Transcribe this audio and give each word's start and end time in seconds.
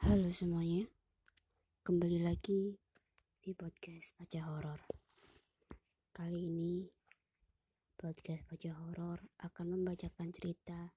Halo 0.00 0.32
semuanya, 0.32 0.88
kembali 1.84 2.24
lagi 2.24 2.72
di 3.44 3.52
podcast 3.52 4.16
Baca 4.16 4.40
Horor. 4.48 4.80
Kali 6.16 6.40
ini 6.48 6.88
podcast 8.00 8.48
Baca 8.48 8.80
Horor 8.80 9.20
akan 9.44 9.76
membacakan 9.76 10.32
cerita 10.32 10.96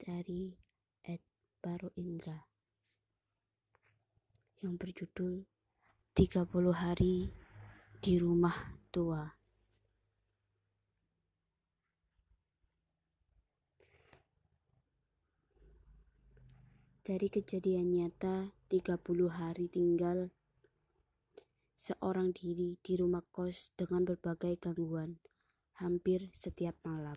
dari 0.00 0.48
Ed 1.04 1.20
Baru 1.60 1.92
Indra 2.00 2.40
yang 4.64 4.80
berjudul 4.80 5.44
30 6.16 6.72
hari 6.72 7.28
di 8.00 8.16
rumah 8.16 8.80
tua. 8.88 9.28
Dari 17.06 17.30
kejadian 17.30 17.94
nyata 17.94 18.50
30 18.66 18.98
hari 19.30 19.70
tinggal 19.70 20.34
seorang 21.78 22.34
diri 22.34 22.82
di 22.82 22.98
rumah 22.98 23.22
kos 23.30 23.70
dengan 23.78 24.02
berbagai 24.02 24.58
gangguan 24.58 25.14
hampir 25.78 26.34
setiap 26.34 26.74
malam. 26.82 27.14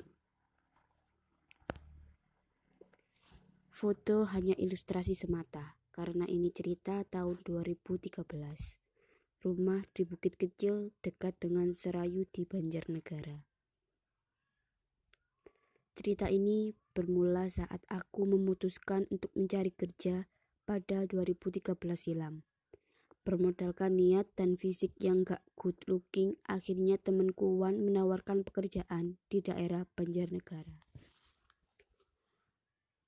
Foto 3.74 4.30
hanya 4.30 4.54
ilustrasi 4.62 5.18
semata 5.18 5.74
karena 5.90 6.30
ini 6.30 6.54
cerita 6.54 7.02
tahun 7.10 7.42
2013. 7.42 8.14
Rumah 9.42 9.82
di 9.90 10.06
bukit 10.06 10.38
kecil 10.38 10.94
dekat 11.02 11.42
dengan 11.42 11.74
Serayu 11.74 12.30
di 12.30 12.46
Banjarnegara. 12.46 13.42
Cerita 15.98 16.30
ini 16.30 16.78
bermula 17.00 17.48
saat 17.48 17.80
aku 17.88 18.28
memutuskan 18.28 19.08
untuk 19.08 19.32
mencari 19.40 19.72
kerja 19.72 20.28
pada 20.68 21.08
2013 21.08 21.64
silam. 21.96 22.44
Bermodalkan 23.24 23.96
niat 23.96 24.28
dan 24.36 24.60
fisik 24.60 24.92
yang 25.00 25.24
gak 25.24 25.40
good 25.56 25.80
looking, 25.88 26.36
akhirnya 26.44 27.00
temanku 27.00 27.56
Wan 27.56 27.80
menawarkan 27.80 28.44
pekerjaan 28.44 29.16
di 29.32 29.40
daerah 29.40 29.88
Banjarnegara. 29.96 30.76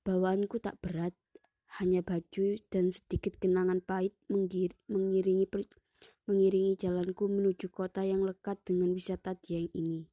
Bawaanku 0.08 0.56
tak 0.56 0.80
berat, 0.80 1.12
hanya 1.76 2.00
baju 2.00 2.56
dan 2.72 2.88
sedikit 2.88 3.36
kenangan 3.36 3.84
pahit 3.84 4.16
mengiringi 4.28 5.46
mengiringi 6.28 6.80
jalanku 6.80 7.28
menuju 7.28 7.68
kota 7.68 8.08
yang 8.08 8.24
lekat 8.24 8.56
dengan 8.64 8.96
wisata 8.96 9.36
Dieng 9.36 9.68
ini. 9.76 10.11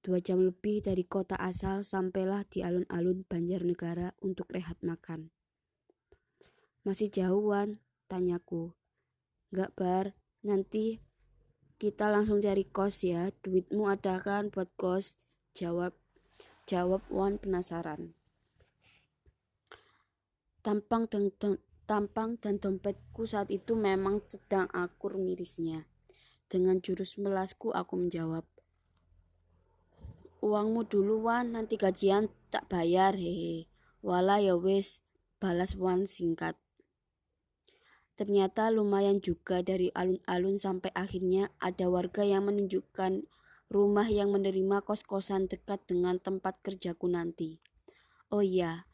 Dua 0.00 0.16
jam 0.24 0.40
lebih 0.40 0.80
dari 0.80 1.04
kota 1.04 1.36
asal 1.36 1.84
sampailah 1.84 2.48
di 2.48 2.64
alun-alun 2.64 3.28
Banjarnegara 3.28 4.16
untuk 4.24 4.48
rehat 4.48 4.80
makan. 4.80 5.28
Masih 6.88 7.12
jauhan, 7.12 7.84
tanyaku. 8.08 8.72
Enggak 9.52 9.76
bar, 9.76 10.06
nanti 10.40 11.04
kita 11.76 12.08
langsung 12.08 12.40
cari 12.40 12.64
kos 12.64 13.04
ya. 13.04 13.28
Duitmu 13.44 13.92
ada 13.92 14.16
kan 14.24 14.48
buat 14.48 14.72
kos? 14.80 15.20
Jawab, 15.52 15.92
jawab 16.64 17.04
Wan 17.12 17.36
penasaran. 17.36 18.16
Tampang 20.64 21.12
dan 21.12 21.28
tampang 21.84 22.40
dan 22.40 22.56
dompetku 22.56 23.28
saat 23.28 23.52
itu 23.52 23.76
memang 23.76 24.24
sedang 24.32 24.64
akur 24.72 25.20
mirisnya. 25.20 25.84
Dengan 26.48 26.80
jurus 26.80 27.20
melasku 27.20 27.72
aku 27.76 28.00
menjawab, 28.00 28.48
uangmu 30.40 30.88
dulu 30.88 31.28
Wan 31.28 31.54
nanti 31.54 31.76
gajian 31.76 32.32
tak 32.48 32.66
bayar 32.72 33.16
hehe. 33.16 33.68
Wala 34.00 34.40
ya 34.40 34.56
wis 34.56 35.04
balas 35.36 35.76
Wan 35.76 36.08
singkat. 36.08 36.56
Ternyata 38.16 38.68
lumayan 38.68 39.20
juga 39.24 39.64
dari 39.64 39.88
alun-alun 39.96 40.60
sampai 40.60 40.92
akhirnya 40.92 41.48
ada 41.56 41.88
warga 41.88 42.20
yang 42.20 42.48
menunjukkan 42.48 43.24
rumah 43.72 44.08
yang 44.08 44.28
menerima 44.34 44.84
kos-kosan 44.84 45.48
dekat 45.48 45.80
dengan 45.88 46.20
tempat 46.20 46.60
kerjaku 46.60 47.08
nanti. 47.08 47.60
Oh 48.28 48.44
iya 48.44 48.84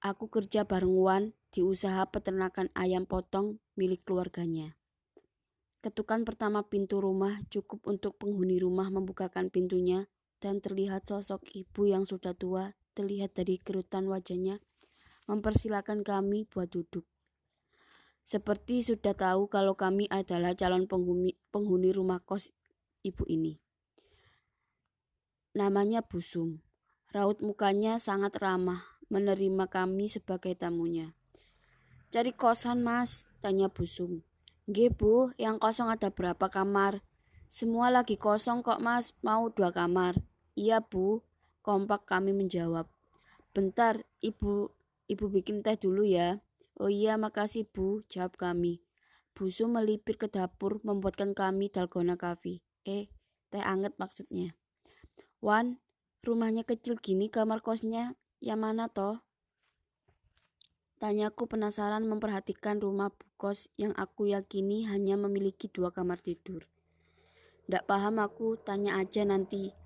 aku 0.00 0.32
kerja 0.32 0.64
bareng 0.64 0.96
Wan 0.96 1.24
di 1.52 1.60
usaha 1.60 2.00
peternakan 2.08 2.72
ayam 2.72 3.04
potong 3.04 3.60
milik 3.76 4.04
keluarganya. 4.08 4.76
Ketukan 5.80 6.28
pertama 6.28 6.64
pintu 6.64 7.00
rumah 7.00 7.40
cukup 7.48 7.84
untuk 7.88 8.16
penghuni 8.20 8.60
rumah 8.60 8.92
membukakan 8.92 9.48
pintunya 9.48 10.08
dan 10.40 10.64
terlihat 10.64 11.04
sosok 11.06 11.44
ibu 11.52 11.86
yang 11.86 12.08
sudah 12.08 12.32
tua 12.32 12.72
terlihat 12.96 13.36
dari 13.36 13.60
kerutan 13.60 14.08
wajahnya 14.08 14.58
mempersilahkan 15.30 16.02
kami 16.02 16.48
buat 16.50 16.66
duduk. 16.72 17.06
Seperti 18.26 18.82
sudah 18.82 19.14
tahu 19.14 19.46
kalau 19.46 19.78
kami 19.78 20.10
adalah 20.10 20.56
calon 20.58 20.90
penghuni, 20.90 21.38
penghuni 21.54 21.94
rumah 21.94 22.18
kos 22.18 22.50
ibu 23.06 23.22
ini. 23.30 23.62
Namanya 25.54 26.02
Busum. 26.02 26.62
Raut 27.10 27.42
mukanya 27.42 27.98
sangat 27.98 28.38
ramah, 28.38 28.86
menerima 29.10 29.66
kami 29.66 30.06
sebagai 30.06 30.54
tamunya. 30.54 31.10
Cari 32.14 32.30
kosan 32.30 32.86
mas, 32.86 33.26
tanya 33.42 33.66
Busum. 33.66 34.22
Nggih 34.70 34.94
bu, 34.94 35.34
yang 35.34 35.58
kosong 35.58 35.90
ada 35.90 36.14
berapa 36.14 36.46
kamar? 36.46 37.02
Semua 37.50 37.90
lagi 37.90 38.14
kosong 38.14 38.62
kok 38.62 38.78
mas, 38.78 39.10
mau 39.26 39.50
dua 39.50 39.74
kamar. 39.74 40.14
Iya 40.60 40.84
bu, 40.84 41.24
kompak 41.64 42.04
kami 42.04 42.36
menjawab. 42.36 42.84
Bentar, 43.56 44.04
ibu, 44.20 44.68
ibu 45.08 45.24
bikin 45.32 45.64
teh 45.64 45.80
dulu 45.80 46.04
ya. 46.04 46.36
Oh 46.76 46.92
iya, 46.92 47.16
makasih 47.16 47.64
bu, 47.64 48.04
jawab 48.12 48.36
kami. 48.36 48.84
Busu 49.32 49.64
melipir 49.72 50.20
ke 50.20 50.28
dapur 50.28 50.84
membuatkan 50.84 51.32
kami 51.32 51.72
dalgona 51.72 52.20
kafe. 52.20 52.60
Eh, 52.84 53.08
teh 53.48 53.64
anget 53.64 53.96
maksudnya. 53.96 54.52
Wan, 55.40 55.80
rumahnya 56.20 56.68
kecil 56.68 57.00
gini 57.00 57.32
kamar 57.32 57.64
kosnya, 57.64 58.12
yang 58.44 58.60
mana 58.60 58.92
toh? 58.92 59.24
Tanyaku 61.00 61.48
penasaran 61.48 62.04
memperhatikan 62.04 62.84
rumah 62.84 63.08
kos 63.40 63.72
yang 63.80 63.96
aku 63.96 64.28
yakini 64.28 64.84
hanya 64.84 65.16
memiliki 65.16 65.72
dua 65.72 65.88
kamar 65.88 66.20
tidur. 66.20 66.68
Tidak 67.64 67.88
paham 67.88 68.20
aku, 68.20 68.60
tanya 68.60 69.00
aja 69.00 69.24
nanti. 69.24 69.79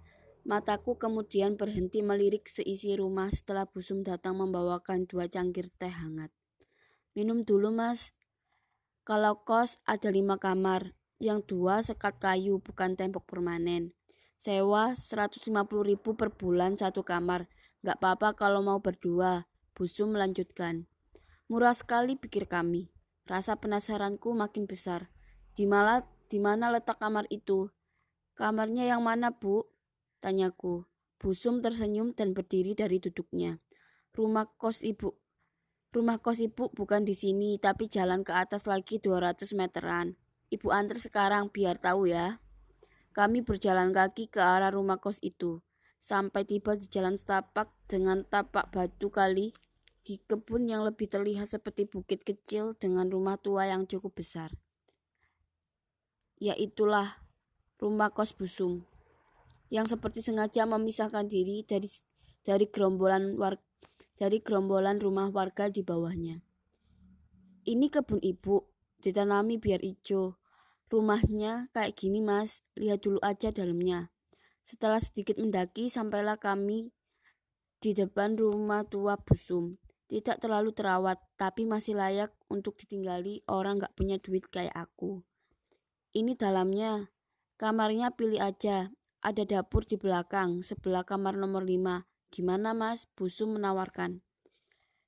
Mataku 0.44 1.00
kemudian 1.00 1.56
berhenti 1.56 2.04
melirik 2.04 2.52
seisi 2.52 2.92
rumah 2.92 3.32
setelah 3.32 3.64
Busum 3.64 4.04
datang 4.04 4.36
membawakan 4.36 5.08
dua 5.08 5.24
cangkir 5.24 5.72
teh 5.80 5.88
hangat. 5.88 6.28
Minum 7.16 7.48
dulu 7.48 7.72
mas. 7.72 8.12
Kalau 9.08 9.40
kos 9.40 9.80
ada 9.88 10.12
lima 10.12 10.36
kamar, 10.36 10.92
yang 11.16 11.40
dua 11.40 11.80
sekat 11.80 12.20
kayu 12.20 12.60
bukan 12.60 12.92
tembok 12.92 13.24
permanen. 13.24 13.96
Sewa 14.36 14.92
150 14.92 15.48
ribu 15.80 16.12
per 16.12 16.28
bulan 16.28 16.76
satu 16.76 17.00
kamar. 17.00 17.48
Gak 17.80 17.96
apa-apa 18.04 18.36
kalau 18.36 18.60
mau 18.60 18.84
berdua. 18.84 19.48
Busum 19.72 20.12
melanjutkan. 20.12 20.84
Murah 21.48 21.72
sekali 21.72 22.20
pikir 22.20 22.44
kami. 22.44 22.92
Rasa 23.24 23.56
penasaranku 23.56 24.36
makin 24.36 24.68
besar. 24.68 25.08
Di 25.56 25.64
mana, 25.64 26.04
di 26.28 26.36
mana 26.36 26.68
letak 26.68 27.00
kamar 27.00 27.24
itu? 27.32 27.72
Kamarnya 28.36 28.84
yang 28.84 29.00
mana, 29.00 29.32
Bu? 29.32 29.73
Tanyaku. 30.24 30.88
Busum 31.20 31.60
tersenyum 31.60 32.16
dan 32.16 32.32
berdiri 32.32 32.72
dari 32.72 32.96
duduknya. 32.96 33.60
Rumah 34.16 34.56
kos 34.56 34.80
ibu. 34.80 35.12
Rumah 35.92 36.16
kos 36.24 36.40
ibu 36.40 36.72
bukan 36.72 37.04
di 37.04 37.12
sini, 37.12 37.60
tapi 37.60 37.92
jalan 37.92 38.24
ke 38.24 38.32
atas 38.32 38.64
lagi 38.64 38.96
200 38.96 39.52
meteran. 39.52 40.16
Ibu 40.48 40.72
antar 40.72 40.96
sekarang 40.96 41.52
biar 41.52 41.76
tahu 41.76 42.08
ya. 42.08 42.40
Kami 43.12 43.44
berjalan 43.44 43.92
kaki 43.92 44.32
ke 44.32 44.40
arah 44.40 44.72
rumah 44.72 44.96
kos 44.96 45.20
itu. 45.20 45.60
Sampai 46.00 46.48
tiba 46.48 46.72
di 46.72 46.88
jalan 46.88 47.20
setapak 47.20 47.68
dengan 47.84 48.24
tapak 48.24 48.72
batu 48.72 49.12
kali 49.12 49.52
di 50.08 50.24
kebun 50.24 50.72
yang 50.72 50.88
lebih 50.88 51.04
terlihat 51.04 51.52
seperti 51.52 51.84
bukit 51.84 52.24
kecil 52.24 52.72
dengan 52.80 53.12
rumah 53.12 53.36
tua 53.36 53.68
yang 53.68 53.84
cukup 53.84 54.16
besar. 54.16 54.56
Yaitulah 56.40 57.20
rumah 57.76 58.08
kos 58.08 58.32
Busum 58.32 58.88
yang 59.74 59.90
seperti 59.90 60.22
sengaja 60.22 60.70
memisahkan 60.70 61.26
diri 61.26 61.66
dari 61.66 61.90
dari 62.46 62.70
gerombolan 62.70 63.34
war, 63.34 63.58
dari 64.14 64.38
gerombolan 64.38 65.02
rumah 65.02 65.34
warga 65.34 65.66
di 65.66 65.82
bawahnya. 65.82 66.38
Ini 67.66 67.90
kebun 67.90 68.22
ibu, 68.22 68.70
ditanami 69.02 69.58
biar 69.58 69.82
hijau. 69.82 70.38
Rumahnya 70.94 71.74
kayak 71.74 71.98
gini 71.98 72.22
mas, 72.22 72.62
lihat 72.78 73.02
dulu 73.02 73.18
aja 73.18 73.50
dalamnya. 73.50 74.14
Setelah 74.62 75.02
sedikit 75.02 75.42
mendaki, 75.42 75.90
sampailah 75.90 76.38
kami 76.38 76.94
di 77.82 77.90
depan 77.96 78.38
rumah 78.38 78.86
tua 78.86 79.18
Busum. 79.18 79.74
Tidak 80.06 80.38
terlalu 80.38 80.70
terawat, 80.70 81.18
tapi 81.34 81.66
masih 81.66 81.98
layak 81.98 82.30
untuk 82.46 82.78
ditinggali 82.78 83.42
orang 83.50 83.82
gak 83.82 83.96
punya 83.96 84.20
duit 84.22 84.46
kayak 84.46 84.76
aku. 84.76 85.24
Ini 86.14 86.38
dalamnya, 86.38 87.10
kamarnya 87.58 88.14
pilih 88.14 88.38
aja, 88.38 88.92
ada 89.24 89.48
dapur 89.48 89.88
di 89.88 89.96
belakang, 89.96 90.60
sebelah 90.60 91.08
kamar 91.08 91.40
nomor 91.40 91.64
lima. 91.64 92.04
Gimana 92.28 92.76
mas? 92.76 93.08
Busum 93.16 93.56
menawarkan. 93.56 94.20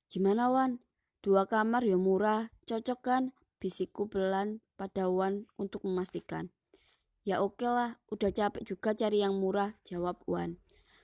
Gimana 0.09 0.49
Wan? 0.49 0.81
Dua 1.21 1.45
kamar 1.45 1.85
ya 1.85 2.01
murah, 2.01 2.49
cocok 2.65 2.99
kan? 3.05 3.23
Bisikku 3.61 4.09
pelan 4.09 4.65
pada 4.73 5.05
Wan 5.05 5.45
untuk 5.61 5.85
memastikan. 5.85 6.49
Ya 7.27 7.45
oke 7.45 7.67
lah, 7.69 8.01
udah 8.09 8.33
capek 8.33 8.65
juga 8.65 8.97
cari 8.97 9.21
yang 9.21 9.37
murah, 9.37 9.77
jawab 9.85 10.17
Wan. 10.25 10.57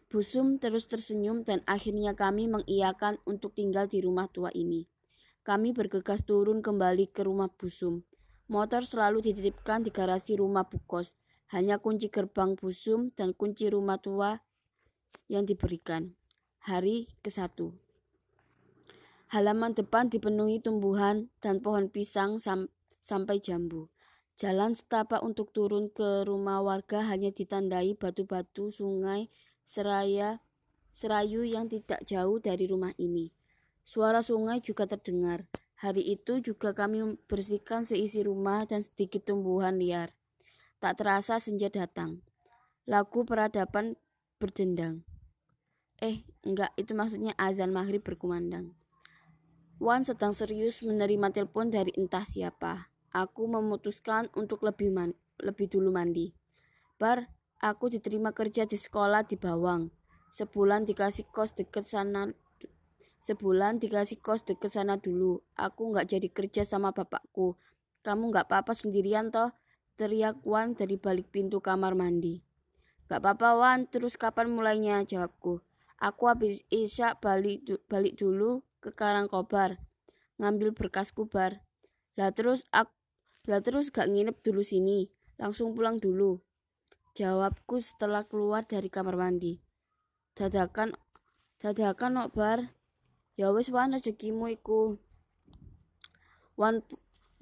Busum 0.10 0.58
terus 0.58 0.90
tersenyum 0.90 1.46
dan 1.46 1.62
akhirnya 1.70 2.18
kami 2.18 2.50
mengiyakan 2.50 3.22
untuk 3.30 3.54
tinggal 3.54 3.86
di 3.86 4.02
rumah 4.02 4.26
tua 4.32 4.50
ini. 4.58 4.90
Kami 5.46 5.76
bergegas 5.76 6.26
turun 6.26 6.66
kembali 6.66 7.12
ke 7.14 7.28
rumah 7.28 7.52
Busum. 7.54 8.02
Motor 8.50 8.88
selalu 8.88 9.22
dititipkan 9.30 9.86
di 9.86 9.94
garasi 9.94 10.40
rumah 10.40 10.66
Bukos. 10.66 11.14
Hanya 11.52 11.82
kunci 11.82 12.08
gerbang 12.08 12.56
Busum 12.56 13.12
dan 13.18 13.36
kunci 13.36 13.68
rumah 13.68 14.00
tua 14.00 14.40
yang 15.28 15.44
diberikan. 15.44 16.16
Hari 16.64 17.12
ke-1 17.20 17.76
Halaman 19.34 19.74
depan 19.76 20.08
dipenuhi 20.08 20.62
tumbuhan 20.62 21.28
dan 21.42 21.60
pohon 21.60 21.90
pisang 21.90 22.40
sam 22.40 22.70
sampai 23.04 23.42
jambu. 23.42 23.90
Jalan 24.40 24.78
setapak 24.78 25.20
untuk 25.26 25.52
turun 25.52 25.92
ke 25.92 26.24
rumah 26.24 26.64
warga 26.64 27.04
hanya 27.06 27.36
ditandai 27.36 27.98
batu-batu 28.00 28.72
sungai 28.72 29.28
seraya 29.66 30.40
serayu 30.94 31.44
yang 31.44 31.68
tidak 31.68 32.06
jauh 32.06 32.38
dari 32.40 32.70
rumah 32.70 32.94
ini. 32.96 33.34
Suara 33.84 34.24
sungai 34.24 34.64
juga 34.64 34.88
terdengar. 34.88 35.44
Hari 35.84 36.16
itu 36.16 36.40
juga 36.40 36.72
kami 36.72 37.04
membersihkan 37.04 37.84
seisi 37.84 38.24
rumah 38.24 38.64
dan 38.64 38.80
sedikit 38.80 39.28
tumbuhan 39.28 39.76
liar. 39.76 40.16
Tak 40.84 41.00
terasa 41.00 41.40
senja 41.40 41.72
datang. 41.72 42.20
Lagu 42.92 43.24
peradaban 43.24 43.96
berdendang. 44.36 45.08
Eh, 46.04 46.28
enggak, 46.44 46.76
itu 46.76 46.92
maksudnya 46.92 47.32
azan 47.40 47.72
maghrib 47.72 48.04
berkumandang. 48.04 48.76
Wan 49.80 50.04
sedang 50.04 50.36
serius 50.36 50.84
menerima 50.84 51.32
telepon 51.32 51.72
dari 51.72 51.96
entah 51.96 52.28
siapa. 52.28 52.92
Aku 53.16 53.48
memutuskan 53.48 54.28
untuk 54.36 54.60
lebih 54.68 54.92
man 54.92 55.16
lebih 55.40 55.72
dulu 55.72 55.88
mandi. 55.88 56.36
Bar, 57.00 57.32
aku 57.64 57.88
diterima 57.88 58.36
kerja 58.36 58.68
di 58.68 58.76
sekolah 58.76 59.24
di 59.24 59.40
Bawang. 59.40 59.88
Sebulan 60.36 60.84
dikasih 60.84 61.32
kos 61.32 61.56
deket 61.56 61.88
sana 61.88 62.28
Sebulan 63.24 63.80
dikasih 63.80 64.20
kos 64.20 64.44
deket 64.44 64.76
sana 64.76 65.00
dulu. 65.00 65.48
Aku 65.56 65.96
nggak 65.96 66.12
jadi 66.12 66.28
kerja 66.28 66.68
sama 66.68 66.92
bapakku. 66.92 67.56
Kamu 68.04 68.36
nggak 68.36 68.52
apa-apa 68.52 68.76
sendirian 68.76 69.32
toh? 69.32 69.63
Teriak 69.94 70.42
Wan 70.42 70.74
dari 70.74 70.98
balik 70.98 71.30
pintu 71.30 71.62
kamar 71.62 71.94
mandi. 71.94 72.42
Gak 73.06 73.22
apa-apa 73.22 73.50
Wan, 73.62 73.80
terus 73.86 74.18
kapan 74.18 74.50
mulainya? 74.50 75.06
Jawabku. 75.06 75.62
Aku 76.02 76.24
habis 76.26 76.66
isya 76.74 77.16
balik, 77.22 77.62
balik 77.86 78.18
dulu 78.18 78.66
ke 78.82 78.90
Karangkobar. 78.90 79.78
Ngambil 80.42 80.74
berkas 80.74 81.14
kubar. 81.14 81.62
Lah 82.18 82.34
terus 82.34 82.66
aku, 82.74 82.90
lah 83.46 83.62
terus 83.62 83.94
gak 83.94 84.10
nginep 84.10 84.42
dulu 84.42 84.66
sini. 84.66 85.14
Langsung 85.38 85.78
pulang 85.78 86.02
dulu. 86.02 86.42
Jawabku 87.14 87.78
setelah 87.78 88.26
keluar 88.26 88.66
dari 88.66 88.90
kamar 88.90 89.14
mandi. 89.14 89.62
Dadakan, 90.34 90.98
dadakan 91.62 92.18
nok 92.18 92.30
bar. 92.34 92.60
Ya 93.38 93.54
wis 93.54 93.70
wan 93.70 93.94
rezekimu 93.94 94.50
iku. 94.50 94.98
Wan 96.58 96.82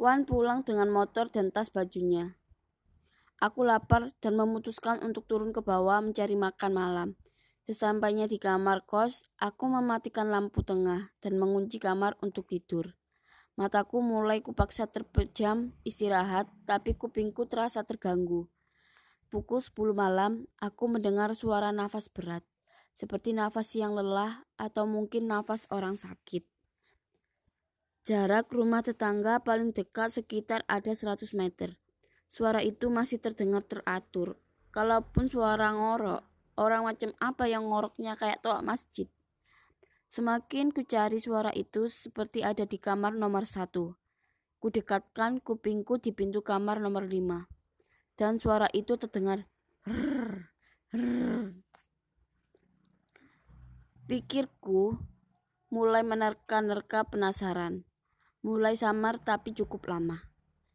Wan 0.01 0.25
pulang 0.25 0.65
dengan 0.65 0.89
motor 0.89 1.29
dan 1.29 1.53
tas 1.53 1.69
bajunya. 1.69 2.33
Aku 3.41 3.65
lapar 3.65 4.13
dan 4.21 4.37
memutuskan 4.37 5.01
untuk 5.01 5.25
turun 5.25 5.49
ke 5.49 5.65
bawah 5.65 5.97
mencari 5.97 6.37
makan 6.37 6.71
malam. 6.71 7.09
Sesampainya 7.65 8.29
di 8.29 8.37
kamar 8.37 8.85
kos, 8.85 9.25
aku 9.41 9.65
mematikan 9.65 10.29
lampu 10.29 10.61
tengah 10.61 11.09
dan 11.25 11.41
mengunci 11.41 11.81
kamar 11.81 12.13
untuk 12.21 12.45
tidur. 12.45 12.93
Mataku 13.57 14.05
mulai 14.05 14.45
kupaksa 14.45 14.85
terpejam 14.85 15.73
istirahat, 15.81 16.45
tapi 16.69 16.93
kupingku 16.93 17.49
terasa 17.49 17.81
terganggu. 17.81 18.45
Pukul 19.33 19.57
10 19.57 19.97
malam, 19.97 20.45
aku 20.61 20.85
mendengar 20.85 21.33
suara 21.33 21.73
nafas 21.73 22.13
berat 22.13 22.45
seperti 22.91 23.33
nafas 23.33 23.73
yang 23.73 23.95
lelah 23.95 24.45
atau 24.59 24.85
mungkin 24.85 25.25
nafas 25.25 25.65
orang 25.71 25.97
sakit. 25.97 26.45
Jarak 28.05 28.49
rumah 28.53 28.81
tetangga 28.81 29.41
paling 29.41 29.73
dekat 29.73 30.13
sekitar 30.13 30.65
ada 30.65 30.93
100 30.93 31.33
meter. 31.37 31.80
Suara 32.31 32.63
itu 32.63 32.87
masih 32.87 33.19
terdengar 33.19 33.59
teratur. 33.67 34.39
Kalaupun 34.71 35.27
suara 35.27 35.75
ngorok, 35.75 36.23
orang 36.55 36.87
macam 36.87 37.11
apa 37.19 37.51
yang 37.51 37.67
ngoroknya 37.67 38.15
kayak 38.15 38.39
toa 38.39 38.63
masjid. 38.63 39.11
Semakin 40.07 40.71
ku 40.71 40.87
cari 40.87 41.19
suara 41.19 41.51
itu 41.51 41.91
seperti 41.91 42.39
ada 42.47 42.63
di 42.63 42.79
kamar 42.79 43.19
nomor 43.19 43.43
satu. 43.43 43.99
Ku 44.63 44.71
dekatkan 44.71 45.43
kupingku 45.43 45.99
di 45.99 46.15
pintu 46.15 46.39
kamar 46.39 46.79
nomor 46.79 47.03
lima. 47.03 47.51
Dan 48.15 48.39
suara 48.39 48.71
itu 48.71 48.95
terdengar. 48.95 49.51
Rrr. 49.83 50.47
Pikirku 54.07 54.95
mulai 55.67 56.07
menerka-nerka 56.07 57.03
penasaran. 57.11 57.83
Mulai 58.39 58.79
samar 58.79 59.19
tapi 59.19 59.51
cukup 59.51 59.91
lama. 59.91 60.30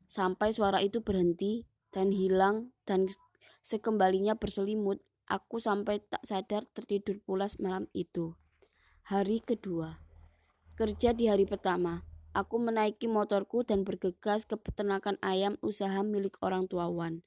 Sampai 0.07 0.55
suara 0.55 0.79
itu 0.83 1.03
berhenti 1.03 1.67
dan 1.91 2.15
hilang 2.15 2.71
dan 2.87 3.11
sekembalinya 3.63 4.39
berselimut, 4.39 5.03
aku 5.27 5.59
sampai 5.59 5.99
tak 6.03 6.23
sadar 6.23 6.63
tertidur 6.71 7.19
pulas 7.27 7.59
malam 7.59 7.91
itu. 7.91 8.39
Hari 9.07 9.43
kedua. 9.43 9.99
Kerja 10.79 11.15
di 11.15 11.27
hari 11.27 11.47
pertama. 11.47 12.07
Aku 12.37 12.61
menaiki 12.61 13.09
motorku 13.09 13.65
dan 13.65 13.81
bergegas 13.81 14.45
ke 14.45 14.61
peternakan 14.61 15.17
ayam 15.25 15.57
usaha 15.65 16.05
milik 16.05 16.37
orang 16.45 16.69
tua 16.69 16.93
Wan. 16.93 17.25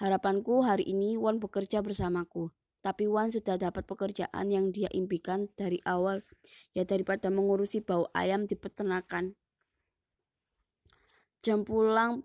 Harapanku 0.00 0.64
hari 0.64 0.88
ini 0.88 1.20
Wan 1.20 1.36
bekerja 1.36 1.84
bersamaku. 1.84 2.48
Tapi 2.80 3.04
Wan 3.04 3.28
sudah 3.28 3.60
dapat 3.60 3.84
pekerjaan 3.84 4.48
yang 4.48 4.72
dia 4.72 4.88
impikan 4.94 5.50
dari 5.60 5.82
awal, 5.84 6.24
ya 6.72 6.86
daripada 6.86 7.28
mengurusi 7.28 7.82
bau 7.82 8.08
ayam 8.14 8.46
di 8.48 8.56
peternakan. 8.56 9.36
Jam 11.40 11.64
pulang 11.64 12.22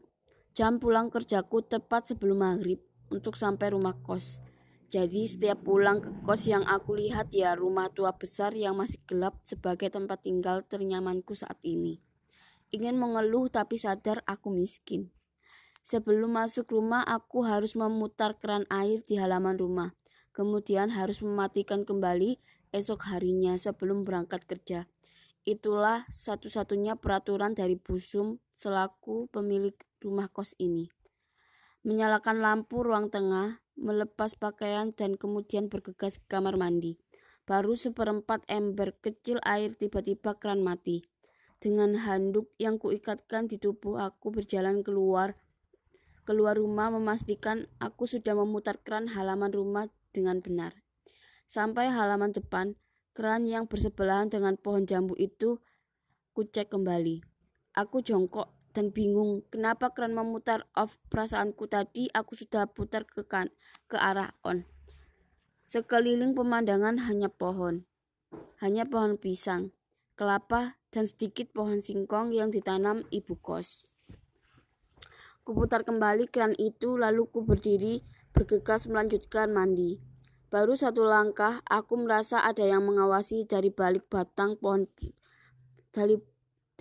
jam 0.51 0.77
pulang 0.83 1.07
kerjaku 1.07 1.63
tepat 1.63 2.11
sebelum 2.11 2.43
maghrib 2.43 2.83
untuk 3.11 3.39
sampai 3.39 3.71
rumah 3.71 3.95
kos. 4.03 4.43
Jadi 4.91 5.23
setiap 5.23 5.63
pulang 5.63 6.03
ke 6.03 6.11
kos 6.27 6.51
yang 6.51 6.67
aku 6.67 6.99
lihat 6.99 7.31
ya 7.31 7.55
rumah 7.55 7.87
tua 7.91 8.11
besar 8.15 8.51
yang 8.51 8.75
masih 8.75 8.99
gelap 9.07 9.39
sebagai 9.47 9.87
tempat 9.87 10.27
tinggal 10.27 10.67
ternyamanku 10.67 11.31
saat 11.31 11.55
ini. 11.63 12.03
Ingin 12.75 12.99
mengeluh 12.99 13.47
tapi 13.47 13.79
sadar 13.79 14.19
aku 14.27 14.51
miskin. 14.51 15.11
Sebelum 15.81 16.35
masuk 16.35 16.71
rumah 16.71 17.03
aku 17.07 17.47
harus 17.47 17.73
memutar 17.73 18.35
keran 18.35 18.67
air 18.67 18.99
di 19.01 19.15
halaman 19.15 19.55
rumah 19.55 19.91
kemudian 20.31 20.91
harus 20.91 21.19
mematikan 21.19 21.83
kembali 21.83 22.39
esok 22.71 23.11
harinya 23.11 23.55
sebelum 23.59 24.07
berangkat 24.07 24.47
kerja. 24.47 24.87
Itulah 25.43 26.07
satu-satunya 26.07 26.95
peraturan 26.97 27.57
dari 27.57 27.75
Busum 27.75 28.39
selaku 28.61 29.25
pemilik 29.33 29.73
rumah 30.05 30.29
kos 30.29 30.53
ini. 30.61 30.93
Menyalakan 31.81 32.45
lampu 32.45 32.85
ruang 32.85 33.09
tengah, 33.09 33.65
melepas 33.73 34.37
pakaian 34.37 34.93
dan 34.93 35.17
kemudian 35.17 35.65
bergegas 35.65 36.21
ke 36.21 36.37
kamar 36.37 36.61
mandi. 36.61 37.01
Baru 37.49 37.73
seperempat 37.73 38.45
ember 38.45 38.93
kecil 39.01 39.41
air 39.41 39.73
tiba-tiba 39.73 40.37
keran 40.37 40.61
mati. 40.61 41.01
Dengan 41.57 41.97
handuk 42.05 42.53
yang 42.61 42.77
kuikatkan 42.77 43.49
di 43.49 43.57
tubuh 43.57 43.97
aku 43.97 44.29
berjalan 44.29 44.85
keluar 44.85 45.33
keluar 46.21 46.53
rumah 46.53 46.93
memastikan 46.93 47.65
aku 47.81 48.05
sudah 48.05 48.37
memutar 48.37 48.77
keran 48.77 49.09
halaman 49.09 49.49
rumah 49.49 49.89
dengan 50.13 50.37
benar. 50.39 50.77
Sampai 51.49 51.89
halaman 51.89 52.31
depan, 52.31 52.77
keran 53.11 53.49
yang 53.49 53.65
bersebelahan 53.65 54.29
dengan 54.29 54.55
pohon 54.55 54.85
jambu 54.85 55.17
itu 55.17 55.59
kucek 56.31 56.71
kembali. 56.71 57.30
Aku 57.71 58.03
jongkok 58.03 58.51
dan 58.75 58.91
bingung 58.91 59.47
kenapa 59.47 59.91
keran 59.95 60.15
memutar 60.15 60.67
off 60.75 60.99
perasaanku 61.07 61.71
tadi 61.71 62.11
aku 62.11 62.35
sudah 62.35 62.67
putar 62.67 63.07
ke 63.07 63.23
kan 63.23 63.47
ke 63.87 63.95
arah 63.95 64.35
on. 64.43 64.67
Sekeliling 65.63 66.35
pemandangan 66.35 67.07
hanya 67.07 67.31
pohon. 67.31 67.87
Hanya 68.59 68.83
pohon 68.87 69.15
pisang, 69.15 69.71
kelapa, 70.19 70.75
dan 70.91 71.07
sedikit 71.07 71.55
pohon 71.55 71.79
singkong 71.79 72.35
yang 72.35 72.51
ditanam 72.51 73.07
ibu 73.07 73.39
kos. 73.39 73.87
Kuputar 75.47 75.87
kembali 75.87 76.27
keran 76.27 76.53
itu 76.59 76.99
lalu 76.99 77.25
ku 77.31 77.47
berdiri 77.47 78.03
bergegas 78.35 78.85
melanjutkan 78.91 79.49
mandi. 79.49 80.03
Baru 80.51 80.75
satu 80.75 81.07
langkah, 81.07 81.63
aku 81.63 82.03
merasa 82.03 82.43
ada 82.43 82.67
yang 82.67 82.83
mengawasi 82.83 83.47
dari 83.47 83.71
balik 83.71 84.11
batang 84.11 84.59
pohon 84.59 84.91
dari 85.95 86.19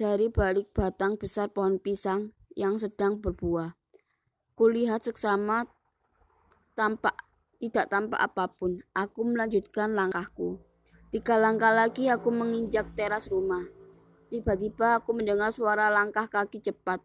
dari 0.01 0.33
balik 0.33 0.73
batang 0.73 1.21
besar 1.21 1.53
pohon 1.53 1.77
pisang 1.77 2.33
yang 2.57 2.81
sedang 2.81 3.21
berbuah. 3.21 3.77
Kulihat 4.57 5.05
seksama 5.05 5.69
tampak 6.73 7.13
tidak 7.61 7.93
tampak 7.93 8.17
apa 8.17 8.49
pun. 8.49 8.81
Aku 8.97 9.29
melanjutkan 9.29 9.93
langkahku. 9.93 10.57
Tiga 11.13 11.37
langkah 11.37 11.77
lagi 11.77 12.09
aku 12.09 12.33
menginjak 12.33 12.97
teras 12.97 13.29
rumah. 13.29 13.61
Tiba-tiba 14.33 15.05
aku 15.05 15.13
mendengar 15.13 15.53
suara 15.53 15.93
langkah 15.93 16.33
kaki 16.33 16.65
cepat. 16.65 17.05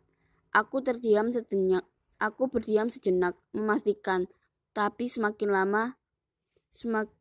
Aku 0.55 0.79
terdiam 0.79 1.35
sejenak. 1.35 1.83
Aku 2.15 2.47
berdiam 2.47 2.87
sejenak, 2.87 3.35
memastikan. 3.51 4.31
Tapi 4.71 5.11
semakin 5.11 5.51
lama, 5.51 5.99
semak, 6.71 7.11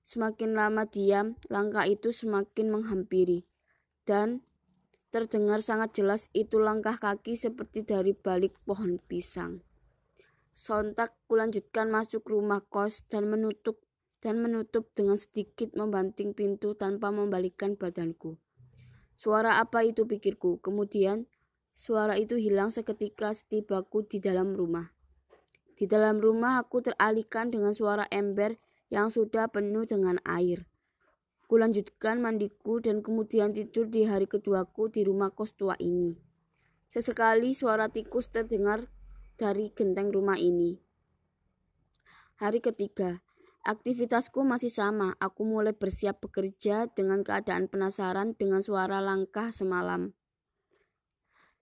semakin 0.00 0.56
lama 0.56 0.88
diam, 0.88 1.36
langkah 1.52 1.84
itu 1.84 2.08
semakin 2.08 2.72
menghampiri. 2.72 3.44
Dan 4.08 4.48
terdengar 5.10 5.58
sangat 5.60 5.94
jelas 5.98 6.30
itu 6.32 6.62
langkah 6.62 6.94
kaki 6.96 7.34
seperti 7.34 7.82
dari 7.82 8.14
balik 8.14 8.54
pohon 8.62 9.02
pisang. 9.02 9.62
Sontak 10.54 11.14
kulanjutkan 11.26 11.90
masuk 11.90 12.26
rumah 12.26 12.62
kos 12.62 13.06
dan 13.06 13.26
menutup 13.26 13.82
dan 14.22 14.38
menutup 14.38 14.86
dengan 14.94 15.18
sedikit 15.18 15.74
membanting 15.74 16.36
pintu 16.36 16.78
tanpa 16.78 17.10
membalikkan 17.10 17.74
badanku. 17.74 18.38
Suara 19.20 19.60
apa 19.60 19.84
itu 19.84 20.08
pikirku. 20.08 20.64
Kemudian 20.64 21.28
suara 21.76 22.16
itu 22.16 22.40
hilang 22.40 22.72
seketika 22.72 23.36
setibaku 23.36 24.04
di 24.08 24.16
dalam 24.16 24.56
rumah. 24.56 24.92
Di 25.76 25.88
dalam 25.88 26.20
rumah 26.20 26.60
aku 26.60 26.84
teralihkan 26.84 27.48
dengan 27.52 27.72
suara 27.72 28.04
ember 28.12 28.60
yang 28.92 29.08
sudah 29.08 29.48
penuh 29.48 29.88
dengan 29.88 30.20
air. 30.28 30.69
Kulanjutkan 31.50 32.22
mandiku 32.22 32.78
dan 32.78 33.02
kemudian 33.02 33.50
tidur 33.50 33.90
di 33.90 34.06
hari 34.06 34.30
keduaku 34.30 34.86
di 34.86 35.02
rumah 35.02 35.34
kos 35.34 35.58
tua 35.58 35.74
ini. 35.82 36.14
Sesekali 36.86 37.58
suara 37.58 37.90
tikus 37.90 38.30
terdengar 38.30 38.86
dari 39.34 39.74
genteng 39.74 40.14
rumah 40.14 40.38
ini. 40.38 40.78
Hari 42.38 42.62
ketiga, 42.62 43.18
Aktivitasku 43.66 44.46
masih 44.46 44.70
sama. 44.70 45.18
Aku 45.18 45.42
mulai 45.42 45.74
bersiap 45.74 46.22
bekerja 46.22 46.86
dengan 46.86 47.26
keadaan 47.26 47.66
penasaran 47.66 48.38
dengan 48.38 48.62
suara 48.62 49.02
langkah 49.02 49.50
semalam. 49.50 50.14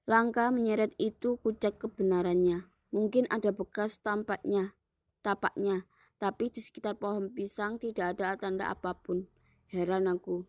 Langkah 0.05 0.53
menyeret 0.53 0.93
itu 1.01 1.41
kucek 1.41 1.81
kebenarannya. 1.81 2.69
Mungkin 2.93 3.25
ada 3.33 3.57
bekas 3.57 4.05
tampaknya, 4.05 4.77
tapaknya, 5.25 5.89
tapi 6.21 6.53
di 6.53 6.61
sekitar 6.61 7.01
pohon 7.01 7.33
pisang 7.33 7.81
tidak 7.81 8.21
ada 8.21 8.37
tanda 8.37 8.69
apa 8.69 8.93
pun. 8.93 9.38
Heran 9.69 10.09
aku. 10.09 10.49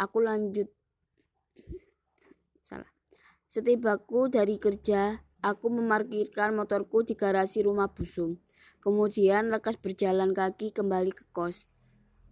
Aku 0.00 0.24
lanjut. 0.24 0.72
Salah. 2.64 2.88
Setibaku 3.44 4.32
dari 4.32 4.56
kerja, 4.56 5.20
aku 5.44 5.68
memarkirkan 5.68 6.56
motorku 6.56 7.04
di 7.04 7.12
garasi 7.12 7.60
rumah 7.60 7.92
busung. 7.92 8.40
Kemudian 8.80 9.52
lekas 9.52 9.76
berjalan 9.76 10.32
kaki 10.32 10.72
kembali 10.72 11.12
ke 11.12 11.28
kos. 11.36 11.68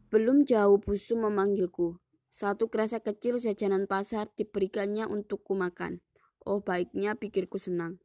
Belum 0.09 0.49
jauh 0.49 0.81
Busu 0.81 1.21
memanggilku. 1.21 2.01
Satu 2.33 2.73
kresek 2.73 3.05
kecil 3.05 3.37
jajanan 3.37 3.85
pasar 3.85 4.33
diberikannya 4.41 5.05
untukku 5.05 5.53
makan. 5.53 6.01
Oh 6.49 6.65
baiknya 6.65 7.13
pikirku 7.13 7.61
senang. 7.61 8.01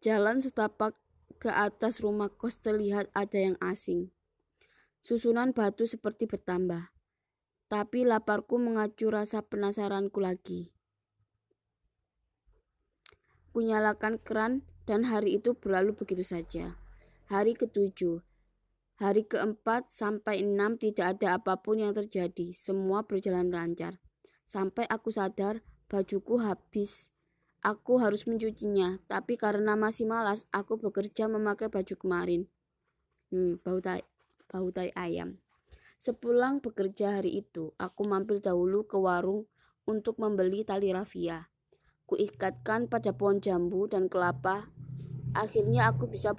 Jalan 0.00 0.40
setapak 0.40 0.96
ke 1.36 1.52
atas 1.52 2.00
rumah 2.00 2.32
kos 2.32 2.56
terlihat 2.56 3.12
ada 3.12 3.36
yang 3.36 3.60
asing. 3.60 4.15
Susunan 5.06 5.54
batu 5.54 5.86
seperti 5.86 6.26
bertambah. 6.26 6.90
Tapi 7.70 8.02
laparku 8.02 8.58
mengacu 8.58 9.06
rasa 9.06 9.38
penasaranku 9.38 10.18
lagi. 10.18 10.74
Kunyalakan 13.54 14.18
keran 14.18 14.66
dan 14.82 15.06
hari 15.06 15.38
itu 15.38 15.54
berlalu 15.54 15.94
begitu 15.94 16.26
saja. 16.26 16.74
Hari 17.30 17.54
ketujuh, 17.54 18.18
hari 18.98 19.22
keempat 19.30 19.94
sampai 19.94 20.42
enam 20.42 20.74
tidak 20.74 21.22
ada 21.22 21.38
apa 21.38 21.62
pun 21.62 21.86
yang 21.86 21.94
terjadi. 21.94 22.50
Semua 22.50 23.06
berjalan 23.06 23.46
lancar. 23.54 24.02
Sampai 24.42 24.90
aku 24.90 25.14
sadar 25.14 25.62
bajuku 25.86 26.42
habis. 26.42 27.14
Aku 27.62 28.02
harus 28.02 28.26
mencucinya, 28.26 28.98
tapi 29.06 29.38
karena 29.38 29.78
masih 29.78 30.10
malas, 30.10 30.50
aku 30.50 30.82
bekerja 30.82 31.30
memakai 31.30 31.70
baju 31.70 31.94
kemarin. 31.94 32.50
Hmm, 33.30 33.62
bau 33.62 33.78
tai, 33.78 34.02
bau 34.46 34.70
tai 34.70 34.90
ayam. 34.94 35.38
Sepulang 35.96 36.62
bekerja 36.62 37.20
hari 37.20 37.42
itu, 37.44 37.72
aku 37.80 38.06
mampir 38.06 38.42
dahulu 38.42 38.84
ke 38.84 38.98
warung 38.98 39.48
untuk 39.86 40.18
membeli 40.18 40.66
tali 40.66 40.92
rafia. 40.92 41.48
Kuikatkan 42.06 42.86
pada 42.86 43.10
pohon 43.16 43.42
jambu 43.42 43.90
dan 43.90 44.06
kelapa 44.06 44.70
Akhirnya 45.36 45.92
aku 45.92 46.08
bisa 46.08 46.32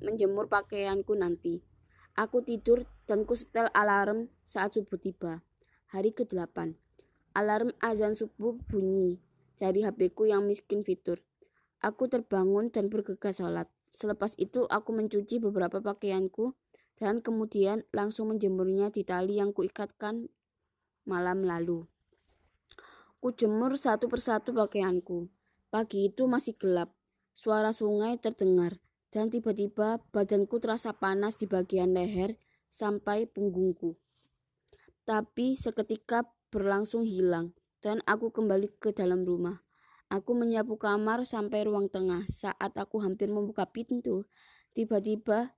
menjemur 0.00 0.48
pakaianku 0.48 1.12
nanti. 1.12 1.60
Aku 2.16 2.40
tidur 2.40 2.88
dan 3.04 3.28
ku 3.28 3.36
setel 3.36 3.68
alarm 3.76 4.32
saat 4.48 4.72
subuh 4.72 4.96
tiba. 4.96 5.44
Hari 5.92 6.16
ke-8. 6.16 6.72
Alarm 7.36 7.76
azan 7.84 8.16
subuh 8.16 8.56
bunyi 8.72 9.20
dari 9.60 9.84
HPku 9.84 10.32
yang 10.32 10.48
miskin 10.48 10.80
fitur. 10.80 11.20
Aku 11.84 12.08
terbangun 12.08 12.72
dan 12.72 12.88
bergegas 12.88 13.36
sholat. 13.36 13.68
Selepas 13.92 14.32
itu 14.40 14.64
aku 14.72 14.96
mencuci 14.96 15.44
beberapa 15.44 15.84
pakaianku 15.84 16.56
dan 16.98 17.22
kemudian 17.22 17.86
langsung 17.94 18.34
menjemurnya 18.34 18.90
di 18.90 19.06
tali 19.06 19.38
yang 19.38 19.54
kuikatkan 19.54 20.26
malam 21.06 21.46
lalu. 21.46 21.86
Kujemur 23.18 23.78
satu 23.78 24.06
persatu 24.06 24.54
pakaianku. 24.54 25.30
Pagi 25.70 26.10
itu 26.10 26.26
masih 26.26 26.58
gelap. 26.58 26.94
Suara 27.34 27.70
sungai 27.70 28.18
terdengar, 28.18 28.82
dan 29.14 29.30
tiba-tiba 29.30 30.02
badanku 30.10 30.58
terasa 30.58 30.90
panas 30.94 31.38
di 31.38 31.46
bagian 31.46 31.94
leher 31.94 32.34
sampai 32.66 33.30
punggungku. 33.30 33.94
Tapi 35.06 35.54
seketika 35.54 36.26
berlangsung 36.50 37.06
hilang, 37.06 37.54
dan 37.78 38.02
aku 38.04 38.34
kembali 38.34 38.74
ke 38.82 38.90
dalam 38.90 39.22
rumah. 39.22 39.62
Aku 40.08 40.32
menyapu 40.32 40.80
kamar 40.80 41.22
sampai 41.28 41.68
ruang 41.68 41.92
tengah. 41.92 42.24
Saat 42.32 42.74
aku 42.80 43.04
hampir 43.04 43.28
membuka 43.28 43.68
pintu, 43.68 44.24
tiba-tiba 44.72 45.57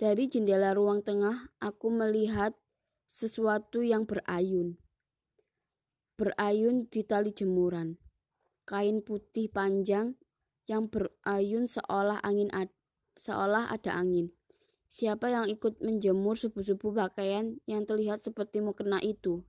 dari 0.00 0.32
jendela 0.32 0.72
ruang 0.72 1.04
tengah 1.04 1.52
aku 1.60 1.92
melihat 1.92 2.56
sesuatu 3.04 3.84
yang 3.84 4.08
berayun. 4.08 4.80
Berayun 6.16 6.88
di 6.88 7.04
tali 7.04 7.36
jemuran. 7.36 8.00
Kain 8.64 9.04
putih 9.04 9.52
panjang 9.52 10.16
yang 10.64 10.88
berayun 10.88 11.68
seolah 11.68 12.16
angin 12.24 12.48
ad, 12.48 12.72
seolah 13.20 13.68
ada 13.68 13.92
angin. 13.92 14.32
Siapa 14.88 15.28
yang 15.28 15.52
ikut 15.52 15.84
menjemur 15.84 16.32
subuh-subuh 16.32 16.96
pakaian 16.96 17.60
yang 17.68 17.84
terlihat 17.84 18.24
seperti 18.24 18.64
mukena 18.64 19.04
itu? 19.04 19.44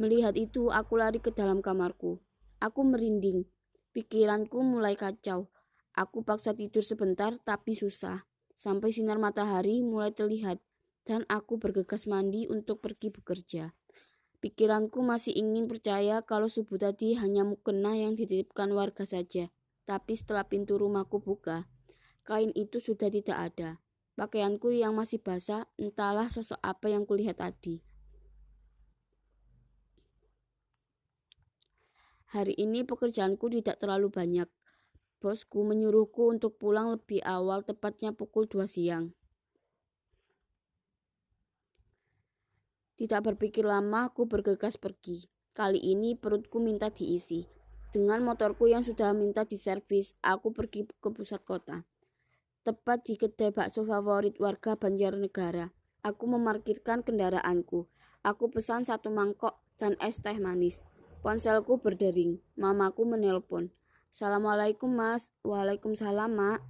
Melihat 0.00 0.32
itu, 0.40 0.72
aku 0.72 0.96
lari 0.96 1.20
ke 1.20 1.28
dalam 1.28 1.60
kamarku. 1.60 2.24
Aku 2.56 2.80
merinding. 2.88 3.44
Pikiranku 3.92 4.64
mulai 4.64 4.96
kacau. 4.96 5.52
Aku 5.92 6.24
paksa 6.24 6.56
tidur 6.56 6.82
sebentar, 6.82 7.36
tapi 7.38 7.76
susah. 7.76 8.26
Sampai 8.54 8.94
sinar 8.94 9.18
matahari 9.18 9.82
mulai 9.82 10.14
terlihat, 10.14 10.62
dan 11.04 11.28
aku 11.28 11.60
bergegas 11.60 12.08
mandi 12.08 12.48
untuk 12.48 12.80
pergi 12.80 13.12
bekerja. 13.12 13.76
Pikiranku 14.40 15.00
masih 15.00 15.32
ingin 15.32 15.64
percaya 15.64 16.20
kalau 16.20 16.52
subuh 16.52 16.76
tadi 16.76 17.16
hanya 17.16 17.48
mukena 17.48 17.96
yang 17.96 18.12
dititipkan 18.12 18.72
warga 18.76 19.08
saja. 19.08 19.48
Tapi 19.84 20.12
setelah 20.16 20.48
pintu 20.48 20.76
rumahku 20.80 21.20
buka, 21.20 21.68
kain 22.24 22.52
itu 22.56 22.80
sudah 22.80 23.08
tidak 23.12 23.36
ada. 23.52 23.80
Pakaianku 24.16 24.72
yang 24.72 24.96
masih 24.96 25.20
basah, 25.20 25.68
entahlah 25.80 26.28
sosok 26.28 26.60
apa 26.60 26.92
yang 26.92 27.04
kulihat 27.04 27.40
tadi. 27.40 27.84
Hari 32.34 32.54
ini 32.58 32.82
pekerjaanku 32.82 33.46
tidak 33.48 33.78
terlalu 33.78 34.10
banyak. 34.10 34.48
Bosku 35.24 35.64
menyuruhku 35.64 36.36
untuk 36.36 36.60
pulang 36.60 36.92
lebih 36.92 37.24
awal, 37.24 37.64
tepatnya 37.64 38.12
pukul 38.12 38.44
2 38.44 38.68
siang. 38.68 39.16
Tidak 43.00 43.24
berpikir 43.24 43.64
lama, 43.64 44.12
aku 44.12 44.28
bergegas 44.28 44.76
pergi. 44.76 45.24
Kali 45.56 45.80
ini 45.80 46.12
perutku 46.12 46.60
minta 46.60 46.92
diisi. 46.92 47.48
Dengan 47.88 48.20
motorku 48.20 48.68
yang 48.68 48.84
sudah 48.84 49.16
minta 49.16 49.48
diservis, 49.48 50.12
aku 50.20 50.52
pergi 50.52 50.92
ke 50.92 51.08
pusat 51.08 51.40
kota. 51.40 51.88
Tepat 52.60 53.08
di 53.08 53.16
kedai 53.16 53.48
bakso 53.48 53.80
favorit 53.80 54.36
warga 54.36 54.76
Banjarnegara. 54.76 55.72
Aku 56.04 56.28
memarkirkan 56.28 57.00
kendaraanku. 57.00 57.88
Aku 58.20 58.52
pesan 58.52 58.84
satu 58.84 59.08
mangkok 59.08 59.56
dan 59.80 59.96
es 60.04 60.20
teh 60.20 60.36
manis. 60.36 60.84
Ponselku 61.24 61.80
berdering. 61.80 62.44
Mamaku 62.60 63.08
menelpon. 63.08 63.72
Assalamualaikum 64.14 64.94
mas. 64.94 65.34
Waalaikumsalam 65.42 66.38
mak. 66.38 66.62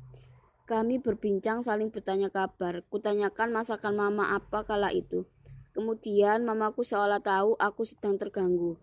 Kami 0.64 0.96
berbincang 0.96 1.60
saling 1.60 1.92
bertanya 1.92 2.32
kabar. 2.32 2.80
Kutanyakan 2.88 3.52
masakan 3.52 4.00
mama 4.00 4.32
apa 4.32 4.64
kala 4.64 4.88
itu. 4.96 5.28
Kemudian 5.76 6.48
mamaku 6.48 6.88
seolah 6.88 7.20
tahu 7.20 7.52
aku 7.60 7.84
sedang 7.84 8.16
terganggu. 8.16 8.80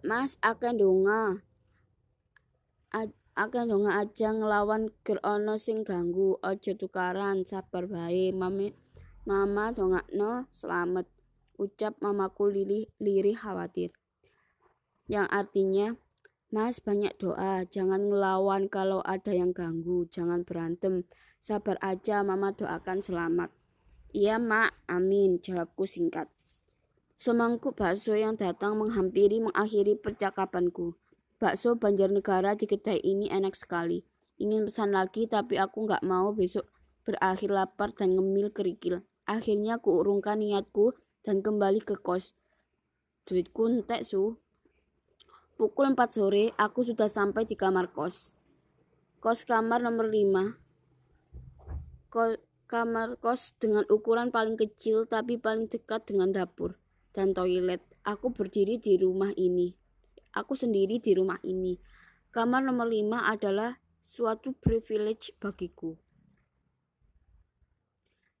Mas 0.00 0.40
akan 0.40 0.80
donga. 0.80 1.44
Akan 3.36 3.68
donga 3.68 4.00
aja 4.00 4.32
ngelawan 4.32 4.96
ger 5.04 5.20
ono 5.20 5.60
sing 5.60 5.84
ganggu, 5.84 6.40
aja 6.40 6.72
tukaran, 6.72 7.44
sabar 7.44 7.84
bae. 7.84 8.32
Mami 8.32 8.72
Mama 9.28 9.76
no 10.16 10.48
selamat. 10.48 11.04
ucap 11.60 12.00
mamaku 12.00 12.48
lirih, 12.48 12.88
lirih 12.96 13.36
khawatir. 13.36 13.92
Yang 15.04 15.28
artinya, 15.28 15.86
Mas 16.52 16.84
banyak 16.84 17.16
doa, 17.16 17.64
jangan 17.64 18.12
ngelawan 18.12 18.68
kalau 18.68 19.00
ada 19.08 19.32
yang 19.32 19.56
ganggu, 19.56 20.04
jangan 20.12 20.44
berantem. 20.44 21.08
Sabar 21.40 21.80
aja, 21.80 22.20
mama 22.20 22.52
doakan 22.52 23.00
selamat. 23.00 23.48
Iya 24.12 24.36
mak, 24.36 24.76
amin, 24.84 25.40
jawabku 25.40 25.88
singkat. 25.88 26.28
Semangkuk 27.16 27.80
bakso 27.80 28.12
yang 28.12 28.36
datang 28.36 28.76
menghampiri 28.76 29.40
mengakhiri 29.40 29.96
percakapanku. 29.96 30.92
Bakso 31.40 31.80
Banjarnegara 31.80 32.52
di 32.52 32.68
kedai 32.68 33.00
ini 33.00 33.32
enak 33.32 33.56
sekali. 33.56 34.04
Ingin 34.36 34.68
pesan 34.68 34.92
lagi 34.92 35.24
tapi 35.24 35.56
aku 35.56 35.88
nggak 35.88 36.04
mau 36.04 36.36
besok 36.36 36.68
berakhir 37.06 37.48
lapar 37.48 37.96
dan 37.96 38.12
ngemil 38.12 38.52
kerikil. 38.52 39.00
Akhirnya 39.24 39.80
kuurungkan 39.80 40.44
niatku 40.44 40.92
dan 41.24 41.40
kembali 41.40 41.80
ke 41.80 41.96
kos. 41.96 42.36
Duitku 43.24 43.70
entek 43.70 44.04
su. 44.04 44.41
Pukul 45.62 45.94
4 45.94 46.10
sore, 46.10 46.50
aku 46.58 46.82
sudah 46.82 47.06
sampai 47.06 47.46
di 47.46 47.54
kamar 47.54 47.94
kos. 47.94 48.34
Kos 49.22 49.46
kamar 49.46 49.78
nomor 49.78 50.10
5. 50.10 50.58
Ko 52.10 52.34
kamar 52.66 53.14
kos 53.22 53.54
dengan 53.62 53.86
ukuran 53.86 54.34
paling 54.34 54.58
kecil 54.58 55.06
tapi 55.06 55.38
paling 55.38 55.70
dekat 55.70 56.02
dengan 56.02 56.34
dapur 56.34 56.74
dan 57.14 57.30
toilet. 57.30 57.78
Aku 58.02 58.34
berdiri 58.34 58.82
di 58.82 58.98
rumah 58.98 59.30
ini. 59.38 59.70
Aku 60.34 60.58
sendiri 60.58 60.98
di 60.98 61.14
rumah 61.14 61.38
ini. 61.46 61.78
Kamar 62.34 62.66
nomor 62.66 62.90
5 62.90 63.22
adalah 63.22 63.78
suatu 64.02 64.58
privilege 64.58 65.30
bagiku. 65.38 65.94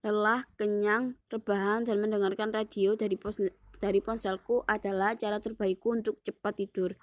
Lelah, 0.02 0.42
kenyang, 0.58 1.14
rebahan, 1.30 1.86
dan 1.86 2.02
mendengarkan 2.02 2.50
radio 2.50 2.98
dari 2.98 3.14
ponsel, 3.14 3.54
dari 3.78 4.02
ponselku 4.02 4.66
adalah 4.66 5.14
cara 5.14 5.38
terbaikku 5.38 5.86
untuk 6.02 6.18
cepat 6.26 6.58
tidur. 6.58 6.98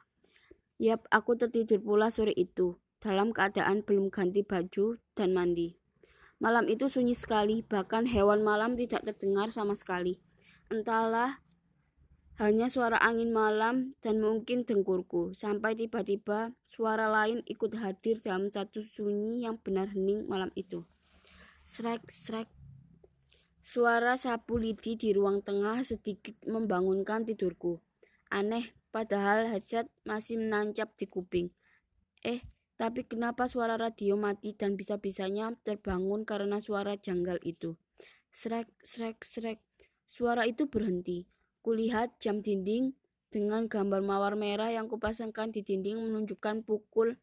Yap, 0.80 1.12
aku 1.12 1.36
tertidur 1.36 1.84
pula 1.84 2.08
sore 2.08 2.32
itu, 2.32 2.80
dalam 3.04 3.36
keadaan 3.36 3.84
belum 3.84 4.08
ganti 4.08 4.48
baju 4.48 4.96
dan 5.12 5.36
mandi. 5.36 5.76
Malam 6.40 6.72
itu 6.72 6.88
sunyi 6.88 7.20
sekali, 7.20 7.60
bahkan 7.68 8.08
hewan 8.08 8.40
malam 8.48 8.80
tidak 8.80 9.04
terdengar 9.04 9.52
sama 9.52 9.76
sekali. 9.76 10.24
Entahlah, 10.72 11.44
hanya 12.40 12.72
suara 12.72 12.96
angin 13.04 13.36
malam 13.36 13.92
dan 14.00 14.24
mungkin 14.24 14.64
dengkurku, 14.64 15.36
sampai 15.36 15.76
tiba-tiba 15.76 16.56
suara 16.72 17.12
lain 17.12 17.44
ikut 17.44 17.76
hadir 17.76 18.24
dalam 18.24 18.48
satu 18.48 18.80
sunyi 18.80 19.44
yang 19.44 19.60
benar 19.60 19.92
hening 19.92 20.32
malam 20.32 20.48
itu. 20.56 20.88
Srek, 21.68 22.08
srek. 22.08 22.48
Suara 23.60 24.16
sapu 24.16 24.56
lidi 24.56 24.96
di 24.96 25.12
ruang 25.12 25.44
tengah 25.44 25.84
sedikit 25.84 26.40
membangunkan 26.48 27.28
tidurku. 27.28 27.84
Aneh, 28.32 28.79
padahal 28.90 29.50
headset 29.50 29.90
masih 30.06 30.42
menancap 30.42 30.94
di 30.98 31.06
kuping. 31.06 31.48
Eh, 32.26 32.44
tapi 32.80 33.04
kenapa 33.04 33.48
suara 33.52 33.76
radio 33.76 34.16
mati 34.16 34.56
dan 34.56 34.80
bisa-bisanya 34.80 35.52
terbangun 35.68 36.24
karena 36.24 36.64
suara 36.64 36.96
janggal 36.96 37.40
itu? 37.44 37.76
Srek, 38.32 38.72
srek, 38.80 39.26
srek. 39.26 39.60
Suara 40.08 40.48
itu 40.48 40.66
berhenti. 40.72 41.28
Kulihat 41.60 42.18
jam 42.24 42.40
dinding 42.40 42.96
dengan 43.30 43.70
gambar 43.70 44.02
mawar 44.02 44.34
merah 44.34 44.74
yang 44.74 44.90
kupasangkan 44.90 45.54
di 45.54 45.62
dinding 45.62 46.02
menunjukkan 46.02 46.66
pukul 46.66 47.20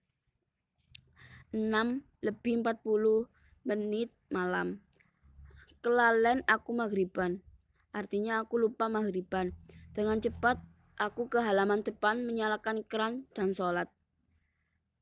6 1.50 1.62
lebih 2.20 2.62
40 2.62 3.26
menit 3.66 4.12
malam. 4.30 4.78
Kelalen 5.80 6.44
aku 6.46 6.76
maghriban. 6.76 7.40
Artinya 7.96 8.44
aku 8.44 8.60
lupa 8.60 8.92
maghriban. 8.92 9.56
Dengan 9.96 10.20
cepat 10.20 10.60
Aku 10.96 11.28
ke 11.28 11.44
halaman 11.44 11.84
depan 11.84 12.24
menyalakan 12.24 12.80
keran 12.80 13.28
dan 13.36 13.52
sholat. 13.52 13.92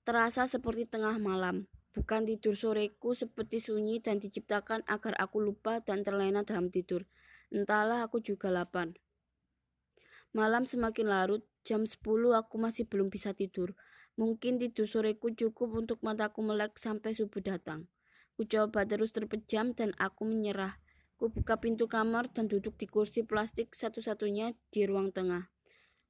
Terasa 0.03 0.51
seperti 0.51 0.91
tengah 0.91 1.23
malam. 1.23 1.71
Bukan 1.95 2.27
tidur 2.27 2.59
soreku 2.59 3.15
seperti 3.15 3.63
sunyi 3.63 4.03
dan 4.03 4.19
diciptakan 4.19 4.83
agar 4.91 5.15
aku 5.23 5.39
lupa 5.39 5.79
dan 5.87 6.03
terlena 6.03 6.43
dalam 6.43 6.75
tidur. 6.75 7.07
Entahlah 7.55 8.03
aku 8.03 8.19
juga 8.19 8.51
lapar. 8.51 8.91
Malam 10.35 10.67
semakin 10.67 11.07
larut, 11.07 11.47
jam 11.63 11.87
10 11.87 12.03
aku 12.35 12.59
masih 12.59 12.91
belum 12.91 13.07
bisa 13.07 13.31
tidur. 13.31 13.79
Mungkin 14.19 14.59
tidur 14.59 14.91
soreku 14.91 15.31
cukup 15.31 15.79
untuk 15.79 16.03
mataku 16.03 16.43
melek 16.43 16.75
sampai 16.75 17.15
subuh 17.15 17.39
datang. 17.39 17.87
Ku 18.35 18.43
coba 18.43 18.83
terus 18.83 19.15
terpejam 19.15 19.79
dan 19.79 19.95
aku 20.03 20.27
menyerah. 20.27 20.75
Ku 21.23 21.31
buka 21.31 21.63
pintu 21.63 21.87
kamar 21.87 22.35
dan 22.35 22.51
duduk 22.51 22.75
di 22.83 22.91
kursi 22.91 23.23
plastik 23.23 23.79
satu-satunya 23.79 24.59
di 24.75 24.91
ruang 24.91 25.15
tengah. 25.15 25.54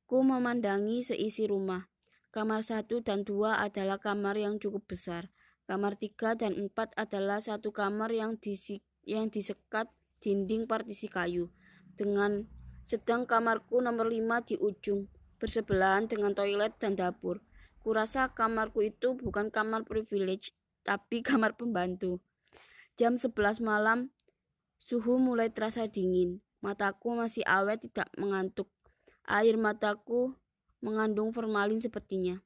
Ku 0.04 0.20
memandangi 0.20 1.00
seisi 1.00 1.48
rumah. 1.48 1.88
Kamar 2.28 2.60
satu 2.60 3.00
dan 3.00 3.24
dua 3.24 3.62
adalah 3.62 3.96
kamar 3.96 4.36
yang 4.36 4.60
cukup 4.60 4.84
besar. 4.84 5.32
Kamar 5.64 5.96
tiga 5.96 6.36
dan 6.36 6.52
empat 6.60 6.92
adalah 6.92 7.40
satu 7.40 7.72
kamar 7.72 8.12
yang, 8.12 8.36
disi, 8.36 8.84
yang 9.08 9.32
disekat 9.32 9.88
dinding 10.20 10.68
partisi 10.68 11.08
kayu. 11.08 11.48
Dengan 11.96 12.44
sedang 12.84 13.24
kamarku 13.24 13.80
nomor 13.80 14.12
lima 14.12 14.44
di 14.44 14.60
ujung, 14.60 15.08
bersebelahan 15.40 16.04
dengan 16.04 16.36
toilet 16.36 16.76
dan 16.76 17.00
dapur. 17.00 17.40
Kurasa 17.80 18.28
kamarku 18.28 18.84
itu 18.84 19.16
bukan 19.16 19.48
kamar 19.48 19.88
privilege, 19.88 20.52
tapi 20.84 21.20
kamar 21.28 21.56
pembantu. 21.56 22.20
Jam 23.00 23.16
11 23.16 23.64
malam, 23.64 24.12
suhu 24.76 25.16
mulai 25.16 25.48
terasa 25.48 25.88
dingin. 25.88 26.44
Mataku 26.60 27.16
masih 27.16 27.44
awet 27.48 27.84
tidak 27.88 28.12
mengantuk. 28.20 28.73
Air 29.24 29.56
mataku 29.56 30.36
mengandung 30.84 31.32
formalin 31.32 31.80
sepertinya. 31.80 32.44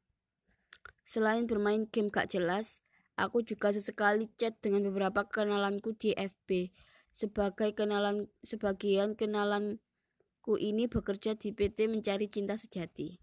Selain 1.02 1.42
bermain 1.48 1.88
game 1.90 2.06
gak 2.06 2.30
jelas, 2.30 2.86
aku 3.18 3.42
juga 3.42 3.74
sesekali 3.74 4.30
chat 4.38 4.54
dengan 4.62 4.86
beberapa 4.86 5.26
kenalanku 5.26 5.98
di 5.98 6.14
FB. 6.14 6.70
Sebagai 7.10 7.74
kenalan 7.74 8.30
sebagian 8.46 9.18
kenalanku 9.18 10.54
ini 10.60 10.86
bekerja 10.86 11.34
di 11.34 11.50
PT 11.50 11.90
Mencari 11.90 12.30
Cinta 12.30 12.54
Sejati. 12.54 13.18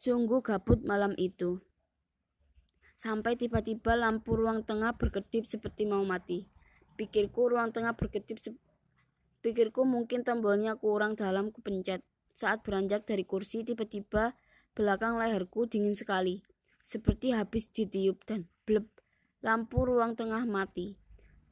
Sungguh 0.00 0.40
gabut 0.42 0.82
malam 0.82 1.14
itu. 1.14 1.62
Sampai 2.98 3.36
tiba-tiba 3.36 3.94
lampu 3.94 4.34
ruang 4.34 4.64
tengah 4.64 4.96
berkedip 4.96 5.44
seperti 5.44 5.84
mau 5.84 6.02
mati. 6.02 6.48
Pikirku 6.96 7.52
ruang 7.52 7.70
tengah 7.70 7.92
berkedip 7.94 8.40
Pikirku 9.44 9.84
mungkin 9.84 10.24
tombolnya 10.24 10.80
kurang 10.80 11.20
dalam 11.20 11.52
kupencet. 11.52 12.00
Saat 12.32 12.64
beranjak 12.64 13.04
dari 13.04 13.28
kursi, 13.28 13.60
tiba-tiba 13.60 14.32
belakang 14.72 15.20
leherku 15.20 15.68
dingin 15.68 15.92
sekali. 15.92 16.40
Seperti 16.80 17.36
habis 17.36 17.68
ditiup 17.68 18.24
dan 18.24 18.48
bleb. 18.64 18.88
Lampu 19.44 19.84
ruang 19.84 20.16
tengah 20.16 20.48
mati. 20.48 20.96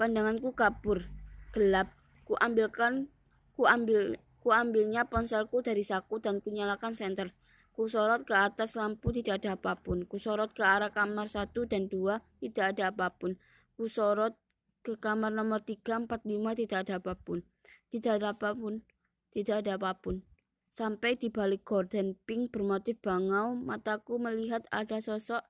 Pandanganku 0.00 0.56
kabur. 0.56 1.04
Gelap. 1.52 1.92
Ku 2.24 2.32
ambilkan, 2.40 3.12
ku 3.60 3.68
ambil, 3.68 4.16
ku 4.40 4.56
ambilnya 4.56 5.04
ponselku 5.04 5.60
dari 5.60 5.84
saku 5.84 6.16
dan 6.16 6.40
kunyalakan 6.40 6.96
senter. 6.96 7.36
Ku 7.76 7.92
sorot 7.92 8.24
ke 8.24 8.32
atas 8.32 8.72
lampu 8.72 9.12
tidak 9.12 9.44
ada 9.44 9.60
apa 9.60 9.76
pun. 9.76 10.08
Ku 10.08 10.16
sorot 10.16 10.56
ke 10.56 10.64
arah 10.64 10.88
kamar 10.88 11.28
satu 11.28 11.68
dan 11.68 11.92
dua 11.92 12.24
tidak 12.40 12.72
ada 12.72 12.88
apa 12.88 13.12
pun. 13.12 13.36
Ku 13.76 13.84
sorot 13.84 14.32
ke 14.82 14.98
kamar 14.98 15.30
nomor 15.30 15.62
tiga 15.62 15.94
empat 15.96 16.26
lima 16.26 16.58
tidak 16.58 16.90
ada 16.90 16.98
apa 16.98 17.14
pun. 17.14 17.46
Tidak 17.94 18.18
ada 18.18 18.34
apa 18.34 18.50
pun, 18.50 18.82
tidak 19.30 19.62
ada 19.62 19.78
apa 19.78 19.94
pun. 20.02 20.26
Sampai 20.74 21.20
di 21.20 21.28
balik 21.28 21.62
gorden 21.62 22.16
pink 22.24 22.50
bermotif 22.50 22.98
bangau, 22.98 23.54
mataku 23.54 24.16
melihat 24.18 24.64
ada 24.72 24.98
sosok, 24.98 25.44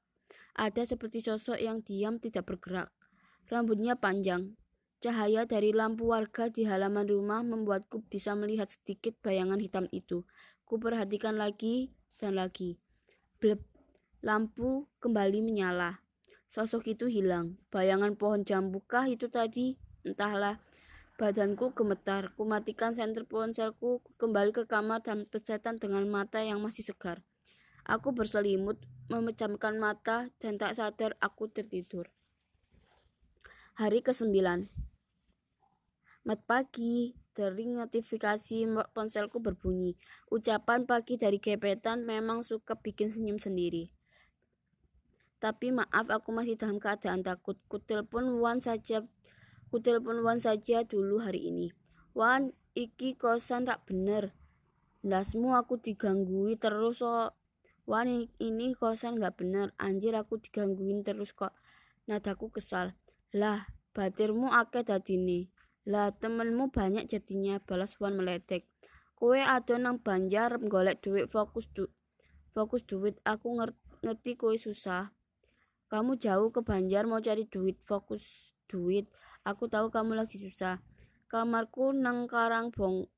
ada 0.53 0.83
seperti 0.85 1.23
sosok 1.23 1.57
yang 1.57 1.81
diam 1.81 2.19
tidak 2.21 2.51
bergerak. 2.51 2.93
Rambutnya 3.47 3.95
panjang. 3.95 4.59
Cahaya 5.03 5.47
dari 5.47 5.75
lampu 5.75 6.11
warga 6.11 6.51
di 6.51 6.63
halaman 6.63 7.07
rumah 7.07 7.43
membuatku 7.43 8.07
bisa 8.07 8.35
melihat 8.39 8.71
sedikit 8.71 9.15
bayangan 9.23 9.59
hitam 9.59 9.87
itu. 9.95 10.23
Ku 10.67 10.79
perhatikan 10.79 11.39
lagi 11.39 11.95
dan 12.19 12.39
lagi. 12.39 12.79
Blep, 13.39 13.63
lampu 14.23 14.87
kembali 14.99 15.43
menyala. 15.43 16.02
Sosok 16.53 16.85
itu 16.85 17.09
hilang. 17.09 17.57
Bayangan 17.73 18.13
pohon 18.13 18.45
jambukah 18.45 19.09
itu 19.09 19.33
tadi? 19.33 19.81
Entahlah. 20.05 20.61
Badanku 21.17 21.73
gemetar, 21.73 22.37
kumatikan 22.37 22.93
senter 22.93 23.25
ponselku, 23.25 24.05
kembali 24.21 24.53
ke 24.53 24.69
kamar 24.69 25.01
dan 25.01 25.25
pesetan 25.25 25.81
dengan 25.81 26.05
mata 26.13 26.45
yang 26.45 26.61
masih 26.61 26.85
segar. 26.85 27.25
Aku 27.89 28.13
berselimut, 28.13 28.77
memejamkan 29.09 29.81
mata, 29.81 30.29
dan 30.45 30.61
tak 30.61 30.77
sadar 30.77 31.17
aku 31.25 31.49
tertidur. 31.49 32.13
Hari 33.81 34.05
ke-9 34.05 34.37
Mat 36.29 36.41
pagi, 36.45 37.17
dering 37.33 37.81
notifikasi 37.81 38.69
ponselku 38.93 39.41
berbunyi. 39.41 39.97
Ucapan 40.29 40.85
pagi 40.85 41.17
dari 41.17 41.41
gebetan 41.41 42.05
memang 42.05 42.45
suka 42.45 42.77
bikin 42.77 43.09
senyum 43.09 43.41
sendiri. 43.41 44.02
Tapi 45.43 45.75
maaf 45.75 46.07
aku 46.07 46.31
masih 46.31 46.55
dalam 46.55 46.79
keadaan 46.79 47.27
takut. 47.27 47.59
Ku 47.67 47.83
telepon 47.83 48.39
Wan 48.39 48.63
saja 48.63 49.03
Ku 49.75 49.83
telepon 49.83 50.23
Wan 50.23 50.39
saja 50.39 50.87
dulu 50.87 51.19
hari 51.19 51.51
ini. 51.51 51.75
Wan, 52.15 52.55
iki 52.79 53.19
kosan 53.19 53.67
rak 53.67 53.89
bener. 53.89 54.37
Ndasmu 55.03 55.57
aku 55.59 55.83
diganggui 55.83 56.55
terus 56.61 57.03
kok. 57.03 57.35
Wah 57.89 58.07
ini 58.07 58.77
kosan 58.79 59.19
gak 59.19 59.43
bener. 59.43 59.75
Anjir 59.81 60.15
aku 60.15 60.39
digangguin 60.39 61.03
terus 61.03 61.35
kok. 61.35 61.57
Nadaku 62.07 62.55
kesal. 62.55 62.95
Lah, 63.35 63.67
batirmu 63.97 64.53
akeh 64.53 64.87
dadine. 64.87 65.51
Lah, 65.89 66.15
temenmu 66.15 66.71
banyak 66.71 67.11
jadinya. 67.11 67.59
Balas 67.59 67.99
Wan 67.99 68.15
meledek. 68.15 68.69
Kowe 69.19 69.41
ado 69.41 69.75
nang 69.81 69.99
Banjar 70.05 70.61
golek 70.63 71.01
duit 71.01 71.33
fokus 71.33 71.67
du 71.73 71.89
fokus 72.55 72.85
duit. 72.85 73.19
Aku 73.25 73.57
ngerti 74.05 74.37
kowe 74.39 74.53
susah. 74.53 75.11
Kamu 75.93 76.17
jauh 76.17 76.49
ke 76.49 76.65
Banjar 76.65 77.05
mau 77.05 77.21
cari 77.21 77.45
duit, 77.45 77.77
fokus 77.85 78.57
duit. 78.65 79.13
Aku 79.45 79.69
tahu 79.69 79.93
kamu 79.93 80.17
lagi 80.17 80.41
susah. 80.41 80.81
Kamarku 81.29 81.93
nang 81.93 82.25
Karang 82.33 82.73
Bong. 82.73 83.13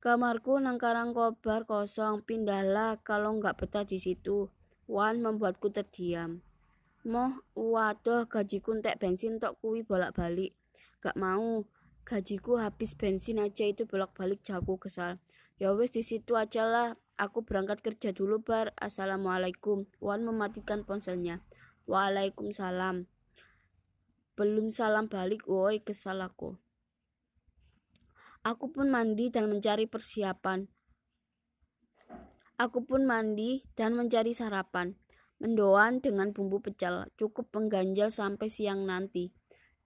Kamarku 0.00 0.56
nang 0.56 0.80
Karang 0.80 1.12
Kobar 1.12 1.68
kosong. 1.68 2.24
Pindahlah 2.24 2.96
kalau 3.04 3.36
nggak 3.36 3.60
betah 3.60 3.84
di 3.84 4.00
situ. 4.00 4.48
Wan 4.88 5.20
membuatku 5.20 5.68
terdiam. 5.68 6.40
Moh, 7.04 7.44
waduh 7.52 8.24
gajiku 8.24 8.72
entek 8.72 8.96
bensin 8.96 9.36
tok 9.36 9.60
kuwi 9.60 9.84
bolak-balik. 9.84 10.56
Gak 11.04 11.20
mau. 11.20 11.68
Gajiku 12.08 12.56
habis 12.56 12.96
bensin 12.96 13.36
aja 13.36 13.68
itu 13.68 13.84
bolak-balik 13.84 14.40
jauh 14.40 14.80
kesal. 14.80 15.20
Ya 15.60 15.68
wis 15.76 15.92
di 15.92 16.00
situ 16.00 16.40
aja 16.40 16.64
lah. 16.64 16.96
Aku 17.20 17.44
berangkat 17.44 17.84
kerja 17.84 18.16
dulu 18.16 18.40
bar. 18.40 18.72
Assalamualaikum. 18.80 19.84
Wan 20.00 20.24
mematikan 20.24 20.88
ponselnya. 20.88 21.44
Waalaikumsalam. 21.82 23.10
Belum 24.38 24.70
salam 24.70 25.10
balik, 25.10 25.50
woi 25.50 25.82
kesal 25.82 26.22
aku. 26.22 26.54
Aku 28.46 28.70
pun 28.70 28.86
mandi 28.86 29.34
dan 29.34 29.50
mencari 29.50 29.90
persiapan. 29.90 30.70
Aku 32.62 32.86
pun 32.86 33.02
mandi 33.02 33.66
dan 33.74 33.98
mencari 33.98 34.30
sarapan. 34.30 34.94
Mendoan 35.42 35.98
dengan 35.98 36.30
bumbu 36.30 36.62
pecel, 36.62 37.10
cukup 37.18 37.50
mengganjal 37.50 38.14
sampai 38.14 38.46
siang 38.46 38.86
nanti. 38.86 39.34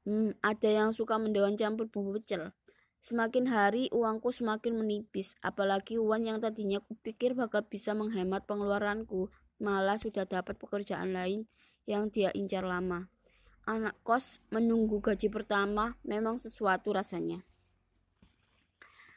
Hmm, 0.04 0.36
ada 0.44 0.68
yang 0.68 0.92
suka 0.92 1.16
mendoan 1.16 1.56
campur 1.56 1.88
bumbu 1.88 2.20
pecel. 2.20 2.52
Semakin 3.00 3.48
hari 3.48 3.88
uangku 3.88 4.36
semakin 4.36 4.76
menipis, 4.76 5.32
apalagi 5.40 5.96
uang 5.96 6.28
yang 6.28 6.38
tadinya 6.44 6.76
kupikir 6.84 7.32
bakal 7.32 7.64
bisa 7.64 7.96
menghemat 7.96 8.44
pengeluaranku, 8.44 9.32
malah 9.56 9.96
sudah 9.96 10.28
dapat 10.28 10.60
pekerjaan 10.60 11.16
lain 11.16 11.48
yang 11.86 12.12
dia 12.12 12.34
incar 12.34 12.66
lama. 12.66 13.08
Anak 13.66 13.98
kos 14.06 14.38
menunggu 14.54 15.02
gaji 15.02 15.26
pertama 15.26 15.98
memang 16.06 16.38
sesuatu 16.38 16.94
rasanya. 16.94 17.42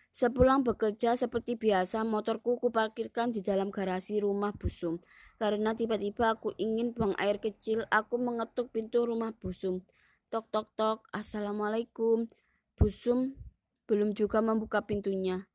Sepulang 0.10 0.65
bekerja 0.65 1.13
seperti 1.13 1.53
biasa, 1.53 2.01
motorku 2.01 2.58
kuparkirkan 2.58 3.29
di 3.29 3.45
dalam 3.45 3.69
garasi 3.69 4.17
rumah 4.17 4.49
Busum. 4.58 4.97
Karena 5.38 5.77
tiba-tiba 5.77 6.34
aku 6.34 6.49
ingin 6.58 6.97
buang 6.97 7.13
air 7.21 7.38
kecil, 7.38 7.86
aku 7.93 8.17
mengetuk 8.17 8.73
pintu 8.73 9.05
rumah 9.05 9.38
Busum. 9.38 9.86
Tok 10.34 10.49
tok 10.49 10.67
tok, 10.73 10.99
Assalamualaikum. 11.13 12.25
Busum 12.73 13.38
belum 13.86 14.17
juga 14.17 14.41
membuka 14.41 14.82
pintunya. 14.82 15.45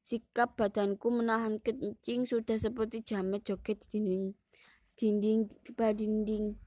Sikap 0.00 0.54
badanku 0.54 1.10
menahan 1.10 1.58
kencing 1.58 2.26
sudah 2.28 2.54
seperti 2.54 3.02
jamet 3.02 3.42
joget 3.42 3.82
di 3.82 3.98
dinding. 3.98 4.24
Dinding, 4.94 5.40
di 5.50 5.72
dinding. 5.74 6.63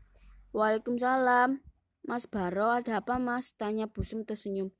Waalaikumsalam. 0.58 1.62
Mas 2.10 2.26
Baro, 2.26 2.82
ada 2.82 2.98
apa 2.98 3.22
mas? 3.22 3.54
Tanya 3.54 3.86
Busum 3.86 4.26
tersenyum. 4.26 4.74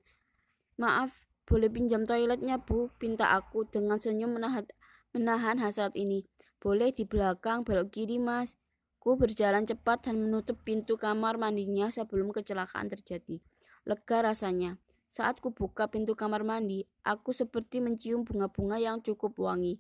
Maaf, 0.74 1.30
boleh 1.46 1.70
pinjam 1.70 2.02
toiletnya 2.02 2.58
bu? 2.58 2.90
Pinta 2.98 3.30
aku 3.38 3.62
dengan 3.70 4.02
senyum 4.02 4.34
menahan, 4.34 4.66
menahan 5.14 5.62
hasrat 5.62 5.94
ini. 5.94 6.26
Boleh 6.58 6.90
di 6.90 7.06
belakang, 7.06 7.62
belok 7.62 7.94
kiri 7.94 8.18
mas. 8.18 8.58
Ku 8.98 9.22
berjalan 9.22 9.70
cepat 9.70 10.10
dan 10.10 10.18
menutup 10.18 10.58
pintu 10.66 10.98
kamar 10.98 11.38
mandinya 11.38 11.94
sebelum 11.94 12.34
kecelakaan 12.34 12.90
terjadi. 12.90 13.38
Lega 13.86 14.26
rasanya. 14.26 14.82
Saat 15.06 15.46
ku 15.46 15.54
buka 15.54 15.94
pintu 15.94 16.18
kamar 16.18 16.42
mandi, 16.42 16.90
aku 17.06 17.38
seperti 17.38 17.86
mencium 17.86 18.26
bunga-bunga 18.26 18.82
yang 18.82 19.06
cukup 19.06 19.38
wangi. 19.38 19.78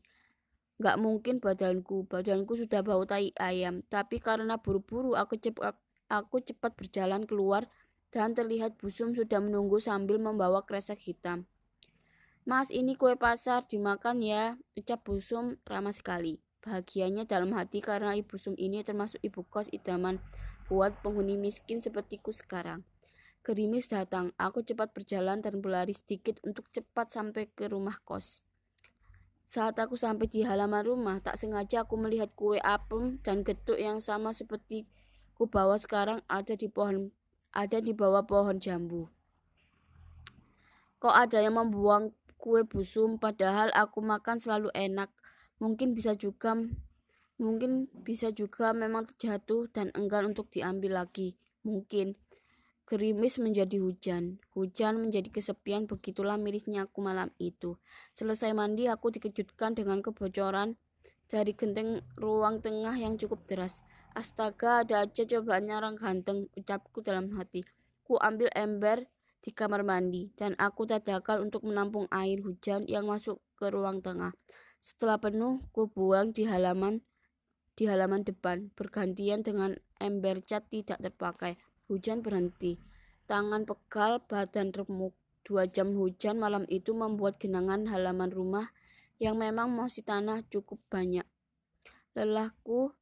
Gak 0.77 1.01
mungkin 1.01 1.41
badanku, 1.41 2.05
badanku 2.05 2.53
sudah 2.53 2.85
bau 2.85 3.01
tai 3.09 3.33
ayam. 3.41 3.81
Tapi 3.89 4.21
karena 4.21 4.61
buru-buru 4.61 5.17
aku 5.17 5.41
cepat 5.41 5.86
Aku 6.07 6.39
cepat 6.39 6.75
berjalan 6.79 7.27
keluar 7.27 7.67
dan 8.15 8.31
terlihat 8.31 8.79
Busum 8.79 9.11
sudah 9.11 9.43
menunggu 9.43 9.83
sambil 9.83 10.15
membawa 10.19 10.63
kresek 10.63 11.03
hitam. 11.03 11.43
Mas, 12.47 12.71
ini 12.71 12.95
kue 12.95 13.19
pasar, 13.19 13.67
dimakan 13.67 14.23
ya, 14.23 14.55
ucap 14.79 15.03
Busum 15.03 15.59
ramah 15.67 15.91
sekali. 15.91 16.39
Bahagianya 16.63 17.23
dalam 17.23 17.55
hati 17.55 17.79
karena 17.79 18.11
ibu 18.15 18.35
Sum 18.35 18.51
ini 18.59 18.83
termasuk 18.83 19.23
ibu 19.23 19.43
kos 19.47 19.71
idaman 19.71 20.19
buat 20.67 20.99
penghuni 20.99 21.39
miskin 21.39 21.79
sepertiku 21.79 22.35
sekarang. 22.35 22.83
Gerimis 23.39 23.87
datang, 23.87 24.35
aku 24.35 24.63
cepat 24.67 24.91
berjalan 24.91 25.39
dan 25.39 25.63
berlari 25.63 25.95
sedikit 25.95 26.43
untuk 26.43 26.67
cepat 26.75 27.07
sampai 27.15 27.47
ke 27.47 27.71
rumah 27.71 27.95
kos. 28.03 28.43
Saat 29.47 29.79
aku 29.79 29.95
sampai 29.95 30.27
di 30.27 30.43
halaman 30.43 30.83
rumah, 30.83 31.23
tak 31.23 31.39
sengaja 31.39 31.87
aku 31.87 31.95
melihat 31.95 32.35
kue 32.35 32.59
apem 32.59 33.23
dan 33.23 33.47
getuk 33.47 33.79
yang 33.79 34.03
sama 34.03 34.35
seperti 34.35 34.83
ku 35.37 35.45
bawa 35.45 35.77
sekarang 35.77 36.25
ada 36.25 36.57
di 36.57 36.65
pohon 36.65 37.13
ada 37.53 37.77
di 37.77 37.93
bawah 37.93 38.25
pohon 38.25 38.57
jambu. 38.57 39.05
Kok 40.97 41.13
ada 41.13 41.45
yang 41.45 41.61
membuang 41.61 42.09
kue 42.41 42.65
busum 42.65 43.21
padahal 43.21 43.69
aku 43.73 44.01
makan 44.01 44.41
selalu 44.41 44.73
enak. 44.73 45.13
Mungkin 45.61 45.93
bisa 45.93 46.17
juga 46.17 46.57
mungkin 47.37 47.85
bisa 48.01 48.33
juga 48.33 48.73
memang 48.73 49.05
terjatuh 49.13 49.69
dan 49.69 49.93
enggan 49.93 50.33
untuk 50.33 50.49
diambil 50.49 51.05
lagi. 51.05 51.37
Mungkin 51.61 52.17
gerimis 52.89 53.37
menjadi 53.37 53.77
hujan. 53.77 54.41
Hujan 54.57 54.97
menjadi 54.97 55.29
kesepian 55.29 55.85
begitulah 55.85 56.37
mirisnya 56.41 56.89
aku 56.89 57.05
malam 57.05 57.29
itu. 57.37 57.77
Selesai 58.17 58.53
mandi 58.57 58.89
aku 58.89 59.13
dikejutkan 59.13 59.77
dengan 59.77 60.01
kebocoran 60.01 60.77
dari 61.27 61.51
genteng 61.53 62.01
ruang 62.15 62.63
tengah 62.63 62.95
yang 62.95 63.19
cukup 63.19 63.43
deras. 63.45 63.83
Astaga, 64.13 64.85
ada 64.85 65.03
aja 65.03 65.23
cobaan 65.25 65.67
nyarang 65.67 65.97
ganteng, 65.97 66.47
ucapku 66.55 67.03
dalam 67.03 67.33
hati. 67.35 67.65
Ku 68.05 68.15
ambil 68.21 68.47
ember 68.55 69.09
di 69.43 69.51
kamar 69.51 69.83
mandi, 69.83 70.31
dan 70.35 70.55
aku 70.59 70.87
tadakal 70.87 71.43
untuk 71.43 71.63
menampung 71.67 72.07
air 72.11 72.39
hujan 72.43 72.87
yang 72.87 73.07
masuk 73.07 73.39
ke 73.59 73.67
ruang 73.67 73.99
tengah. 73.99 74.31
Setelah 74.79 75.17
penuh, 75.17 75.59
ku 75.73 75.89
buang 75.89 76.31
di 76.31 76.47
halaman 76.47 77.03
di 77.77 77.85
halaman 77.85 78.25
depan, 78.25 78.73
bergantian 78.73 79.45
dengan 79.45 79.77
ember 80.01 80.41
cat 80.41 80.65
tidak 80.73 80.97
terpakai. 80.97 81.61
Hujan 81.85 82.25
berhenti. 82.25 82.81
Tangan 83.29 83.69
pegal, 83.69 84.25
badan 84.25 84.73
remuk. 84.73 85.13
Dua 85.45 85.69
jam 85.69 85.93
hujan 85.93 86.41
malam 86.41 86.65
itu 86.73 86.97
membuat 86.97 87.37
genangan 87.37 87.85
halaman 87.87 88.33
rumah 88.33 88.73
yang 89.21 89.37
memang 89.37 89.69
masih 89.71 90.01
tanah 90.01 90.41
cukup 90.49 90.81
banyak. 90.89 91.23
Lelahku 92.17 92.97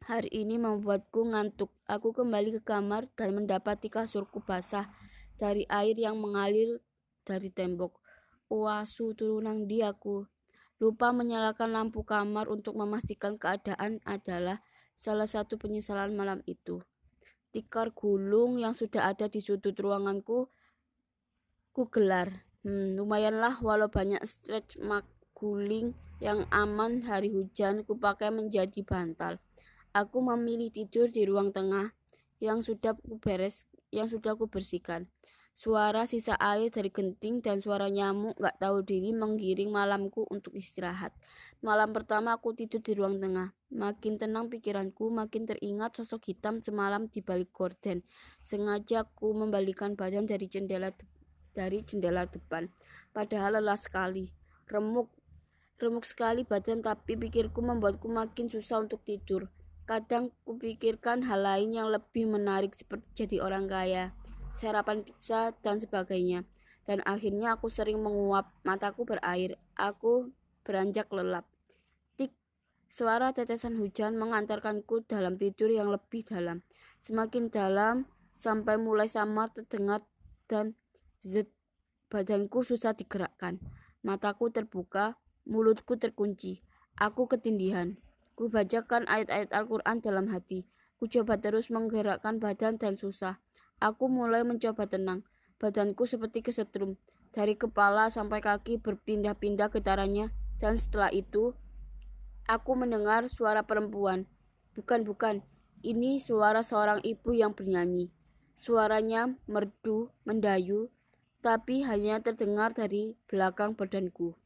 Hari 0.00 0.32
ini 0.32 0.56
membuatku 0.56 1.28
ngantuk. 1.28 1.68
Aku 1.84 2.16
kembali 2.16 2.56
ke 2.56 2.62
kamar 2.64 3.04
dan 3.20 3.36
mendapati 3.36 3.92
kasurku 3.92 4.40
basah 4.40 4.88
dari 5.36 5.68
air 5.68 5.92
yang 5.92 6.16
mengalir 6.16 6.80
dari 7.20 7.52
tembok. 7.52 8.00
Uasu 8.48 9.12
turunan 9.12 9.68
di 9.68 9.84
aku. 9.84 10.24
Lupa 10.80 11.12
menyalakan 11.12 11.76
lampu 11.76 12.00
kamar 12.00 12.48
untuk 12.48 12.80
memastikan 12.80 13.36
keadaan 13.36 14.00
adalah 14.08 14.64
salah 14.96 15.28
satu 15.28 15.60
penyesalan 15.60 16.16
malam 16.16 16.40
itu. 16.48 16.80
Tikar 17.52 17.92
gulung 17.92 18.56
yang 18.56 18.72
sudah 18.72 19.12
ada 19.12 19.28
di 19.28 19.44
sudut 19.44 19.76
ruanganku 19.76 20.48
ku 21.76 21.82
gelar. 21.92 22.48
Hmm, 22.64 22.96
lumayanlah 22.96 23.60
walau 23.60 23.92
banyak 23.92 24.24
stretch 24.24 24.80
mark 24.80 25.04
guling 25.36 25.92
yang 26.24 26.48
aman 26.48 27.04
hari 27.04 27.28
hujan 27.28 27.84
ku 27.84 28.00
pakai 28.00 28.32
menjadi 28.32 28.80
bantal. 28.80 29.36
Aku 29.90 30.22
memilih 30.22 30.70
tidur 30.70 31.10
di 31.10 31.26
ruang 31.26 31.50
tengah 31.50 31.90
yang 32.38 32.62
sudah 32.62 32.94
ku 32.94 33.18
beres, 33.18 33.66
yang 33.90 34.06
sudah 34.06 34.38
ku 34.38 34.46
bersihkan. 34.46 35.10
Suara 35.50 36.06
sisa 36.06 36.38
air 36.38 36.70
dari 36.70 36.94
genting 36.94 37.42
dan 37.42 37.58
suara 37.58 37.90
nyamuk 37.90 38.38
gak 38.38 38.62
tahu 38.62 38.86
diri 38.86 39.10
menggiring 39.10 39.68
malamku 39.74 40.24
untuk 40.30 40.54
istirahat. 40.54 41.10
Malam 41.60 41.90
pertama 41.90 42.38
aku 42.38 42.54
tidur 42.54 42.80
di 42.80 42.94
ruang 42.94 43.18
tengah. 43.18 43.52
Makin 43.74 44.16
tenang 44.16 44.46
pikiranku, 44.46 45.10
makin 45.10 45.50
teringat 45.50 46.00
sosok 46.00 46.32
hitam 46.32 46.62
semalam 46.62 47.10
di 47.10 47.20
balik 47.20 47.50
gorden. 47.50 48.06
Sengaja 48.46 49.04
aku 49.04 49.34
membalikan 49.34 49.98
badan 49.98 50.24
dari 50.24 50.46
jendela 50.46 50.94
dari 51.50 51.82
jendela 51.82 52.30
depan. 52.30 52.70
Padahal 53.10 53.58
lelah 53.58 53.76
sekali. 53.76 54.30
Remuk 54.70 55.10
remuk 55.82 56.06
sekali 56.06 56.46
badan 56.46 56.80
tapi 56.80 57.18
pikirku 57.18 57.58
membuatku 57.58 58.06
makin 58.06 58.46
susah 58.46 58.86
untuk 58.86 59.02
tidur. 59.02 59.50
Kadang 59.88 60.30
kupikirkan 60.46 61.24
hal 61.26 61.42
lain 61.42 61.74
yang 61.74 61.90
lebih 61.90 62.26
menarik 62.30 62.72
seperti 62.76 63.26
jadi 63.26 63.42
orang 63.42 63.66
kaya, 63.66 64.14
sarapan 64.54 65.02
pizza, 65.02 65.54
dan 65.62 65.78
sebagainya. 65.78 66.46
dan 66.90 67.06
akhirnya 67.06 67.54
aku 67.54 67.70
sering 67.70 68.02
menguap, 68.02 68.50
mataku 68.66 69.06
berair, 69.06 69.54
aku 69.78 70.34
beranjak 70.66 71.06
lelap. 71.14 71.46
Tik, 72.18 72.34
suara 72.90 73.30
tetesan 73.30 73.78
hujan 73.78 74.18
mengantarkanku 74.18 75.06
dalam 75.06 75.38
tidur 75.38 75.70
yang 75.70 75.86
lebih 75.86 76.26
dalam. 76.26 76.66
Semakin 76.98 77.46
dalam, 77.46 78.10
sampai 78.34 78.74
mulai 78.74 79.06
samar 79.06 79.54
terdengar 79.54 80.02
dan 80.50 80.74
zet, 81.22 81.46
badanku 82.10 82.66
susah 82.66 82.90
digerakkan. 82.98 83.62
Mataku 84.02 84.50
terbuka, 84.50 85.14
mulutku 85.46 85.94
terkunci. 85.94 86.58
Aku 86.98 87.30
ketindihan. 87.30 87.94
Ku 88.40 88.48
bacakan 88.48 89.04
ayat-ayat 89.04 89.52
Al-Quran 89.52 90.00
dalam 90.00 90.32
hati. 90.32 90.64
Ku 90.96 91.04
coba 91.12 91.36
terus 91.36 91.68
menggerakkan 91.68 92.40
badan 92.40 92.80
dan 92.80 92.96
susah. 92.96 93.36
Aku 93.84 94.08
mulai 94.08 94.48
mencoba 94.48 94.88
tenang. 94.88 95.28
Badanku 95.60 96.08
seperti 96.08 96.40
kesetrum. 96.40 96.96
Dari 97.36 97.60
kepala 97.60 98.08
sampai 98.08 98.40
kaki 98.40 98.80
berpindah-pindah 98.80 99.68
getarannya. 99.68 100.32
Dan 100.56 100.80
setelah 100.80 101.12
itu, 101.12 101.52
aku 102.48 102.80
mendengar 102.80 103.28
suara 103.28 103.60
perempuan. 103.68 104.24
Bukan, 104.72 105.04
bukan. 105.04 105.44
Ini 105.84 106.16
suara 106.16 106.64
seorang 106.64 107.04
ibu 107.04 107.36
yang 107.36 107.52
bernyanyi. 107.52 108.08
Suaranya 108.56 109.36
merdu, 109.52 110.16
mendayu, 110.24 110.88
tapi 111.44 111.84
hanya 111.84 112.24
terdengar 112.24 112.72
dari 112.72 113.20
belakang 113.28 113.76
badanku. 113.76 114.39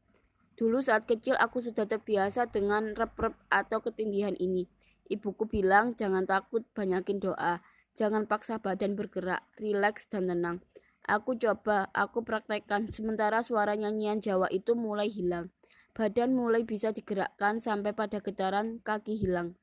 Dulu 0.55 0.79
saat 0.79 1.11
kecil 1.11 1.35
aku 1.35 1.59
sudah 1.59 1.87
terbiasa 1.87 2.51
dengan 2.51 2.95
rep-rep 2.95 3.35
atau 3.51 3.83
ketindihan 3.83 4.39
ini. 4.39 4.71
Ibuku 5.11 5.51
bilang 5.51 5.99
jangan 5.99 6.25
takut, 6.25 6.63
banyakin 6.73 7.19
doa. 7.19 7.61
Jangan 7.95 8.27
paksa 8.27 8.59
badan 8.59 8.95
bergerak, 8.95 9.43
rileks 9.59 10.11
dan 10.11 10.31
tenang. 10.31 10.59
Aku 11.05 11.37
coba, 11.37 11.93
aku 11.93 12.25
praktekkan, 12.25 12.89
sementara 12.89 13.45
suara 13.45 13.77
nyanyian 13.77 14.25
Jawa 14.25 14.49
itu 14.49 14.73
mulai 14.73 15.13
hilang. 15.13 15.53
Badan 15.95 16.35
mulai 16.35 16.65
bisa 16.67 16.91
digerakkan 16.91 17.63
sampai 17.63 17.93
pada 17.93 18.19
getaran 18.19 18.83
kaki 18.83 19.15
hilang. 19.15 19.55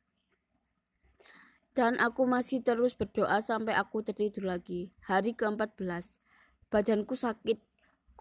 Dan 1.71 1.95
aku 2.04 2.27
masih 2.27 2.62
terus 2.62 2.95
berdoa 2.99 3.39
sampai 3.39 3.75
aku 3.80 4.04
tertidur 4.04 4.47
lagi. 4.47 4.91
Hari 5.08 5.34
ke-14. 5.39 6.19
Badanku 6.67 7.15
sakit. 7.15 7.70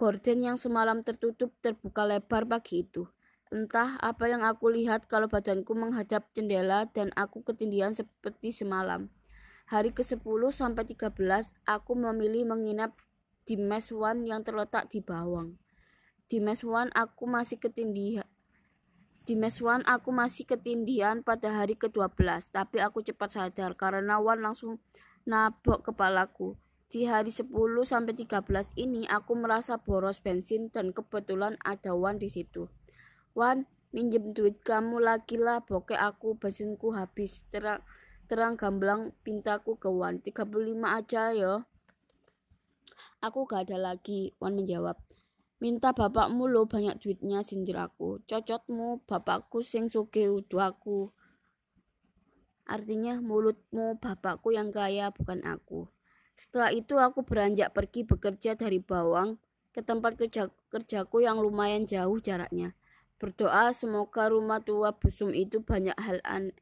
Gorden 0.01 0.41
yang 0.41 0.57
semalam 0.57 1.05
tertutup 1.05 1.53
terbuka 1.61 2.09
lebar 2.09 2.49
pagi 2.49 2.89
itu. 2.89 3.05
Entah 3.53 4.01
apa 4.01 4.33
yang 4.33 4.41
aku 4.41 4.73
lihat 4.73 5.05
kalau 5.13 5.29
badanku 5.29 5.77
menghadap 5.77 6.25
jendela 6.33 6.89
dan 6.89 7.13
aku 7.21 7.45
ketindihan 7.45 7.93
seperti 7.93 8.49
semalam. 8.49 9.13
Hari 9.69 9.93
ke-10 9.93 10.25
sampai 10.57 10.89
13 10.89 11.13
aku 11.69 11.93
memilih 11.93 12.49
menginap 12.49 12.97
di 13.45 13.61
Mes 13.61 13.93
One 13.93 14.25
yang 14.25 14.41
terletak 14.41 14.89
di 14.89 15.05
Bawang. 15.05 15.61
Di 16.25 16.41
Mes 16.41 16.65
One 16.65 16.89
aku 16.97 17.29
masih 17.29 17.61
ketindihan 17.61 18.25
di 19.29 19.37
mes 19.39 19.61
Wan 19.63 19.85
aku 19.87 20.11
masih 20.11 20.49
ketindihan 20.49 21.23
pada 21.23 21.55
hari 21.55 21.79
ke-12, 21.79 22.17
tapi 22.51 22.83
aku 22.83 23.05
cepat 23.05 23.31
sadar 23.31 23.77
karena 23.79 24.19
Wan 24.19 24.43
langsung 24.43 24.83
nabok 25.23 25.87
kepalaku. 25.87 26.59
Di 26.91 27.07
hari 27.07 27.31
10 27.31 27.55
sampai 27.87 28.19
13 28.19 28.75
ini 28.75 29.07
aku 29.07 29.39
merasa 29.39 29.79
boros 29.79 30.19
bensin 30.19 30.75
dan 30.75 30.91
kebetulan 30.91 31.55
ada 31.63 31.95
Wan 31.95 32.19
di 32.19 32.27
situ. 32.27 32.67
Wan, 33.31 33.71
minjem 33.95 34.35
duit 34.35 34.59
kamu 34.67 34.99
lagi 34.99 35.39
lah, 35.39 35.63
bokeh 35.63 35.95
aku 35.95 36.35
bensinku 36.35 36.91
habis. 36.91 37.47
Terang 37.55 37.87
terang 38.27 38.59
gamblang 38.59 39.15
pintaku 39.23 39.79
ke 39.79 39.87
Wan, 39.87 40.19
35 40.19 40.51
aja 40.91 41.31
yo. 41.31 41.63
Aku 43.23 43.47
gak 43.47 43.71
ada 43.71 43.79
lagi, 43.79 44.35
Wan 44.43 44.59
menjawab. 44.59 44.99
Minta 45.63 45.95
bapakmu 45.95 46.51
lo 46.51 46.67
banyak 46.67 46.99
duitnya 46.99 47.47
sindir 47.47 47.79
aku. 47.79 48.19
Cocotmu 48.27 49.07
bapakku 49.07 49.63
sing 49.63 49.87
suge 49.87 50.27
udu 50.27 50.59
aku. 50.59 51.15
Artinya 52.67 53.23
mulutmu 53.23 53.95
bapakku 54.03 54.51
yang 54.51 54.75
kaya 54.75 55.15
bukan 55.15 55.47
aku. 55.47 55.87
Setelah 56.41 56.73
itu 56.73 56.97
aku 56.97 57.21
beranjak 57.21 57.77
pergi 57.77 58.09
bekerja 58.09 58.57
dari 58.57 58.81
Bawang 58.81 59.37
ke 59.77 59.85
tempat 59.85 60.17
kerja 60.17 60.49
kerjaku 60.73 61.21
yang 61.21 61.37
lumayan 61.37 61.85
jauh 61.85 62.17
jaraknya. 62.17 62.73
Berdoa 63.21 63.77
semoga 63.77 64.33
rumah 64.33 64.65
tua 64.65 64.97
busum 64.97 65.37
itu 65.37 65.61
banyak 65.61 65.93
hal 66.01 66.25
an 66.25 66.57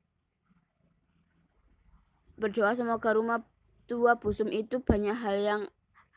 Berdoa 2.35 2.75
semoga 2.75 3.14
rumah 3.14 3.47
tua 3.87 4.19
busum 4.19 4.51
itu 4.51 4.83
banyak 4.83 5.14
hal 5.14 5.38
yang 5.38 5.62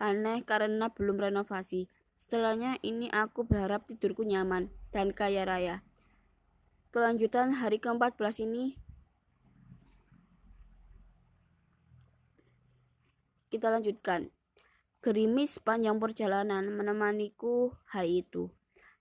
aneh 0.02 0.42
karena 0.42 0.90
belum 0.90 1.22
renovasi. 1.22 1.86
Setelahnya 2.18 2.82
ini 2.82 3.14
aku 3.14 3.46
berharap 3.46 3.86
tidurku 3.86 4.26
nyaman 4.26 4.74
dan 4.90 5.14
kaya 5.14 5.46
raya. 5.46 5.86
Kelanjutan 6.90 7.54
hari 7.54 7.78
ke-14 7.78 8.42
ini 8.50 8.81
kita 13.52 13.68
lanjutkan. 13.68 14.32
Gerimis 15.04 15.60
panjang 15.60 16.00
perjalanan 16.00 16.72
menemaniku 16.72 17.76
hari 17.92 18.24
itu. 18.24 18.48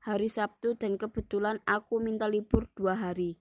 Hari 0.03 0.27
Sabtu 0.27 0.75
dan 0.75 0.99
kebetulan 0.99 1.63
aku 1.63 2.03
minta 2.03 2.27
libur 2.27 2.67
dua 2.75 2.99
hari. 2.99 3.39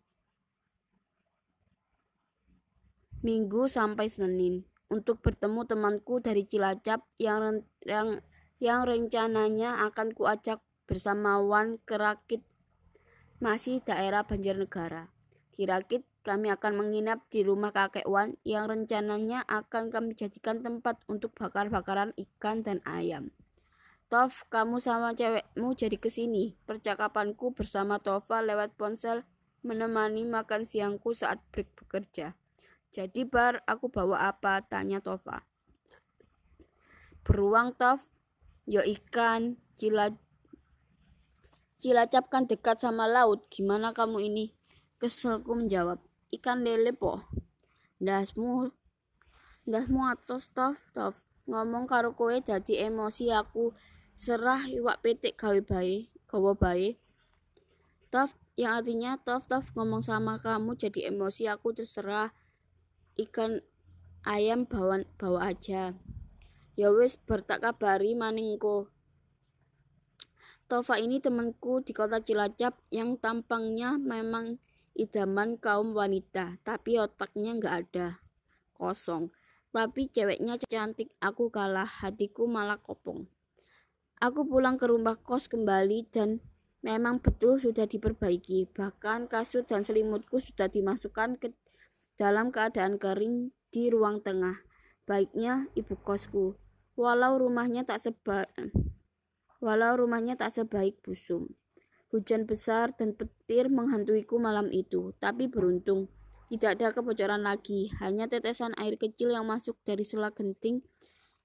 Minggu 3.26 3.65
sampai 3.65 4.08
Senin 4.08 4.69
untuk 4.88 5.19
bertemu 5.24 5.65
temanku 5.65 6.22
dari 6.22 6.45
Cilacap 6.45 7.04
yang 7.17 7.63
yang 7.84 8.22
yang 8.60 8.84
rencananya 8.84 9.88
akan 9.88 10.12
kuajak 10.12 10.60
bersama 10.84 11.39
Wan 11.39 11.80
ke 11.86 11.95
Rakit, 11.95 12.43
masih 13.39 13.80
daerah 13.86 14.26
Banjarnegara. 14.26 15.13
Di 15.54 15.69
Rakit, 15.69 16.04
kami 16.22 16.52
akan 16.52 16.76
menginap 16.76 17.24
di 17.32 17.42
rumah 17.48 17.72
kakek 17.72 18.06
Wan 18.06 18.36
yang 18.44 18.68
rencananya 18.68 19.48
akan 19.48 19.90
kami 19.90 20.14
jadikan 20.14 20.60
tempat 20.60 21.00
untuk 21.08 21.32
bakar-bakaran 21.36 22.12
ikan 22.16 22.60
dan 22.62 22.84
ayam. 22.84 23.32
Tof, 24.10 24.44
kamu 24.50 24.82
sama 24.82 25.14
cewekmu 25.14 25.78
jadi 25.78 25.98
ke 26.02 26.10
sini. 26.10 26.58
Percakapanku 26.66 27.54
bersama 27.54 28.02
Tova 28.02 28.42
lewat 28.42 28.74
ponsel 28.74 29.22
menemani 29.62 30.26
makan 30.26 30.66
siangku 30.66 31.14
saat 31.14 31.38
break 31.54 31.70
bekerja. 31.78 32.34
Jadi 32.90 33.22
bar, 33.30 33.62
aku 33.70 33.94
bawa 33.94 34.26
apa? 34.34 34.66
Tanya 34.66 34.98
Tova. 34.98 35.46
Beruang 37.22 37.78
Tov, 37.78 38.02
Yo 38.66 38.82
ikan, 38.82 39.62
cila 39.78 40.10
Cilacap 41.80 42.28
kan 42.28 42.44
dekat 42.44 42.84
sama 42.84 43.08
laut. 43.08 43.48
Gimana 43.48 43.96
kamu 43.96 44.20
ini? 44.28 44.52
Keselku 45.00 45.56
menjawab. 45.56 46.09
Ikan 46.30 46.62
lele 46.62 46.94
po. 46.94 47.26
Dasmu 47.98 48.70
Dasmu 49.70 50.02
atau 50.10 50.38
staf 50.38 50.82
staf 50.82 51.18
ngomong 51.50 51.89
karo 51.89 52.13
kowe 52.13 52.34
jadi 52.34 52.89
emosi 52.89 53.34
aku 53.34 53.74
serah 54.13 54.62
iwak 54.70 55.02
petik 55.02 55.38
gawe 55.38 55.58
bae, 55.62 56.10
gawa 56.30 56.54
bae. 56.54 56.98
Tof 58.13 58.38
yang 58.58 58.82
artinya 58.82 59.18
tof 59.22 59.46
tof 59.50 59.70
ngomong 59.74 60.02
sama 60.02 60.42
kamu 60.42 60.78
jadi 60.78 61.13
emosi 61.13 61.50
aku 61.50 61.74
terserah 61.74 62.34
ikan 63.18 63.62
ayam 64.26 64.70
bawa 64.70 65.06
bawa 65.18 65.54
aja. 65.54 65.94
Ya 66.74 66.88
wis 66.94 67.18
bertak 67.18 67.65
kabari 67.65 68.13
maningko. 68.13 68.89
Tova 70.70 71.02
ini 71.02 71.18
temanku 71.18 71.82
di 71.82 71.98
kota 71.98 72.22
Cilacap 72.22 72.78
yang 72.94 73.18
tampangnya 73.18 73.98
memang 73.98 74.62
idaman 75.00 75.56
kaum 75.56 75.96
wanita, 75.96 76.60
tapi 76.68 77.00
otaknya 77.00 77.56
nggak 77.56 77.76
ada, 77.88 78.20
kosong. 78.76 79.32
Tapi 79.72 80.12
ceweknya 80.12 80.60
cantik, 80.60 81.16
aku 81.24 81.48
kalah, 81.48 81.88
hatiku 81.88 82.50
malah 82.50 82.82
kopong. 82.82 83.30
Aku 84.20 84.44
pulang 84.44 84.76
ke 84.76 84.90
rumah 84.92 85.16
kos 85.16 85.48
kembali 85.48 86.12
dan 86.12 86.44
memang 86.84 87.24
betul 87.24 87.56
sudah 87.56 87.88
diperbaiki. 87.88 88.68
Bahkan 88.76 89.32
kasut 89.32 89.64
dan 89.64 89.86
selimutku 89.86 90.44
sudah 90.44 90.68
dimasukkan 90.68 91.40
ke 91.40 91.56
dalam 92.20 92.52
keadaan 92.52 93.00
kering 93.00 93.56
di 93.72 93.88
ruang 93.88 94.20
tengah. 94.20 94.60
Baiknya 95.08 95.72
ibu 95.80 95.96
kosku 95.96 96.60
walau 97.00 97.40
rumahnya 97.40 97.88
tak 97.88 98.04
sebaik 98.04 98.52
walau 99.64 99.96
rumahnya 99.96 100.36
tak 100.36 100.52
sebaik 100.52 101.00
busum. 101.00 101.48
Hujan 102.10 102.50
besar 102.50 102.98
dan 102.98 103.13
petir 103.13 103.69
menghantuiku 103.69 104.41
malam 104.41 104.74
itu, 104.74 105.13
tapi 105.22 105.45
beruntung 105.45 106.10
tidak 106.50 106.82
ada 106.82 106.89
kebocoran 106.89 107.45
lagi, 107.45 107.93
hanya 108.02 108.26
tetesan 108.26 108.74
air 108.82 108.98
kecil 108.98 109.30
yang 109.30 109.45
masuk 109.45 109.78
dari 109.86 110.02
sela 110.02 110.34
genting 110.34 110.82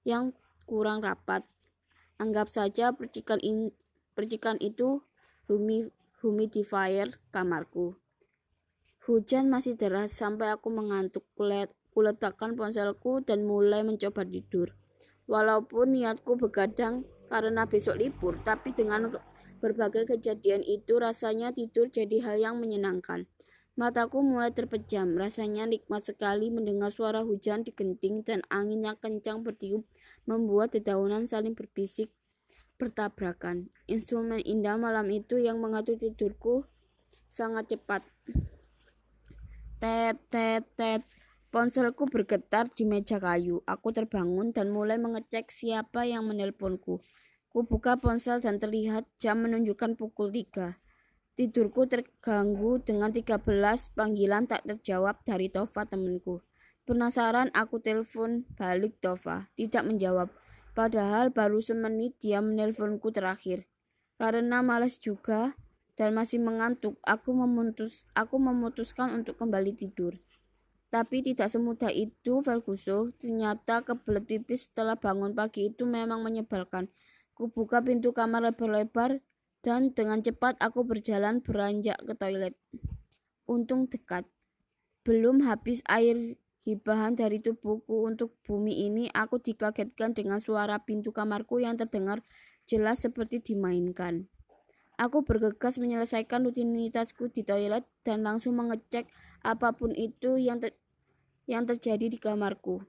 yang 0.01 0.33
kurang 0.65 1.05
rapat. 1.05 1.45
Anggap 2.17 2.49
saja 2.49 2.89
percikan, 2.89 3.37
in, 3.45 3.69
percikan 4.17 4.57
itu 4.57 5.05
humi, 5.45 5.93
humidifier 6.25 7.21
kamarku. 7.29 8.01
Hujan 9.05 9.53
masih 9.53 9.77
deras 9.77 10.09
sampai 10.09 10.49
aku 10.49 10.73
mengantuk. 10.73 11.29
Kuletakkan 11.93 12.57
ponselku 12.57 13.21
dan 13.21 13.45
mulai 13.45 13.85
mencoba 13.85 14.25
tidur. 14.25 14.73
Walaupun 15.29 15.93
niatku 15.93 16.35
begadang, 16.41 17.05
karena 17.27 17.65
besok 17.65 17.97
libur, 17.99 18.37
tapi 18.45 18.71
dengan 18.71 19.13
berbagai 19.59 20.05
kejadian 20.17 20.61
itu 20.61 20.97
rasanya 20.99 21.51
tidur 21.51 21.89
jadi 21.89 22.21
hal 22.21 22.37
yang 22.37 22.55
menyenangkan. 22.61 23.25
Mataku 23.75 24.23
mulai 24.23 24.55
terpejam, 24.55 25.19
rasanya 25.19 25.67
nikmat 25.67 26.07
sekali 26.07 26.47
mendengar 26.47 26.95
suara 26.95 27.27
hujan 27.27 27.67
di 27.67 27.75
genting 27.75 28.23
dan 28.23 28.39
angin 28.47 28.87
yang 28.87 28.95
kencang 28.95 29.43
bertiup 29.43 29.83
membuat 30.23 30.71
dedaunan 30.71 31.27
saling 31.27 31.51
berbisik 31.51 32.07
bertabrakan. 32.79 33.67
Instrumen 33.91 34.39
indah 34.39 34.79
malam 34.79 35.11
itu 35.11 35.39
yang 35.39 35.59
mengatur 35.59 35.99
tidurku 35.99 36.63
sangat 37.27 37.75
cepat. 37.75 38.07
Tet, 39.83 40.23
tet, 40.31 40.63
tet. 40.79 41.03
Ponselku 41.51 42.07
bergetar 42.07 42.67
di 42.71 42.83
meja 42.83 43.19
kayu. 43.19 43.63
Aku 43.63 43.91
terbangun 43.95 44.51
dan 44.51 44.71
mulai 44.71 44.99
mengecek 44.99 45.51
siapa 45.51 46.03
yang 46.03 46.27
menelponku. 46.27 46.99
Ku 47.55 47.63
buka 47.63 47.95
ponsel 47.95 48.43
dan 48.43 48.59
terlihat 48.59 49.07
jam 49.15 49.39
menunjukkan 49.39 49.95
pukul 49.95 50.27
tiga. 50.27 50.75
Tidurku 51.39 51.87
terganggu 51.87 52.83
dengan 52.83 53.15
13 53.15 53.47
panggilan 53.95 54.43
tak 54.43 54.67
terjawab 54.67 55.23
dari 55.23 55.47
Tova 55.47 55.87
temanku. 55.87 56.43
Penasaran 56.83 57.47
aku 57.55 57.79
telepon 57.79 58.43
balik 58.59 58.99
Tova, 58.99 59.47
tidak 59.55 59.87
menjawab. 59.87 60.35
Padahal 60.75 61.31
baru 61.31 61.63
semenit 61.63 62.19
dia 62.19 62.43
menelponku 62.43 63.15
terakhir. 63.15 63.63
Karena 64.19 64.59
malas 64.59 64.99
juga 64.99 65.55
dan 65.95 66.11
masih 66.11 66.43
mengantuk, 66.43 66.99
aku 67.07 67.31
memutus 67.31 68.03
aku 68.19 68.35
memutuskan 68.35 69.15
untuk 69.15 69.39
kembali 69.39 69.71
tidur. 69.79 70.19
Tapi 70.91 71.23
tidak 71.23 71.47
semudah 71.47 71.87
itu, 71.87 72.43
Ferguson. 72.43 73.15
Ternyata 73.15 73.79
kebelet 73.87 74.27
pipis 74.27 74.67
setelah 74.67 74.99
bangun 74.99 75.31
pagi 75.31 75.71
itu 75.71 75.87
memang 75.87 76.19
menyebalkan. 76.19 76.91
Kubuka 77.35 77.83
pintu 77.83 78.15
kamar 78.15 78.47
lebar-lebar 78.47 79.19
dan 79.59 79.91
dengan 79.91 80.23
cepat 80.23 80.55
aku 80.63 80.87
berjalan 80.87 81.43
beranjak 81.43 81.99
ke 81.99 82.15
toilet. 82.15 82.55
Untung 83.43 83.91
dekat. 83.91 84.23
Belum 85.03 85.43
habis 85.43 85.83
air 85.91 86.39
hibahan 86.63 87.13
dari 87.13 87.43
tubuhku 87.43 88.07
untuk 88.07 88.33
bumi 88.47 88.87
ini, 88.89 89.11
aku 89.11 89.37
dikagetkan 89.37 90.15
dengan 90.15 90.39
suara 90.39 90.79
pintu 90.81 91.11
kamarku 91.11 91.61
yang 91.61 91.75
terdengar 91.75 92.23
jelas 92.65 93.03
seperti 93.03 93.43
dimainkan. 93.43 94.25
Aku 94.95 95.27
bergegas 95.27 95.75
menyelesaikan 95.75 96.47
rutinitasku 96.47 97.27
di 97.29 97.43
toilet 97.43 97.83
dan 98.07 98.23
langsung 98.23 98.55
mengecek 98.55 99.11
apa 99.43 99.75
pun 99.75 99.91
itu 99.91 100.39
yang 100.39 100.63
ter 100.63 100.71
yang 101.45 101.67
terjadi 101.67 102.07
di 102.07 102.15
kamarku. 102.15 102.81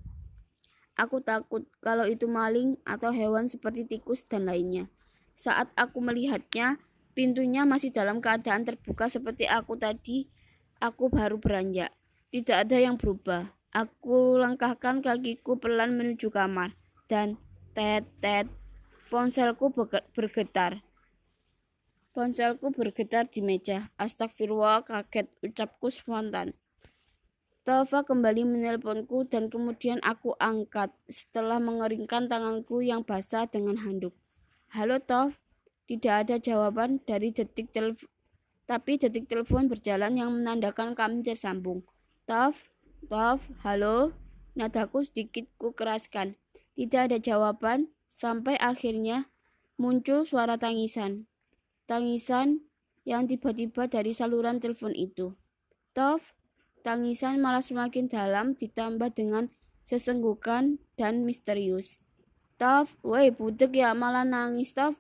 Aku 0.97 1.21
takut 1.21 1.69
kalau 1.85 2.09
itu 2.09 2.25
maling 2.25 2.81
atau 2.89 3.13
hewan 3.13 3.53
seperti 3.53 3.85
tikus 3.85 4.25
dan 4.25 4.49
lainnya. 4.49 4.89
Saat 5.37 5.69
aku 5.77 6.01
melihatnya, 6.01 6.81
pintunya 7.13 7.69
masih 7.69 7.93
dalam 7.93 8.25
keadaan 8.25 8.65
terbuka 8.65 9.13
seperti 9.13 9.45
aku 9.45 9.77
tadi. 9.77 10.33
Aku 10.81 11.13
baru 11.13 11.37
beranjak. 11.37 11.93
Tidak 12.33 12.57
ada 12.57 12.77
yang 12.81 12.97
berubah. 12.97 13.53
Aku 13.77 14.41
langkahkan 14.41 15.05
kakiku 15.05 15.61
pelan 15.61 16.01
menuju 16.01 16.33
kamar. 16.33 16.73
Dan 17.09 17.37
tet 17.77 18.09
tet 18.25 18.49
ponselku 19.13 19.69
bergetar. 20.17 20.81
Ponselku 22.17 22.73
bergetar 22.73 23.29
di 23.29 23.45
meja. 23.45 23.93
Astagfirullah 24.01 24.89
kaget 24.89 25.29
ucapku 25.45 25.93
spontan. 25.93 26.57
Tova 27.67 28.07
kembali 28.07 28.47
menelponku 28.47 29.27
dan 29.27 29.51
kemudian 29.51 29.99
aku 30.07 30.39
angkat 30.39 30.95
setelah 31.11 31.59
mengeringkan 31.59 32.31
tanganku 32.31 32.79
yang 32.79 33.03
basah 33.03 33.51
dengan 33.51 33.83
handuk. 33.83 34.15
Halo 34.71 35.03
Tov, 35.03 35.35
tidak 35.91 36.15
ada 36.23 36.39
jawaban 36.39 37.03
dari 37.03 37.35
detik 37.35 37.75
telepon, 37.75 38.07
tapi 38.71 39.03
detik 39.03 39.27
telepon 39.27 39.67
berjalan 39.67 40.15
yang 40.15 40.31
menandakan 40.31 40.95
kami 40.95 41.27
tersambung. 41.27 41.83
Tov, 42.23 42.55
Tov, 43.11 43.43
halo, 43.67 44.15
nadaku 44.55 45.03
sedikit 45.03 45.51
ku 45.59 45.75
keraskan. 45.75 46.39
Tidak 46.79 47.11
ada 47.11 47.19
jawaban, 47.19 47.91
sampai 48.15 48.55
akhirnya 48.63 49.27
muncul 49.75 50.23
suara 50.23 50.55
tangisan. 50.55 51.27
Tangisan 51.91 52.63
yang 53.03 53.27
tiba-tiba 53.27 53.91
dari 53.91 54.15
saluran 54.15 54.63
telepon 54.63 54.95
itu. 54.95 55.35
Tov, 55.99 56.23
tangisan 56.87 57.43
malah 57.43 57.67
semakin 57.67 58.07
dalam 58.07 58.55
ditambah 58.55 59.11
dengan 59.11 59.51
sesenggukan 59.83 60.79
dan 60.95 61.27
misterius. 61.27 61.99
Taf, 62.55 62.95
woi 63.03 63.35
budek 63.35 63.75
ya 63.75 63.91
malah 63.91 64.23
nangis 64.23 64.71
Taf. 64.71 64.95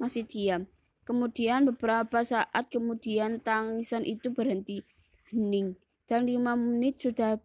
Masih 0.00 0.24
diam. 0.24 0.64
Kemudian 1.04 1.68
beberapa 1.68 2.24
saat 2.24 2.72
kemudian 2.72 3.44
tangisan 3.44 4.08
itu 4.08 4.32
berhenti. 4.32 4.80
Hening. 5.28 5.76
Dan 6.08 6.24
lima 6.24 6.56
menit 6.56 7.04
sudah 7.04 7.36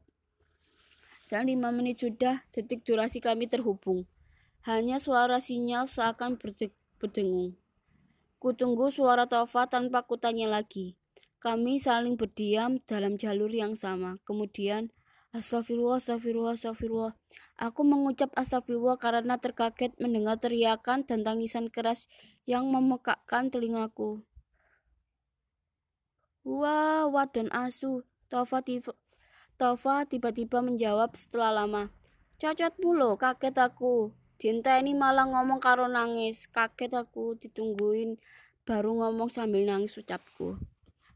dan 1.27 1.51
lima 1.51 1.73
menit 1.73 1.99
sudah 1.99 2.39
detik 2.55 2.87
durasi 2.87 3.19
kami 3.19 3.51
terhubung. 3.51 4.07
Hanya 4.63 5.01
suara 5.03 5.43
sinyal 5.43 5.91
seakan 5.91 6.39
berdengung. 7.01 7.57
Kutunggu 8.39 8.87
suara 8.93 9.27
Tova 9.27 9.67
tanpa 9.67 10.07
kutanya 10.07 10.47
lagi. 10.47 10.95
Kami 11.43 11.75
saling 11.75 12.15
berdiam 12.15 12.79
dalam 12.87 13.19
jalur 13.19 13.51
yang 13.51 13.75
sama. 13.75 14.15
Kemudian 14.23 14.95
Astagfirullah, 15.33 15.97
astagfirullah, 15.97 16.53
astagfirullah. 16.53 17.17
Aku 17.57 17.81
mengucap 17.81 18.29
astagfirullah 18.37 19.01
karena 19.01 19.41
terkaget 19.41 19.97
mendengar 19.97 20.37
teriakan 20.37 21.09
dan 21.09 21.25
tangisan 21.25 21.73
keras 21.73 22.05
yang 22.45 22.69
memekakkan 22.69 23.49
telingaku. 23.49 24.21
Wah, 26.45 27.09
wah 27.09 27.25
dan 27.25 27.49
asu. 27.49 28.05
Tova 28.29 28.61
tiba 28.61 28.93
Tova 29.57 30.05
tiba-tiba 30.05 30.61
menjawab 30.61 31.17
setelah 31.17 31.65
lama. 31.65 31.89
Cacat 32.37 32.77
mulu, 32.77 33.17
kaget 33.17 33.57
aku. 33.57 34.13
Dinta 34.37 34.77
ini 34.77 34.93
malah 34.93 35.25
ngomong 35.25 35.57
karo 35.57 35.89
nangis. 35.89 36.45
Kaget 36.53 36.93
aku 36.93 37.41
ditungguin 37.41 38.21
baru 38.69 39.01
ngomong 39.01 39.33
sambil 39.33 39.65
nangis 39.65 39.97
ucapku. 39.97 40.61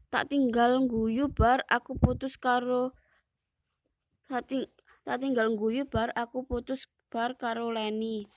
Tak 0.08 0.32
tinggal 0.32 0.80
guyu 0.88 1.28
bar 1.28 1.64
aku 1.68 2.00
putus 2.00 2.40
karo 2.40 2.96
tak, 4.28 4.44
ting 4.48 4.64
tak 5.04 5.24
tinggal 5.24 5.52
guyu 5.56 5.88
bar 5.88 6.12
aku 6.12 6.44
putus 6.44 6.88
bar 7.08 7.36
karo 7.36 7.72
Leni. 7.72 8.28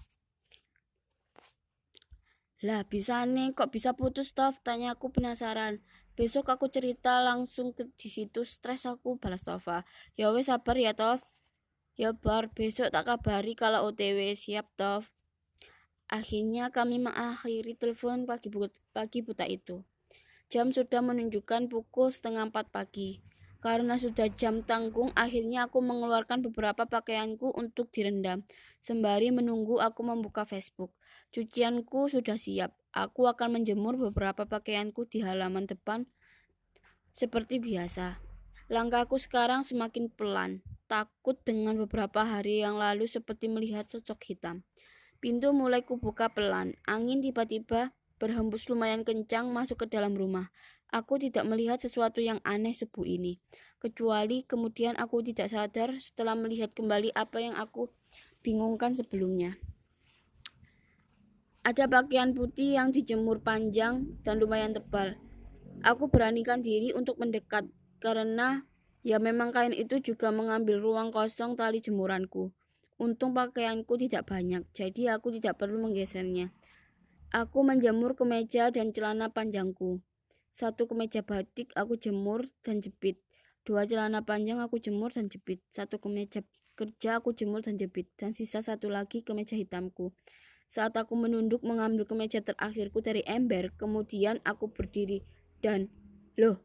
Lah 2.63 2.88
bisa 2.88 3.27
nih 3.27 3.51
kok 3.51 3.73
bisa 3.75 3.91
putus 3.97 4.31
toh? 4.31 4.53
Tanya 4.63 4.95
aku 4.95 5.12
penasaran. 5.12 5.81
Besok 6.15 6.51
aku 6.51 6.67
cerita 6.67 7.23
langsung 7.23 7.73
ke 7.73 7.88
di 7.95 8.12
situ 8.12 8.43
stres 8.43 8.84
aku 8.86 9.15
balas 9.15 9.41
Tova 9.47 9.88
ya 10.19 10.29
wes 10.36 10.51
sabar 10.51 10.75
ya 10.75 10.91
Tov 10.91 11.23
ya 11.95 12.12
bar 12.12 12.51
besok 12.51 12.91
tak 12.91 13.07
kabari 13.07 13.55
kalau 13.55 13.88
OTW 13.89 14.36
siap 14.36 14.67
Tov 14.75 15.07
akhirnya 16.12 16.67
kami 16.69 16.99
mengakhiri 16.99 17.79
telepon 17.79 18.27
pagi 18.27 18.51
pagi 18.91 19.19
buta 19.23 19.47
itu 19.47 19.81
jam 20.51 20.75
sudah 20.75 20.99
menunjukkan 20.99 21.71
pukul 21.71 22.11
setengah 22.11 22.51
empat 22.51 22.67
pagi 22.75 23.23
karena 23.61 23.93
sudah 23.93 24.25
jam 24.33 24.65
tanggung, 24.65 25.13
akhirnya 25.13 25.69
aku 25.69 25.85
mengeluarkan 25.85 26.41
beberapa 26.41 26.89
pakaianku 26.89 27.53
untuk 27.53 27.93
direndam. 27.93 28.41
Sembari 28.81 29.29
menunggu 29.29 29.77
aku 29.77 30.01
membuka 30.01 30.49
Facebook. 30.49 30.89
Cucianku 31.29 32.09
sudah 32.09 32.41
siap. 32.41 32.73
Aku 32.89 33.29
akan 33.29 33.61
menjemur 33.61 34.01
beberapa 34.01 34.49
pakaianku 34.49 35.05
di 35.05 35.21
halaman 35.21 35.69
depan 35.69 36.09
seperti 37.13 37.61
biasa. 37.61 38.17
Langkahku 38.65 39.21
sekarang 39.21 39.61
semakin 39.61 40.09
pelan, 40.09 40.65
takut 40.89 41.37
dengan 41.45 41.77
beberapa 41.77 42.25
hari 42.25 42.65
yang 42.65 42.81
lalu 42.81 43.05
seperti 43.05 43.45
melihat 43.45 43.85
sosok 43.85 44.25
hitam. 44.25 44.65
Pintu 45.21 45.54
mulai 45.54 45.85
kubuka 45.85 46.33
pelan. 46.33 46.73
Angin 46.89 47.21
tiba-tiba 47.21 47.93
berhembus 48.22 48.69
lumayan 48.69 49.02
kencang 49.02 49.50
masuk 49.50 49.82
ke 49.82 49.98
dalam 49.98 50.13
rumah. 50.13 50.54
Aku 50.94 51.17
tidak 51.17 51.50
melihat 51.50 51.82
sesuatu 51.82 52.22
yang 52.22 52.38
aneh 52.46 52.78
subuh 52.78 53.02
ini, 53.02 53.42
kecuali 53.82 54.46
kemudian 54.46 54.94
aku 55.02 55.26
tidak 55.26 55.50
sadar 55.50 55.98
setelah 55.98 56.38
melihat 56.38 56.69
kembali 56.78 57.10
apa 57.17 57.42
yang 57.42 57.58
aku 57.58 57.90
bingungkan 58.46 58.94
sebelumnya. 58.94 59.58
Ada 61.65 61.90
pakaian 61.90 62.38
putih 62.38 62.78
yang 62.78 62.94
dijemur 62.94 63.42
panjang 63.42 64.06
dan 64.22 64.38
lumayan 64.38 64.78
tebal. 64.78 65.17
Aku 65.82 66.10
beranikan 66.13 66.62
diri 66.62 66.94
untuk 66.94 67.17
mendekat 67.17 67.65
karena 67.98 68.65
ya 69.02 69.17
memang 69.17 69.50
kain 69.50 69.74
itu 69.74 69.98
juga 70.02 70.30
mengambil 70.30 70.78
ruang 70.78 71.10
kosong 71.10 71.58
tali 71.58 71.82
jemuranku. 71.82 72.54
Untung 73.02 73.34
pakaianku 73.34 73.98
tidak 73.98 74.30
banyak, 74.30 74.62
jadi 74.78 75.17
aku 75.17 75.34
tidak 75.34 75.58
perlu 75.58 75.82
menggesernya. 75.82 76.54
Aku 77.32 77.63
menjemur 77.63 78.12
kemeja 78.19 78.75
dan 78.75 78.92
celana 78.92 79.32
panjangku. 79.32 80.04
Satu 80.52 80.84
kemeja 80.84 81.23
batik 81.23 81.71
aku 81.79 81.96
jemur 81.96 82.44
dan 82.60 82.84
jepit. 82.84 83.23
Dua 83.63 83.88
celana 83.88 84.19
panjang 84.19 84.60
aku 84.60 84.84
jemur 84.84 85.15
dan 85.15 85.32
jepit. 85.32 85.63
Satu 85.71 85.96
kemeja 85.96 86.44
kerja 86.75 87.23
aku 87.23 87.32
jemur 87.32 87.63
dan 87.63 87.79
jepit. 87.79 88.12
Dan 88.19 88.36
sisa 88.36 88.60
satu 88.60 88.92
lagi 88.92 89.23
kemeja 89.23 89.56
hitamku. 89.56 90.12
Saat 90.67 91.00
aku 91.00 91.15
menunduk 91.15 91.63
mengambil 91.63 92.04
kemeja 92.04 92.44
terakhirku 92.44 93.00
dari 93.00 93.23
ember, 93.23 93.71
kemudian 93.79 94.44
aku 94.44 94.67
berdiri 94.67 95.23
dan, 95.63 95.88
loh, 96.36 96.60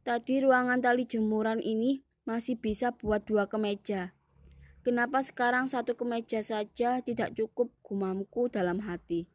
tadi 0.00 0.40
ruangan 0.40 0.80
tali 0.80 1.04
jemuran 1.04 1.60
ini 1.60 2.00
masih 2.24 2.56
bisa 2.56 2.96
buat 2.96 3.28
dua 3.28 3.52
kemeja. 3.52 4.16
Kenapa 4.80 5.20
sekarang 5.20 5.68
satu 5.68 5.92
kemeja 5.92 6.40
saja 6.40 7.04
tidak 7.04 7.36
cukup 7.36 7.68
gumamku 7.84 8.48
dalam 8.48 8.80
hati. 8.80 9.28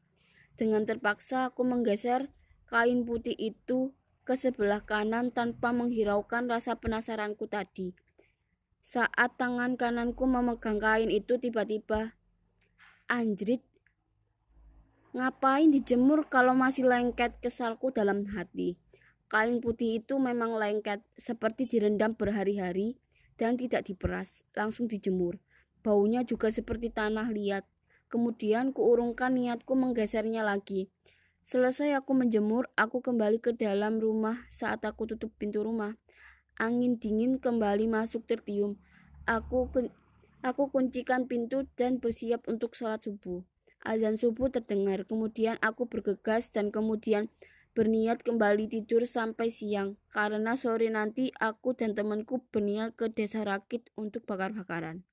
Dengan 0.53 0.85
terpaksa 0.85 1.49
aku 1.49 1.65
menggeser 1.65 2.29
kain 2.69 3.05
putih 3.05 3.33
itu 3.33 3.93
ke 4.23 4.37
sebelah 4.37 4.85
kanan 4.85 5.33
tanpa 5.33 5.75
menghiraukan 5.75 6.47
rasa 6.47 6.79
penasaranku 6.79 7.49
tadi. 7.49 7.91
Saat 8.83 9.39
tangan 9.39 9.75
kananku 9.79 10.23
memegang 10.27 10.79
kain 10.79 11.09
itu 11.09 11.39
tiba-tiba 11.39 12.15
anjrit. 13.07 13.63
Ngapain 15.13 15.69
dijemur 15.69 16.25
kalau 16.25 16.57
masih 16.57 16.89
lengket 16.89 17.37
kesalku 17.37 17.93
dalam 17.93 18.25
hati. 18.33 18.75
Kain 19.29 19.61
putih 19.61 20.01
itu 20.01 20.21
memang 20.21 20.53
lengket, 20.57 21.01
seperti 21.17 21.65
direndam 21.65 22.13
berhari-hari 22.13 23.01
dan 23.37 23.57
tidak 23.57 23.85
diperas, 23.85 24.45
langsung 24.53 24.85
dijemur. 24.85 25.41
Baunya 25.81 26.21
juga 26.21 26.53
seperti 26.53 26.93
tanah 26.93 27.33
liat. 27.33 27.65
Kemudian 28.13 28.77
kuurungkan 28.77 29.33
niatku 29.33 29.73
menggesernya 29.73 30.45
lagi. 30.45 30.93
Selesai 31.41 31.97
aku 31.97 32.13
menjemur, 32.13 32.69
aku 32.77 33.01
kembali 33.01 33.41
ke 33.41 33.57
dalam 33.57 33.97
rumah 33.97 34.45
saat 34.53 34.85
aku 34.85 35.09
tutup 35.09 35.33
pintu 35.41 35.65
rumah. 35.65 35.97
Angin 36.61 37.01
dingin 37.01 37.41
kembali 37.41 37.89
masuk 37.89 38.29
tertium. 38.29 38.77
Aku 39.25 39.65
Aku 40.43 40.67
kuncikan 40.67 41.23
pintu 41.23 41.63
dan 41.79 42.03
bersiap 42.03 42.43
untuk 42.51 42.75
sholat 42.75 42.99
subuh. 42.99 43.47
Azan 43.79 44.19
subuh 44.19 44.51
terdengar, 44.51 45.07
kemudian 45.07 45.55
aku 45.63 45.87
bergegas 45.87 46.51
dan 46.51 46.67
kemudian 46.67 47.31
berniat 47.71 48.27
kembali 48.27 48.67
tidur 48.67 49.07
sampai 49.07 49.47
siang, 49.47 49.95
karena 50.11 50.59
sore 50.59 50.91
nanti 50.91 51.31
aku 51.39 51.79
dan 51.79 51.95
temanku 51.95 52.43
berniat 52.51 52.91
ke 52.99 53.07
desa 53.07 53.47
Rakit 53.47 53.87
untuk 53.95 54.27
bakar-bakaran. 54.27 55.07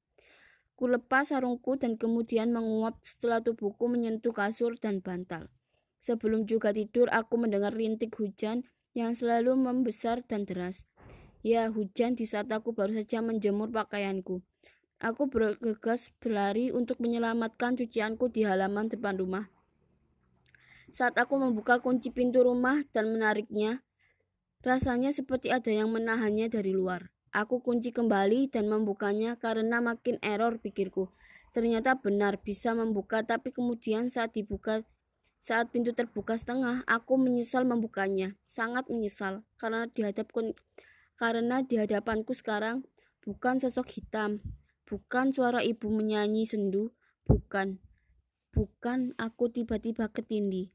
Ku 0.80 0.88
lepas 0.88 1.28
sarungku 1.28 1.76
dan 1.76 2.00
kemudian 2.00 2.56
menguap 2.56 2.96
setelah 3.04 3.44
tubuhku 3.44 3.84
menyentuh 3.84 4.32
kasur 4.32 4.80
dan 4.80 5.04
bantal. 5.04 5.52
Sebelum 6.00 6.48
juga 6.48 6.72
tidur, 6.72 7.12
aku 7.12 7.36
mendengar 7.36 7.76
rintik 7.76 8.16
hujan 8.16 8.64
yang 8.96 9.12
selalu 9.12 9.60
membesar 9.60 10.24
dan 10.24 10.48
deras. 10.48 10.88
Ya, 11.44 11.68
hujan 11.68 12.16
di 12.16 12.24
saat 12.24 12.48
aku 12.48 12.72
baru 12.72 12.96
saja 12.96 13.20
menjemur 13.20 13.68
pakaianku. 13.68 14.40
Aku 15.04 15.28
bergegas 15.28 16.16
berlari 16.16 16.72
untuk 16.72 16.96
menyelamatkan 17.04 17.76
cucianku 17.76 18.32
di 18.32 18.48
halaman 18.48 18.88
depan 18.88 19.20
rumah. 19.20 19.52
Saat 20.88 21.20
aku 21.20 21.36
membuka 21.36 21.84
kunci 21.84 22.08
pintu 22.08 22.40
rumah 22.40 22.80
dan 22.88 23.12
menariknya, 23.12 23.84
rasanya 24.64 25.12
seperti 25.12 25.52
ada 25.52 25.68
yang 25.68 25.92
menahannya 25.92 26.48
dari 26.48 26.72
luar. 26.72 27.12
Aku 27.30 27.62
kunci 27.62 27.94
kembali 27.94 28.50
dan 28.50 28.66
membukanya 28.66 29.38
karena 29.38 29.78
makin 29.78 30.18
error 30.22 30.58
pikirku. 30.58 31.10
Ternyata 31.54 31.98
benar 31.98 32.42
bisa 32.42 32.74
membuka, 32.74 33.22
tapi 33.22 33.54
kemudian 33.54 34.10
saat 34.10 34.34
dibuka, 34.34 34.82
saat 35.38 35.70
pintu 35.70 35.94
terbuka 35.94 36.34
setengah, 36.34 36.82
aku 36.90 37.18
menyesal 37.18 37.62
membukanya. 37.62 38.34
Sangat 38.50 38.90
menyesal 38.90 39.46
karena 39.58 39.86
dihadapkan 39.86 40.54
karena 41.14 41.62
di 41.62 41.78
hadapanku 41.78 42.34
sekarang 42.34 42.82
bukan 43.22 43.60
sosok 43.60 43.86
hitam, 43.92 44.40
Bukan 44.90 45.30
suara 45.30 45.62
ibu 45.62 45.86
menyanyi 45.86 46.42
sendu, 46.50 46.90
bukan. 47.22 47.78
Bukan 48.50 49.14
aku 49.22 49.46
tiba-tiba 49.46 50.10
ketindih. 50.10 50.74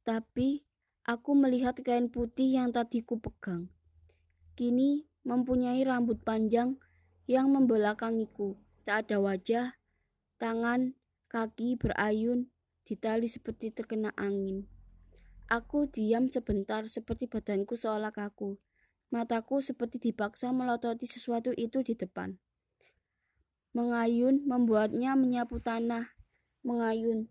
Tapi 0.00 0.64
aku 1.04 1.36
melihat 1.36 1.76
kain 1.84 2.08
putih 2.08 2.56
yang 2.56 2.72
tadi 2.72 3.04
ku 3.04 3.20
pegang. 3.20 3.68
Kini 4.56 5.09
mempunyai 5.24 5.82
rambut 5.84 6.20
panjang 6.24 6.80
yang 7.30 7.52
membelakangiku. 7.52 8.56
Tak 8.82 9.06
ada 9.06 9.16
wajah, 9.22 9.66
tangan, 10.40 10.98
kaki 11.28 11.76
berayun, 11.76 12.50
ditali 12.88 13.30
seperti 13.30 13.70
terkena 13.70 14.10
angin. 14.18 14.66
Aku 15.50 15.90
diam 15.90 16.30
sebentar 16.30 16.86
seperti 16.86 17.26
badanku 17.26 17.74
seolah 17.74 18.14
kaku. 18.14 18.58
Mataku 19.10 19.58
seperti 19.58 19.98
dipaksa 19.98 20.54
melototi 20.54 21.10
sesuatu 21.10 21.50
itu 21.54 21.82
di 21.82 21.98
depan. 21.98 22.38
Mengayun 23.74 24.46
membuatnya 24.46 25.18
menyapu 25.18 25.58
tanah, 25.58 26.14
mengayun 26.62 27.30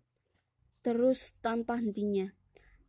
terus 0.80 1.36
tanpa 1.44 1.76
hentinya. 1.76 2.32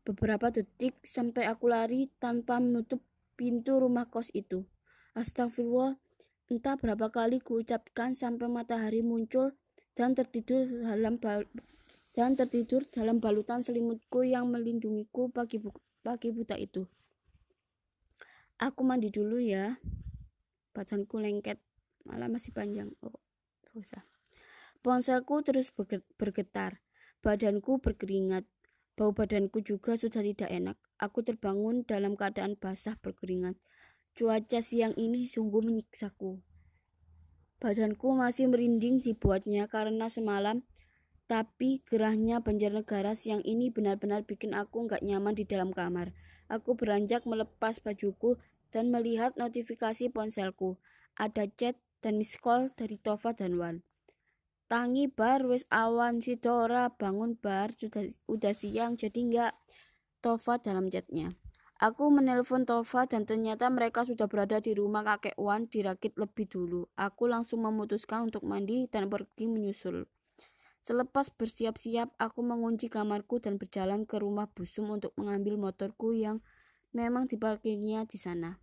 Beberapa 0.01 0.49
detik 0.49 0.97
sampai 1.03 1.45
aku 1.45 1.69
lari 1.69 2.09
tanpa 2.17 2.57
menutup 2.57 3.03
pintu 3.37 3.77
rumah 3.77 4.09
kos 4.09 4.33
itu. 4.33 4.65
Astagfirullah, 5.11 5.99
entah 6.47 6.79
berapa 6.79 7.11
kali 7.11 7.43
kuucapkan 7.43 8.15
sampai 8.15 8.47
matahari 8.47 9.03
muncul 9.03 9.51
dan 9.95 10.15
tertidur 10.15 10.63
dalam 10.67 11.19
dan 12.11 12.35
tertidur 12.35 12.87
dalam 12.87 13.19
balutan 13.19 13.59
selimutku 13.59 14.23
yang 14.23 14.47
melindungiku 14.47 15.27
pagi, 15.31 15.59
bu 15.59 15.75
pagi 16.03 16.31
buta 16.31 16.55
itu. 16.55 16.87
Aku 18.61 18.87
mandi 18.87 19.11
dulu 19.11 19.41
ya. 19.41 19.79
Badanku 20.71 21.19
lengket, 21.19 21.59
malah 22.07 22.31
masih 22.31 22.55
panjang. 22.55 22.91
Oh 23.03 23.19
usah. 23.75 24.03
Ponselku 24.81 25.45
terus 25.45 25.69
bergetar, 26.17 26.81
badanku 27.21 27.77
berkeringat, 27.79 28.47
bau 28.97 29.13
badanku 29.13 29.61
juga 29.61 29.93
sudah 29.95 30.25
tidak 30.25 30.49
enak. 30.49 30.77
Aku 30.97 31.21
terbangun 31.21 31.85
dalam 31.85 32.17
keadaan 32.17 32.57
basah 32.57 32.97
berkeringat. 32.97 33.55
Cuaca 34.11 34.59
siang 34.59 34.91
ini 34.99 35.23
sungguh 35.23 35.63
menyiksaku. 35.63 36.43
Badanku 37.63 38.11
masih 38.11 38.51
merinding 38.51 38.99
dibuatnya 38.99 39.71
karena 39.71 40.11
semalam, 40.11 40.67
tapi 41.31 41.79
gerahnya 41.87 42.43
Banjarnegara 42.43 43.15
siang 43.15 43.39
ini 43.47 43.71
benar-benar 43.71 44.27
bikin 44.27 44.51
aku 44.51 44.83
nggak 44.83 44.99
nyaman 44.99 45.31
di 45.31 45.47
dalam 45.47 45.71
kamar. 45.71 46.11
Aku 46.51 46.75
beranjak 46.75 47.23
melepas 47.23 47.79
bajuku 47.79 48.35
dan 48.67 48.91
melihat 48.91 49.39
notifikasi 49.39 50.11
ponselku. 50.11 50.75
Ada 51.15 51.47
chat 51.55 51.79
dan 52.03 52.19
miss 52.19 52.35
call 52.35 52.75
dari 52.75 52.99
Tova 52.99 53.31
dan 53.31 53.55
Wan. 53.55 53.79
Tangi 54.67 55.07
bar 55.07 55.47
wis 55.47 55.63
awan 55.71 56.19
si 56.19 56.35
Dora 56.35 56.91
bangun 56.91 57.39
bar 57.39 57.71
sudah 57.71 58.11
udah 58.27 58.51
siang 58.51 58.99
jadi 58.99 59.19
enggak 59.23 59.53
Tova 60.19 60.59
dalam 60.59 60.91
chatnya. 60.91 61.31
Aku 61.81 62.13
menelpon 62.13 62.61
Tova 62.61 63.09
dan 63.09 63.25
ternyata 63.25 63.65
mereka 63.73 64.05
sudah 64.05 64.29
berada 64.29 64.61
di 64.61 64.77
rumah 64.77 65.01
kakek 65.01 65.33
Wan 65.41 65.65
dirakit 65.65 66.13
lebih 66.13 66.45
dulu. 66.45 66.85
Aku 66.93 67.25
langsung 67.25 67.65
memutuskan 67.65 68.29
untuk 68.29 68.45
mandi 68.45 68.85
dan 68.85 69.09
pergi 69.09 69.49
menyusul. 69.49 70.05
Selepas 70.85 71.33
bersiap-siap, 71.33 72.13
aku 72.21 72.45
mengunci 72.45 72.85
kamarku 72.85 73.41
dan 73.41 73.57
berjalan 73.57 74.05
ke 74.05 74.21
rumah 74.21 74.45
Busum 74.53 74.93
untuk 74.93 75.09
mengambil 75.17 75.57
motorku 75.57 76.13
yang 76.13 76.45
memang 76.93 77.25
diparkirnya 77.25 78.05
di 78.05 78.21
sana. 78.21 78.61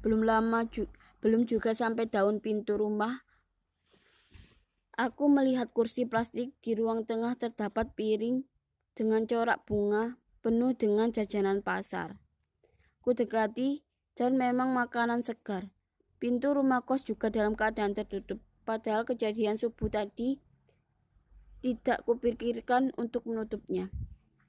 Belum 0.00 0.24
lama 0.24 0.64
juga 0.64 0.96
belum 1.20 1.44
juga 1.44 1.76
sampai 1.76 2.08
daun 2.08 2.40
pintu 2.40 2.80
rumah. 2.80 3.20
Aku 4.96 5.28
melihat 5.28 5.68
kursi 5.76 6.08
plastik 6.08 6.56
di 6.64 6.72
ruang 6.72 7.04
tengah 7.04 7.36
terdapat 7.36 7.92
piring 7.92 8.48
dengan 8.96 9.28
corak 9.28 9.60
bunga 9.68 10.16
penuh 10.40 10.72
dengan 10.76 11.12
jajanan 11.12 11.60
pasar. 11.60 12.16
Ku 13.00 13.16
dekati 13.16 13.84
dan 14.16 14.36
memang 14.36 14.72
makanan 14.76 15.24
segar. 15.24 15.72
Pintu 16.20 16.52
rumah 16.52 16.84
kos 16.84 17.04
juga 17.04 17.32
dalam 17.32 17.56
keadaan 17.56 17.96
tertutup. 17.96 18.40
Padahal 18.68 19.08
kejadian 19.08 19.56
subuh 19.56 19.88
tadi 19.88 20.36
tidak 21.64 22.04
kupikirkan 22.04 22.92
untuk 23.00 23.24
menutupnya. 23.24 23.88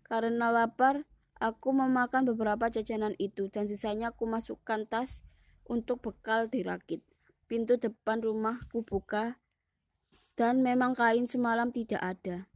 Karena 0.03 0.51
lapar, 0.51 1.07
aku 1.39 1.71
memakan 1.71 2.27
beberapa 2.27 2.67
jajanan 2.67 3.15
itu 3.19 3.47
dan 3.47 3.67
sisanya 3.71 4.11
aku 4.11 4.27
masukkan 4.27 4.83
tas 4.83 5.23
untuk 5.63 6.03
bekal 6.03 6.51
dirakit. 6.51 6.99
Pintu 7.47 7.79
depan 7.79 8.19
rumahku 8.19 8.83
buka 8.83 9.39
dan 10.35 10.63
memang 10.63 10.95
kain 10.95 11.27
semalam 11.27 11.71
tidak 11.71 11.99
ada. 11.99 12.47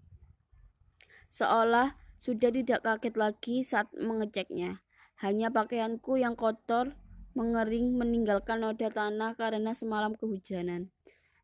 Seolah 1.31 1.99
sudah 2.17 2.49
tidak 2.51 2.83
kaget 2.83 3.15
lagi 3.15 3.61
saat 3.61 3.91
mengeceknya. 3.95 4.83
Hanya 5.23 5.51
pakaianku 5.51 6.19
yang 6.19 6.35
kotor 6.35 6.95
mengering 7.35 7.99
meninggalkan 7.99 8.63
noda 8.63 8.87
tanah 8.87 9.35
karena 9.35 9.75
semalam 9.75 10.15
kehujanan. 10.15 10.91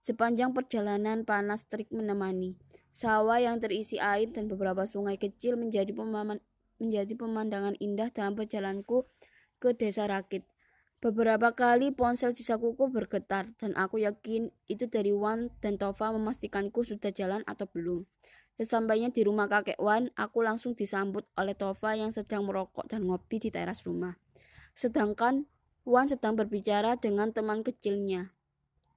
Sepanjang 0.02 0.56
perjalanan 0.56 1.28
panas 1.28 1.70
terik 1.70 1.92
menemani. 1.94 2.58
Sawah 2.90 3.38
yang 3.38 3.62
terisi 3.62 4.02
air 4.02 4.34
dan 4.34 4.50
beberapa 4.50 4.84
sungai 4.84 5.16
kecil 5.16 5.56
menjadi, 5.56 5.94
menjadi 6.82 7.14
pemandangan 7.16 7.78
indah 7.78 8.10
dalam 8.10 8.34
perjalananku 8.34 9.06
ke 9.62 9.78
desa 9.78 10.10
Rakit. 10.10 10.44
Beberapa 11.02 11.54
kali 11.58 11.90
ponsel 11.90 12.34
di 12.34 12.46
sakuku 12.46 12.90
bergetar 12.94 13.50
dan 13.58 13.74
aku 13.74 14.06
yakin 14.06 14.54
itu 14.70 14.86
dari 14.86 15.10
Wan 15.10 15.50
dan 15.58 15.82
Tova 15.82 16.14
memastikanku 16.14 16.86
sudah 16.86 17.10
jalan 17.10 17.42
atau 17.50 17.66
belum. 17.66 18.06
Sesampainya 18.62 19.10
di 19.10 19.26
rumah 19.26 19.50
kakek 19.50 19.82
Wan, 19.82 20.14
aku 20.14 20.46
langsung 20.46 20.78
disambut 20.78 21.26
oleh 21.34 21.58
Tova 21.58 21.98
yang 21.98 22.14
sedang 22.14 22.46
merokok 22.46 22.86
dan 22.86 23.10
ngopi 23.10 23.42
di 23.42 23.50
teras 23.50 23.82
rumah. 23.90 24.22
Sedangkan 24.78 25.50
Wan 25.82 26.06
sedang 26.06 26.38
berbicara 26.38 26.94
dengan 26.94 27.34
teman 27.34 27.66
kecilnya, 27.66 28.30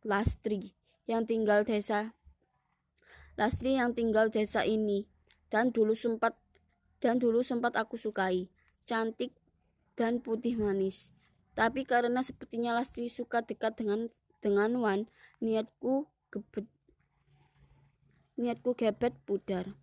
Lastri, 0.05 0.77
yang 1.09 1.25
tinggal 1.25 1.65
desa 1.65 2.13
Lastri 3.41 3.81
yang 3.81 3.97
tinggal 3.97 4.29
desa 4.29 4.69
ini 4.69 5.09
dan 5.49 5.73
dulu 5.73 5.97
sempat 5.97 6.37
dan 7.01 7.17
dulu 7.17 7.41
sempat 7.41 7.73
aku 7.73 7.97
sukai. 7.97 8.53
Cantik 8.85 9.33
dan 9.97 10.21
putih 10.21 10.61
manis. 10.61 11.09
Tapi 11.57 11.89
karena 11.89 12.21
sepertinya 12.21 12.77
Lastri 12.77 13.09
suka 13.09 13.41
dekat 13.41 13.81
dengan 13.81 14.13
dengan 14.45 14.77
Wan, 14.77 15.09
niatku 15.41 16.05
gebet 16.29 16.69
niatku 18.37 18.75
gebet 18.75 19.15
pudar. 19.27 19.75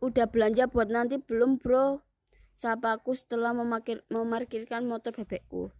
Udah 0.00 0.30
belanja 0.30 0.70
buat 0.70 0.88
nanti 0.88 1.20
belum 1.20 1.60
bro? 1.60 2.00
Sapaku 2.56 3.16
setelah 3.16 3.52
memakir, 3.52 4.04
memarkirkan 4.12 4.84
motor 4.84 5.12
bebekku. 5.16 5.72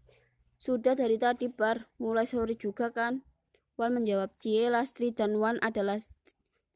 Sudah 0.60 0.92
dari 0.92 1.16
tadi 1.16 1.48
bar, 1.48 1.88
mulai 1.96 2.28
sore 2.28 2.52
juga 2.56 2.92
kan? 2.92 3.24
Wan 3.80 3.96
menjawab, 3.96 4.36
Cie 4.36 4.68
Lastri 4.68 5.08
dan 5.08 5.40
Wan 5.40 5.56
adalah 5.64 5.96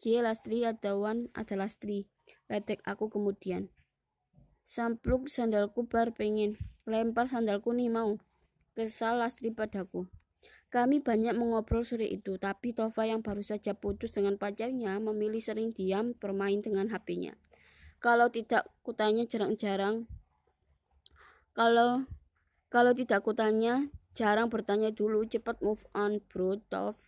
Cie 0.01 0.25
Lastri 0.25 0.65
ada 0.65 0.97
Wan 0.97 1.29
adalah 1.37 1.69
Lastri. 1.69 2.09
Ledek 2.49 2.81
aku 2.89 3.13
kemudian. 3.13 3.69
Sampluk 4.65 5.29
sandalku 5.29 5.85
bar 5.85 6.17
pengen. 6.17 6.57
Lempar 6.89 7.29
sandalku 7.29 7.77
nih 7.77 7.93
mau. 7.93 8.17
Kesal 8.73 9.21
Lastri 9.21 9.53
padaku. 9.53 10.09
Kami 10.73 11.01
banyak 11.01 11.35
mengobrol 11.39 11.87
sore 11.87 12.09
itu, 12.09 12.37
tapi 12.37 12.77
Tova 12.77 13.07
yang 13.07 13.21
baru 13.21 13.43
saja 13.43 13.73
putus 13.75 14.13
dengan 14.15 14.39
pacarnya 14.39 14.99
memilih 14.99 15.39
sering 15.41 15.71
diam 15.71 16.15
bermain 16.19 16.61
dengan 16.63 16.91
HP-nya. 16.91 17.39
Kalau 18.03 18.29
tidak 18.29 18.69
kutanya 18.85 19.25
jarang-jarang. 19.25 20.05
Kalau 21.55 22.05
kalau 22.75 22.91
tidak 22.91 23.23
kutanya 23.23 23.87
jarang 24.19 24.51
bertanya 24.51 24.91
dulu, 24.91 25.23
cepat 25.25 25.63
move 25.63 25.87
on 25.95 26.19
bro, 26.27 26.59
Tov. 26.67 26.99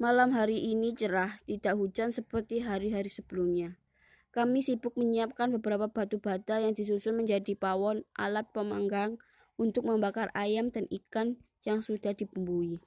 Malam 0.00 0.32
hari 0.32 0.72
ini 0.72 0.92
cerah, 0.92 1.40
tidak 1.44 1.76
hujan 1.76 2.12
seperti 2.12 2.60
hari-hari 2.60 3.08
sebelumnya. 3.08 3.76
Kami 4.36 4.60
sibuk 4.60 4.92
menyiapkan 5.00 5.48
beberapa 5.56 5.88
batu 5.88 6.20
bata 6.20 6.60
yang 6.60 6.76
disusun 6.76 7.16
menjadi 7.16 7.56
pawon 7.56 8.04
alat 8.12 8.44
pemanggang 8.52 9.16
untuk 9.56 9.88
membakar 9.88 10.28
ayam 10.36 10.68
dan 10.68 10.84
ikan 10.92 11.40
yang 11.66 11.82
sudah 11.82 12.14
dibumbui. 12.14 12.78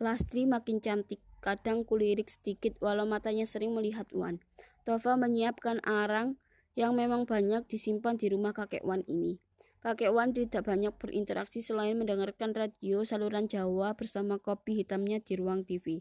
Lastri 0.00 0.46
makin 0.48 0.78
cantik, 0.80 1.20
kadang 1.44 1.84
kulirik 1.84 2.30
sedikit 2.30 2.78
walau 2.80 3.04
matanya 3.04 3.44
sering 3.44 3.74
melihat 3.76 4.08
Wan. 4.16 4.40
Tova 4.86 5.18
menyiapkan 5.18 5.82
arang 5.84 6.40
yang 6.78 6.96
memang 6.96 7.28
banyak 7.28 7.66
disimpan 7.68 8.16
di 8.16 8.32
rumah 8.32 8.56
kakek 8.56 8.86
Wan 8.86 9.04
ini. 9.10 9.42
Kakek 9.84 10.14
Wan 10.14 10.32
tidak 10.32 10.64
banyak 10.64 10.94
berinteraksi 10.96 11.60
selain 11.60 11.98
mendengarkan 11.98 12.56
radio 12.56 13.04
saluran 13.04 13.50
Jawa 13.50 13.92
bersama 13.92 14.40
kopi 14.40 14.80
hitamnya 14.80 15.20
di 15.20 15.36
ruang 15.36 15.66
TV. 15.66 16.00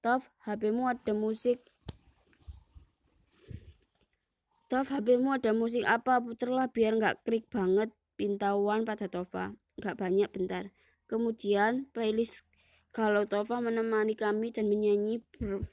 Tov, 0.00 0.28
HPmu 0.44 0.88
ada 0.88 1.12
musik 1.12 1.64
Tov, 4.70 4.86
HPmu 4.86 5.34
ada 5.34 5.50
musik 5.50 5.82
apa? 5.82 6.22
Puterlah 6.22 6.70
biar 6.70 6.94
nggak 6.94 7.26
krik 7.26 7.50
banget. 7.50 7.90
Pintauan 8.14 8.86
pada 8.86 9.10
Tova. 9.10 9.50
Nggak 9.80 9.96
banyak, 9.98 10.28
bentar. 10.30 10.70
Kemudian 11.10 11.90
playlist 11.90 12.46
kalau 12.94 13.26
Tova 13.26 13.58
menemani 13.58 14.14
kami 14.14 14.54
dan 14.54 14.70
menyanyi 14.70 15.18
ber, 15.34 15.66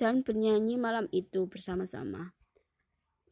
dan 0.00 0.24
bernyanyi 0.24 0.80
malam 0.80 1.12
itu 1.12 1.44
bersama-sama. 1.44 2.32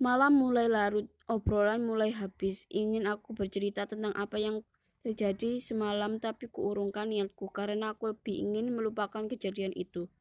Malam 0.01 0.37
mulai 0.37 0.69
larut, 0.69 1.09
obrolan 1.29 1.81
mulai 1.85 2.13
habis. 2.13 2.69
Ingin 2.69 3.09
aku 3.09 3.33
bercerita 3.33 3.89
tentang 3.89 4.13
apa 4.17 4.37
yang 4.37 4.61
terjadi 5.01 5.65
semalam 5.65 6.21
tapi 6.21 6.53
kuurungkan 6.53 7.09
niatku 7.09 7.49
karena 7.53 7.97
aku 7.97 8.13
lebih 8.13 8.37
ingin 8.37 8.69
melupakan 8.73 9.25
kejadian 9.25 9.73
itu. 9.73 10.13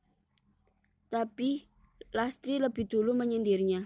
Tapi 1.11 1.67
Lastri 2.09 2.57
lebih 2.57 2.89
dulu 2.89 3.13
menyindirnya. 3.13 3.85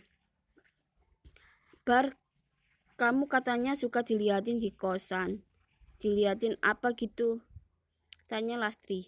Bar, 1.83 2.15
kamu 2.95 3.27
katanya 3.27 3.75
suka 3.75 4.05
diliatin 4.05 4.63
di 4.63 4.71
kosan. 4.71 5.43
Diliatin 6.03 6.59
apa 6.59 6.91
gitu? 6.99 7.39
Tanya 8.27 8.59
Lastri. 8.59 9.07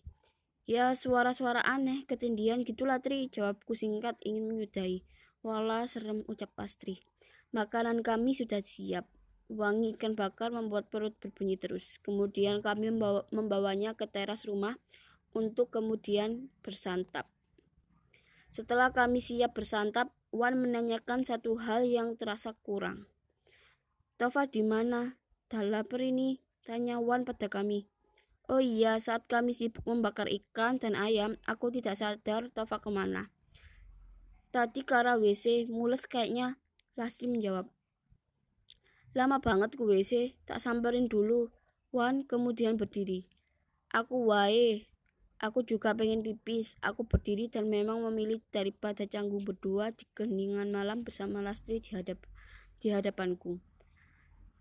Ya 0.63 0.95
suara-suara 0.95 1.59
aneh, 1.59 2.07
ketindian 2.07 2.63
gitulah 2.63 3.03
Tri. 3.03 3.27
Jawabku 3.27 3.75
singkat 3.75 4.15
ingin 4.23 4.47
menyudahi. 4.47 5.03
Wala 5.43 5.83
serem 5.91 6.23
ucap 6.31 6.55
Lastri. 6.55 7.03
Makanan 7.51 7.99
kami 7.99 8.31
sudah 8.31 8.63
siap. 8.63 9.11
Wangi 9.51 9.99
ikan 9.99 10.15
bakar 10.15 10.55
membuat 10.55 10.87
perut 10.87 11.19
berbunyi 11.19 11.59
terus. 11.59 11.99
Kemudian 11.99 12.63
kami 12.63 12.95
membawa, 12.95 13.27
membawanya 13.27 13.91
ke 13.91 14.07
teras 14.07 14.47
rumah 14.47 14.79
untuk 15.35 15.75
kemudian 15.75 16.47
bersantap. 16.63 17.27
Setelah 18.47 18.95
kami 18.95 19.19
siap 19.19 19.51
bersantap, 19.51 20.15
Wan 20.31 20.55
menanyakan 20.63 21.27
satu 21.27 21.59
hal 21.59 21.83
yang 21.83 22.15
terasa 22.15 22.55
kurang. 22.63 23.03
Tova 24.15 24.47
di 24.47 24.63
mana? 24.63 25.19
Dalaper 25.51 26.07
ini, 26.07 26.44
tanya 26.65 26.97
Wan 26.97 27.23
pada 27.23 27.45
kami. 27.45 27.85
Oh 28.49 28.57
iya, 28.57 28.97
saat 28.97 29.29
kami 29.29 29.53
sibuk 29.53 29.85
membakar 29.85 30.25
ikan 30.25 30.81
dan 30.81 30.97
ayam, 30.97 31.37
aku 31.45 31.69
tidak 31.69 31.95
sadar 31.97 32.49
Tova 32.49 32.81
ke 32.81 32.89
mana. 32.89 33.29
Tadi 34.49 34.81
ke 34.81 34.97
WC, 34.97 35.69
mules 35.69 36.09
kayaknya. 36.09 36.57
Lastri 36.97 37.29
menjawab. 37.29 37.69
Lama 39.13 39.37
banget 39.37 39.77
ke 39.77 39.83
WC, 39.85 40.33
tak 40.49 40.57
samperin 40.57 41.05
dulu. 41.05 41.53
Wan 41.93 42.25
kemudian 42.25 42.75
berdiri. 42.75 43.29
Aku 43.93 44.27
wae, 44.27 44.89
Aku 45.43 45.67
juga 45.67 45.91
pengen 45.91 46.23
pipis. 46.23 46.79
Aku 46.79 47.03
berdiri 47.03 47.51
dan 47.51 47.67
memang 47.67 47.99
memilih 48.07 48.39
daripada 48.55 49.03
canggung 49.03 49.43
berdua 49.43 49.91
di 49.91 50.07
keningan 50.15 50.71
malam 50.71 51.03
bersama 51.03 51.43
Lastri 51.43 51.83
di, 51.83 51.91
hadap, 51.91 52.23
di 52.79 52.95
hadapanku. 52.95 53.59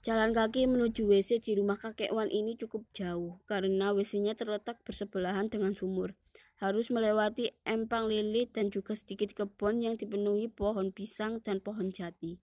Jalan 0.05 0.37
kaki 0.37 0.69
menuju 0.69 1.09
WC 1.09 1.41
di 1.41 1.57
rumah 1.57 1.81
kakek 1.81 2.13
Wan 2.13 2.29
ini 2.29 2.61
cukup 2.61 2.85
jauh 2.93 3.41
karena 3.49 3.89
WC-nya 3.97 4.37
terletak 4.37 4.77
bersebelahan 4.85 5.49
dengan 5.49 5.73
sumur. 5.73 6.13
Harus 6.61 6.93
melewati 6.93 7.57
empang 7.65 8.13
lilit 8.13 8.53
dan 8.53 8.69
juga 8.69 8.93
sedikit 8.93 9.33
kebun 9.33 9.81
yang 9.81 9.97
dipenuhi 9.97 10.53
pohon 10.53 10.93
pisang 10.93 11.41
dan 11.41 11.65
pohon 11.65 11.89
jati. 11.89 12.37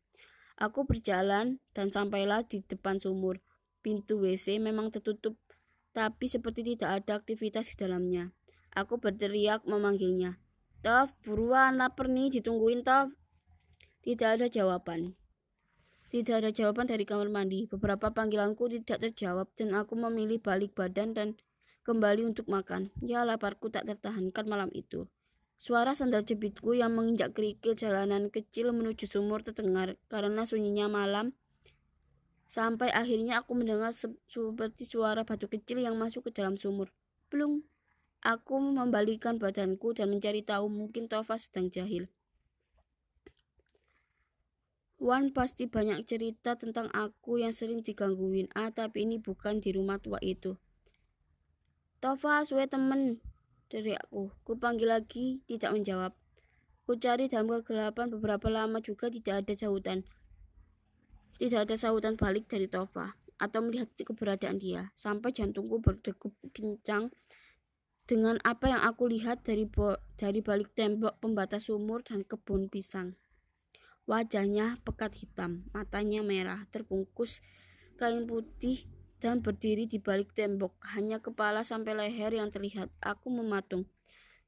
Aku 0.58 0.90
berjalan 0.90 1.62
dan 1.78 1.94
sampailah 1.94 2.50
di 2.50 2.66
depan 2.66 2.98
sumur. 2.98 3.46
Pintu 3.86 4.26
WC 4.26 4.58
memang 4.58 4.90
tertutup 4.90 5.38
tapi 5.94 6.26
seperti 6.26 6.66
tidak 6.66 7.06
ada 7.06 7.22
aktivitas 7.22 7.70
di 7.70 7.76
dalamnya. 7.78 8.34
Aku 8.74 8.98
berteriak 8.98 9.70
memanggilnya. 9.70 10.42
Tov, 10.82 11.14
buruan, 11.22 11.78
lapar 11.78 12.10
nih, 12.10 12.42
ditungguin 12.42 12.82
Tov. 12.82 13.14
Tidak 14.02 14.42
ada 14.42 14.50
jawaban. 14.50 15.14
Tidak 16.12 16.36
ada 16.44 16.52
jawaban 16.52 16.92
dari 16.92 17.08
kamar 17.08 17.32
mandi. 17.32 17.72
Beberapa 17.72 18.12
panggilanku 18.12 18.68
tidak 18.68 19.00
terjawab 19.00 19.48
dan 19.56 19.72
aku 19.72 19.96
memilih 19.96 20.44
balik 20.44 20.76
badan 20.76 21.16
dan 21.16 21.40
kembali 21.88 22.28
untuk 22.28 22.52
makan. 22.52 22.92
Ya, 23.00 23.24
laparku 23.24 23.72
tak 23.72 23.88
tertahankan 23.88 24.44
malam 24.44 24.68
itu. 24.76 25.08
Suara 25.56 25.96
sandal 25.96 26.28
jepitku 26.28 26.76
yang 26.76 26.92
menginjak 26.92 27.32
kerikil 27.32 27.80
jalanan 27.80 28.28
kecil 28.28 28.76
menuju 28.76 29.08
sumur 29.08 29.40
terdengar 29.40 29.96
karena 30.12 30.44
sunyinya 30.44 30.92
malam 30.92 31.32
Sampai 32.52 32.92
akhirnya 32.92 33.40
aku 33.40 33.56
mendengar 33.56 33.96
se 33.96 34.12
seperti 34.28 34.84
suara 34.84 35.24
batu 35.24 35.48
kecil 35.48 35.80
yang 35.80 35.96
masuk 35.96 36.28
ke 36.28 36.36
dalam 36.36 36.60
sumur. 36.60 36.92
Plung. 37.32 37.64
Aku 38.28 38.60
membalikan 38.60 39.40
badanku 39.40 39.96
dan 39.96 40.12
mencari 40.12 40.44
tahu 40.44 40.68
mungkin 40.68 41.08
Tova 41.08 41.40
sedang 41.40 41.72
jahil. 41.72 42.12
Wan 45.02 45.34
pasti 45.34 45.66
banyak 45.66 46.06
cerita 46.06 46.54
tentang 46.62 46.86
aku 46.94 47.42
yang 47.42 47.50
sering 47.50 47.82
digangguin. 47.82 48.46
Ah, 48.54 48.70
tapi 48.70 49.10
ini 49.10 49.18
bukan 49.18 49.58
di 49.58 49.74
rumah 49.74 49.98
tua 49.98 50.22
itu. 50.22 50.62
Tova, 51.98 52.46
suwe 52.46 52.70
temen, 52.70 53.18
dari 53.66 53.98
aku. 53.98 54.30
Ku 54.46 54.62
panggil 54.62 54.94
lagi, 54.94 55.42
tidak 55.50 55.74
menjawab. 55.74 56.14
Ku 56.86 57.02
cari 57.02 57.26
dalam 57.26 57.50
kegelapan 57.50 58.14
beberapa 58.14 58.54
lama 58.54 58.78
juga 58.78 59.10
tidak 59.10 59.42
ada 59.42 59.54
jahutan. 59.58 60.06
Tidak 61.42 61.66
ada 61.66 61.74
sahutan 61.74 62.14
balik 62.14 62.46
dari 62.46 62.70
Tova 62.70 63.18
atau 63.42 63.60
melihat 63.66 63.90
keberadaan 63.98 64.62
dia, 64.62 64.94
sampai 64.94 65.34
jantungku 65.34 65.82
berdegup 65.82 66.30
kencang 66.54 67.10
dengan 68.06 68.38
apa 68.46 68.70
yang 68.70 68.86
aku 68.86 69.10
lihat 69.10 69.42
dari 69.42 69.66
dari 70.14 70.46
balik 70.46 70.78
tembok 70.78 71.18
pembatas 71.18 71.74
sumur 71.74 72.06
dan 72.06 72.22
kebun 72.22 72.70
pisang. 72.70 73.18
Wajahnya 74.12 74.76
pekat 74.84 75.16
hitam, 75.24 75.64
matanya 75.72 76.20
merah, 76.20 76.68
terbungkus 76.68 77.40
kain 77.96 78.28
putih 78.28 78.84
dan 79.24 79.40
berdiri 79.40 79.88
di 79.88 80.04
balik 80.04 80.36
tembok, 80.36 80.76
hanya 80.92 81.24
kepala 81.24 81.64
sampai 81.64 81.96
leher 81.96 82.36
yang 82.36 82.52
terlihat. 82.52 82.92
Aku 83.00 83.32
mematung. 83.32 83.88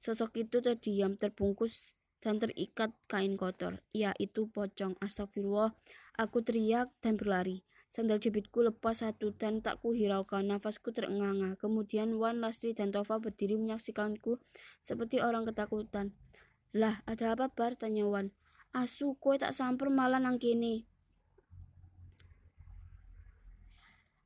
Sosok 0.03 0.43
itu 0.43 0.59
terdiam, 0.59 1.16
terbungkus 1.16 1.95
dan 2.20 2.43
terikat 2.43 2.91
kain 3.07 3.39
kotor. 3.39 3.80
Ya, 3.95 4.11
itu 4.20 4.51
pocong. 4.51 4.99
Astagfirullah. 4.99 5.72
Aku 6.20 6.43
teriak 6.43 6.91
dan 6.99 7.16
berlari. 7.16 7.64
Sandal 7.88 8.20
jepitku 8.20 8.68
lepas 8.68 8.99
satu 8.99 9.32
dan 9.32 9.64
tak 9.64 9.80
kuhiraukan. 9.80 10.43
Nafasku 10.43 10.91
terengah-engah. 10.91 11.55
Kemudian 11.55 12.20
Wan, 12.20 12.43
Lastri, 12.43 12.76
dan 12.76 12.91
Tova 12.91 13.16
berdiri 13.16 13.55
menyaksikanku 13.55 14.43
seperti 14.84 15.24
orang 15.24 15.47
ketakutan. 15.47 16.11
Lah, 16.76 16.99
ada 17.07 17.32
apa 17.32 17.47
bar? 17.47 17.80
Tanya 17.80 18.03
Wan. 18.03 18.36
Asu, 18.74 19.13
kue 19.21 19.38
tak 19.38 19.53
samper 19.53 19.93
malah 19.93 20.17
nang 20.17 20.41
kini. 20.41 20.89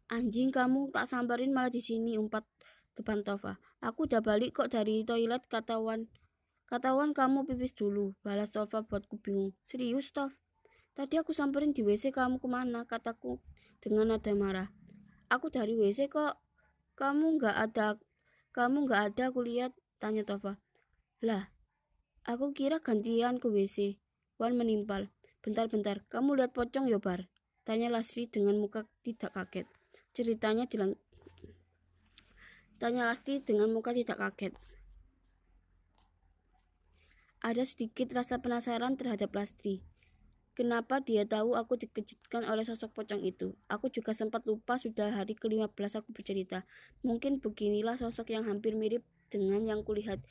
Anjing 0.08 0.56
kamu 0.56 0.88
tak 0.96 1.12
samperin 1.12 1.52
malah 1.52 1.68
di 1.68 1.84
sini 1.84 2.16
umpat 2.16 2.48
depan 2.96 3.28
Tova. 3.28 3.60
Aku 3.84 4.08
udah 4.08 4.24
balik 4.24 4.56
kok 4.56 4.72
dari 4.72 5.04
toilet 5.04 5.44
kata 5.52 5.84
Wan. 5.84 6.08
Kata 6.64 6.96
Wan 6.96 7.12
kamu 7.12 7.44
pipis 7.44 7.76
dulu. 7.76 8.16
Balas 8.24 8.48
Tova 8.48 8.88
buatku 8.88 9.20
bingung. 9.20 9.52
Serius 9.68 10.16
Tov? 10.16 10.32
Tadi 10.96 11.20
aku 11.20 11.36
samperin 11.36 11.76
di 11.76 11.84
WC 11.84 12.16
kamu 12.16 12.40
ke 12.40 12.48
mana? 12.48 12.88
Kataku 12.88 13.44
dengan 13.84 14.16
nada 14.16 14.32
marah. 14.32 14.72
Aku 15.28 15.52
dari 15.52 15.76
WC 15.76 16.08
kok. 16.08 16.40
Kamu 16.96 17.36
nggak 17.36 17.56
ada. 17.68 18.00
Kamu 18.56 18.88
nggak 18.88 19.02
ada 19.12 19.24
aku 19.28 19.44
lihat. 19.44 19.76
Tanya 20.00 20.24
Tova. 20.24 20.56
Lah, 21.20 21.52
aku 22.24 22.56
kira 22.56 22.80
gantian 22.80 23.44
ke 23.44 23.52
WC. 23.52 24.00
Wan 24.38 24.54
menimpal. 24.54 25.10
Bentar-bentar, 25.42 26.06
kamu 26.14 26.38
lihat 26.38 26.54
pocong 26.54 26.90
ya 26.90 27.02
bar? 27.02 27.26
Tanya 27.66 27.90
Lasri 27.90 28.30
dengan 28.30 28.58
muka 28.62 28.86
tidak 29.02 29.34
kaget. 29.34 29.68
Ceritanya 30.14 30.66
dilang 30.66 30.98
Tanya 32.78 33.10
Lasti 33.10 33.42
dengan 33.42 33.74
muka 33.74 33.90
tidak 33.90 34.22
kaget. 34.22 34.54
Ada 37.42 37.66
sedikit 37.66 38.14
rasa 38.14 38.38
penasaran 38.38 38.94
terhadap 38.94 39.34
Lastri. 39.34 39.82
Kenapa 40.54 41.02
dia 41.02 41.26
tahu 41.26 41.58
aku 41.58 41.74
dikejutkan 41.78 42.46
oleh 42.46 42.62
sosok 42.62 42.94
pocong 42.94 43.26
itu? 43.26 43.58
Aku 43.66 43.90
juga 43.90 44.14
sempat 44.14 44.46
lupa 44.46 44.78
sudah 44.78 45.10
hari 45.10 45.34
ke-15 45.34 46.02
aku 46.02 46.14
bercerita. 46.14 46.70
Mungkin 47.02 47.42
beginilah 47.42 47.98
sosok 47.98 48.30
yang 48.34 48.46
hampir 48.46 48.78
mirip 48.78 49.02
dengan 49.34 49.66
yang 49.66 49.82
kulihat. 49.82 50.22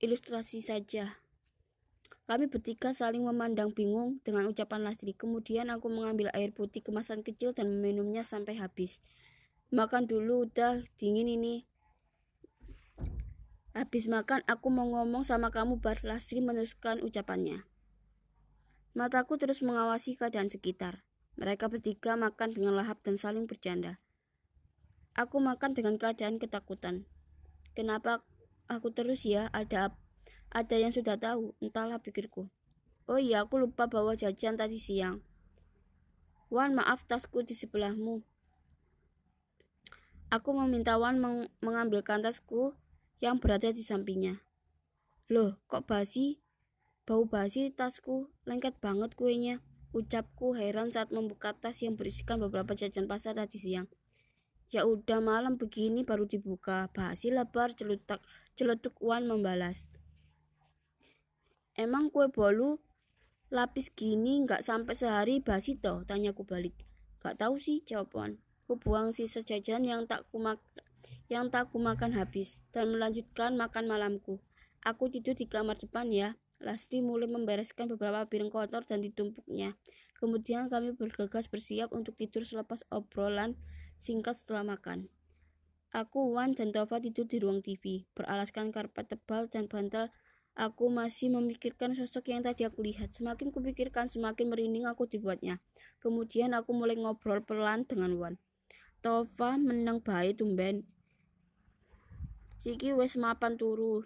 Ilustrasi 0.00 0.60
saja. 0.60 1.21
Kami 2.32 2.48
bertiga 2.48 2.96
saling 2.96 3.28
memandang 3.28 3.76
bingung 3.76 4.16
dengan 4.24 4.48
ucapan 4.48 4.88
Lasri. 4.88 5.12
Kemudian 5.12 5.68
aku 5.68 5.92
mengambil 5.92 6.32
air 6.32 6.48
putih 6.48 6.80
kemasan 6.80 7.20
kecil 7.20 7.52
dan 7.52 7.68
meminumnya 7.68 8.24
sampai 8.24 8.56
habis. 8.56 9.04
Makan 9.68 10.08
dulu, 10.08 10.48
udah 10.48 10.80
dingin 10.96 11.28
ini. 11.28 11.68
Habis 13.76 14.08
makan, 14.08 14.40
aku 14.48 14.72
mau 14.72 14.88
ngomong 14.88 15.28
sama 15.28 15.52
kamu, 15.52 15.84
Bar. 15.84 16.00
Lasri 16.08 16.40
meneruskan 16.40 17.04
ucapannya. 17.04 17.68
Mataku 18.96 19.36
terus 19.36 19.60
mengawasi 19.60 20.16
keadaan 20.16 20.48
sekitar. 20.48 21.04
Mereka 21.36 21.68
bertiga 21.68 22.16
makan 22.16 22.56
dengan 22.56 22.80
lahap 22.80 23.04
dan 23.04 23.20
saling 23.20 23.44
bercanda. 23.44 24.00
Aku 25.12 25.36
makan 25.36 25.76
dengan 25.76 26.00
keadaan 26.00 26.40
ketakutan. 26.40 27.04
Kenapa 27.76 28.24
aku 28.72 28.88
terus 28.88 29.28
ya? 29.28 29.52
Ada 29.52 29.92
ada 30.52 30.76
yang 30.76 30.92
sudah 30.92 31.16
tahu, 31.16 31.56
entahlah 31.64 31.96
pikirku. 31.96 32.52
Oh 33.08 33.16
iya, 33.16 33.42
aku 33.42 33.56
lupa 33.56 33.88
bawa 33.88 34.12
jajan 34.12 34.60
tadi 34.60 34.76
siang. 34.76 35.24
Wan, 36.52 36.76
maaf 36.76 37.08
tasku 37.08 37.40
di 37.40 37.56
sebelahmu. 37.56 38.20
Aku 40.28 40.52
meminta 40.52 41.00
Wan 41.00 41.16
meng 41.16 41.48
mengambilkan 41.64 42.20
tasku 42.20 42.76
yang 43.24 43.40
berada 43.40 43.72
di 43.72 43.80
sampingnya. 43.80 44.44
Loh, 45.32 45.56
kok 45.68 45.88
basi? 45.88 46.44
Bau 47.08 47.24
basi 47.24 47.72
tasku, 47.72 48.28
lengket 48.44 48.76
banget 48.76 49.16
kuenya. 49.16 49.64
Ucapku 49.96 50.52
heran 50.56 50.92
saat 50.92 51.12
membuka 51.12 51.56
tas 51.56 51.80
yang 51.80 51.96
berisikan 51.96 52.40
beberapa 52.40 52.72
jajan 52.76 53.08
pasar 53.08 53.36
tadi 53.36 53.56
siang. 53.56 53.88
Ya 54.72 54.88
udah 54.88 55.20
malam 55.20 55.60
begini 55.60 56.00
baru 56.00 56.24
dibuka. 56.24 56.88
Basi 56.96 57.28
lebar 57.28 57.76
celutak 57.76 58.24
celutuk 58.56 58.96
Wan 59.04 59.28
membalas. 59.28 59.92
Emang 61.72 62.12
kue 62.12 62.28
bolu 62.28 62.76
lapis 63.48 63.88
gini 63.92 64.44
nggak 64.44 64.60
sampai 64.60 64.92
sehari 64.92 65.34
basi 65.40 65.76
toh? 65.80 66.04
Tanyaku 66.04 66.44
balik. 66.44 66.76
Gak 67.20 67.38
tahu 67.40 67.56
sih 67.56 67.80
jawaban. 67.86 68.40
Ku 68.68 68.76
buang 68.76 69.12
sisa 69.14 69.40
jajan 69.40 69.86
yang 69.86 70.04
tak 70.04 70.28
kumak 70.28 70.60
yang 71.32 71.48
tak 71.48 71.72
kumakan 71.72 72.12
habis 72.12 72.60
dan 72.76 72.92
melanjutkan 72.92 73.56
makan 73.56 73.88
malamku. 73.88 74.42
Aku 74.84 75.08
tidur 75.08 75.32
di 75.32 75.48
kamar 75.48 75.78
depan 75.78 76.12
ya. 76.12 76.36
Lastri 76.62 77.02
mulai 77.02 77.26
membereskan 77.26 77.90
beberapa 77.90 78.22
piring 78.28 78.52
kotor 78.52 78.86
dan 78.86 79.02
ditumpuknya. 79.02 79.74
Kemudian 80.18 80.70
kami 80.70 80.94
bergegas 80.94 81.50
bersiap 81.50 81.90
untuk 81.90 82.14
tidur 82.14 82.46
selepas 82.46 82.86
obrolan 82.92 83.58
singkat 83.98 84.38
setelah 84.38 84.62
makan. 84.62 85.10
Aku, 85.92 86.32
Wan, 86.32 86.56
dan 86.56 86.72
Tova 86.72 87.02
tidur 87.02 87.28
di 87.28 87.36
ruang 87.36 87.60
TV, 87.60 88.08
beralaskan 88.16 88.72
karpet 88.72 89.12
tebal 89.12 89.50
dan 89.50 89.68
bantal 89.68 90.08
Aku 90.52 90.92
masih 90.92 91.32
memikirkan 91.32 91.96
sosok 91.96 92.28
yang 92.28 92.44
tadi 92.44 92.68
aku 92.68 92.84
lihat. 92.84 93.08
Semakin 93.16 93.48
kupikirkan, 93.48 94.04
semakin 94.04 94.52
merinding 94.52 94.84
aku 94.84 95.08
dibuatnya. 95.08 95.64
Kemudian 96.04 96.52
aku 96.52 96.76
mulai 96.76 97.00
ngobrol 97.00 97.40
pelan 97.40 97.88
dengan 97.88 98.12
Wan. 98.20 98.34
Tova 99.00 99.56
menang 99.56 100.04
baik 100.04 100.44
tumben. 100.44 100.84
Siki 102.60 102.92
wes 102.92 103.16
mapan 103.16 103.56
turu. 103.56 104.04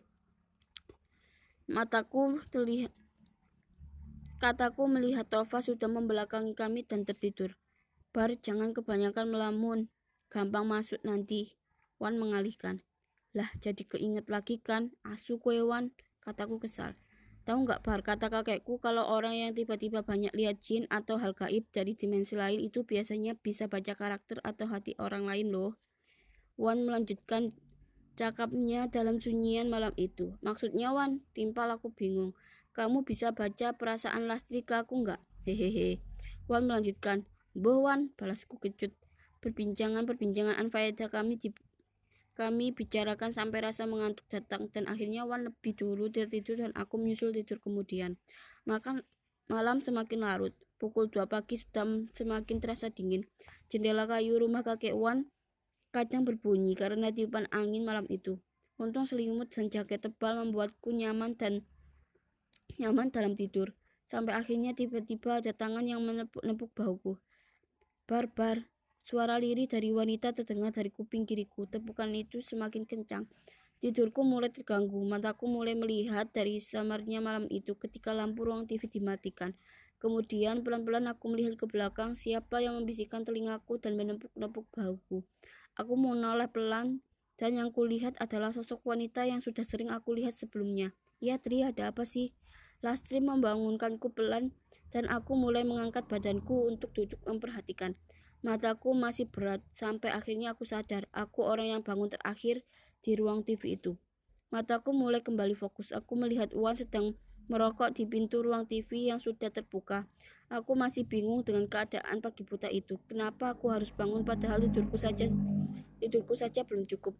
Mataku 1.67 2.39
terlihat 2.55 2.95
Kataku 4.37 4.85
melihat 4.85 5.25
Tova 5.33 5.65
sudah 5.65 5.89
membelakangi 5.89 6.53
kami 6.53 6.85
dan 6.85 7.09
tertidur. 7.09 7.57
Bar 8.13 8.37
jangan 8.37 8.77
kebanyakan 8.77 9.33
melamun. 9.33 9.89
Gampang 10.29 10.69
masuk 10.69 11.01
nanti. 11.09 11.57
Wan 11.97 12.21
mengalihkan. 12.21 12.85
Lah 13.33 13.49
jadi 13.59 13.81
keinget 13.89 14.29
lagi 14.29 14.61
kan. 14.61 14.93
Asu 15.09 15.41
kue 15.41 15.65
Wan. 15.65 15.97
Kataku 16.27 16.59
kesal. 16.59 16.99
Tahu 17.47 17.63
nggak 17.63 17.87
Bar, 17.87 18.03
kata 18.03 18.27
kakekku 18.27 18.83
kalau 18.83 19.07
orang 19.07 19.39
yang 19.39 19.55
tiba-tiba 19.55 20.03
banyak 20.03 20.35
lihat 20.35 20.59
jin 20.59 20.91
atau 20.91 21.15
hal 21.23 21.31
gaib 21.31 21.63
dari 21.71 21.95
dimensi 21.95 22.35
lain 22.35 22.59
itu 22.59 22.83
biasanya 22.83 23.39
bisa 23.39 23.71
baca 23.71 23.95
karakter 23.95 24.43
atau 24.43 24.67
hati 24.67 24.99
orang 24.99 25.31
lain 25.31 25.55
loh. 25.55 25.79
Wan 26.59 26.83
melanjutkan 26.83 27.55
cakapnya 28.19 28.91
dalam 28.91 29.23
sunyian 29.23 29.71
malam 29.71 29.95
itu. 29.95 30.35
Maksudnya 30.43 30.91
Wan, 30.91 31.23
timpal 31.39 31.71
aku 31.71 31.95
bingung. 31.95 32.35
Kamu 32.75 33.07
bisa 33.07 33.31
baca 33.31 33.79
perasaan 33.79 34.27
Lastri 34.27 34.67
ke 34.67 34.75
aku 34.83 35.07
nggak? 35.07 35.23
Hehehe. 35.47 36.03
Wan 36.51 36.67
melanjutkan. 36.67 37.23
Boh 37.55 37.87
Wan, 37.87 38.11
balasku 38.19 38.59
kejut. 38.59 38.91
Perbincangan-perbincangan 39.39 40.59
anfaedah 40.59 41.07
kami 41.07 41.39
di 41.39 41.55
kami 42.37 42.77
bicarakan 42.77 43.33
sampai 43.33 43.65
rasa 43.65 43.89
mengantuk 43.89 44.29
datang 44.29 44.69
dan 44.69 44.85
akhirnya 44.93 45.25
Wan 45.25 45.49
lebih 45.49 45.73
dulu 45.73 46.13
tertidur 46.13 46.61
dan 46.61 46.71
aku 46.77 47.01
menyusul 47.01 47.33
tidur 47.33 47.57
kemudian. 47.65 48.21
Makan 48.69 49.01
malam 49.49 49.81
semakin 49.81 50.21
larut. 50.21 50.53
Pukul 50.77 51.09
2 51.09 51.25
pagi 51.25 51.57
sudah 51.57 52.05
semakin 52.13 52.61
terasa 52.61 52.93
dingin. 52.93 53.25
Jendela 53.73 54.05
kayu 54.05 54.37
rumah 54.37 54.61
kakek 54.61 54.93
Wan 54.93 55.33
kadang 55.89 56.29
berbunyi 56.29 56.77
karena 56.77 57.09
tiupan 57.09 57.49
angin 57.49 57.89
malam 57.89 58.05
itu. 58.13 58.37
Untung 58.77 59.09
selimut 59.09 59.49
dan 59.49 59.73
jaket 59.73 60.05
tebal 60.05 60.37
membuatku 60.37 60.93
nyaman 60.93 61.33
dan 61.41 61.65
nyaman 62.77 63.09
dalam 63.09 63.33
tidur. 63.33 63.73
Sampai 64.05 64.37
akhirnya 64.37 64.77
tiba-tiba 64.77 65.41
ada 65.41 65.57
tangan 65.57 65.89
yang 65.89 66.05
menepuk-nepuk 66.05 66.69
bahuku. 66.77 67.17
Barbar, 68.05 68.69
Suara 69.07 69.39
lirih 69.39 69.71
dari 69.71 69.95
wanita 69.95 70.35
terdengar 70.35 70.75
dari 70.75 70.91
kuping 70.91 71.31
kiriku. 71.31 71.63
Tepukan 71.71 72.11
itu 72.11 72.43
semakin 72.43 72.83
kencang. 72.83 73.31
Tidurku 73.79 74.27
mulai 74.27 74.51
terganggu. 74.51 74.99
Mataku 75.07 75.47
mulai 75.47 75.79
melihat 75.79 76.27
dari 76.35 76.59
samarnya 76.59 77.23
malam 77.23 77.47
itu 77.47 77.79
ketika 77.79 78.11
lampu 78.11 78.43
ruang 78.43 78.67
TV 78.67 78.91
dimatikan. 78.91 79.55
Kemudian 80.03 80.67
pelan-pelan 80.67 81.07
aku 81.07 81.31
melihat 81.31 81.55
ke 81.55 81.71
belakang 81.71 82.19
siapa 82.19 82.59
yang 82.59 82.83
membisikkan 82.83 83.23
telingaku 83.23 83.79
dan 83.79 83.95
menepuk-nepuk 83.95 84.67
bahuku. 84.75 85.23
Aku 85.79 85.95
menoleh 85.95 86.51
pelan 86.51 86.99
dan 87.39 87.55
yang 87.55 87.71
kulihat 87.71 88.19
adalah 88.19 88.51
sosok 88.51 88.83
wanita 88.83 89.23
yang 89.23 89.39
sudah 89.39 89.63
sering 89.63 89.95
aku 89.95 90.19
lihat 90.19 90.35
sebelumnya. 90.35 90.91
Ya 91.23 91.39
Tri, 91.39 91.63
ada 91.63 91.95
apa 91.95 92.03
sih? 92.03 92.35
Lastri 92.83 93.23
membangunkanku 93.23 94.11
pelan 94.11 94.51
dan 94.91 95.07
aku 95.07 95.39
mulai 95.39 95.63
mengangkat 95.63 96.11
badanku 96.11 96.67
untuk 96.67 96.91
duduk 96.91 97.23
memperhatikan. 97.23 97.95
Mataku 98.45 98.93
masih 98.93 99.29
berat 99.29 99.65
sampai 99.73 100.13
akhirnya 100.13 100.53
aku 100.53 100.69
sadar 100.69 101.09
aku 101.15 101.45
orang 101.45 101.73
yang 101.73 101.83
bangun 101.85 102.13
terakhir 102.13 102.65
di 103.01 103.17
ruang 103.17 103.47
TV 103.47 103.81
itu. 103.81 103.97
Mataku 104.53 104.93
mulai 104.93 105.25
kembali 105.25 105.57
fokus. 105.57 105.91
Aku 105.91 106.15
melihat 106.15 106.53
Wan 106.53 106.77
sedang 106.77 107.17
merokok 107.47 107.95
di 107.95 108.05
pintu 108.07 108.43
ruang 108.43 108.67
TV 108.67 109.11
yang 109.11 109.19
sudah 109.23 109.51
terbuka. 109.51 110.07
Aku 110.47 110.79
masih 110.79 111.03
bingung 111.07 111.43
dengan 111.43 111.67
keadaan 111.67 112.23
pagi 112.23 112.47
buta 112.47 112.71
itu. 112.71 112.99
Kenapa 113.11 113.55
aku 113.55 113.71
harus 113.71 113.91
bangun 113.91 114.23
padahal 114.23 114.63
tidurku 114.63 114.95
saja 114.95 115.27
tidurku 115.99 116.39
saja 116.39 116.63
belum 116.63 116.87
cukup. 116.87 117.19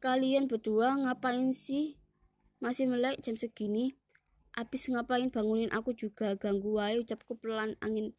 Kalian 0.00 0.48
berdua 0.48 0.96
ngapain 0.96 1.52
sih? 1.52 1.98
Masih 2.60 2.88
melek 2.88 3.20
jam 3.20 3.36
segini? 3.36 3.92
Abis 4.56 4.88
ngapain 4.88 5.28
bangunin 5.28 5.68
aku 5.68 5.92
juga 5.92 6.32
ganggu 6.40 6.80
wae 6.80 6.96
ucapku 6.96 7.36
pelan 7.36 7.76
angin 7.84 8.16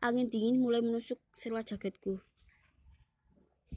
angin 0.00 0.32
dingin 0.32 0.56
mulai 0.56 0.80
menusuk 0.80 1.20
sela 1.32 1.60
jaketku. 1.60 2.24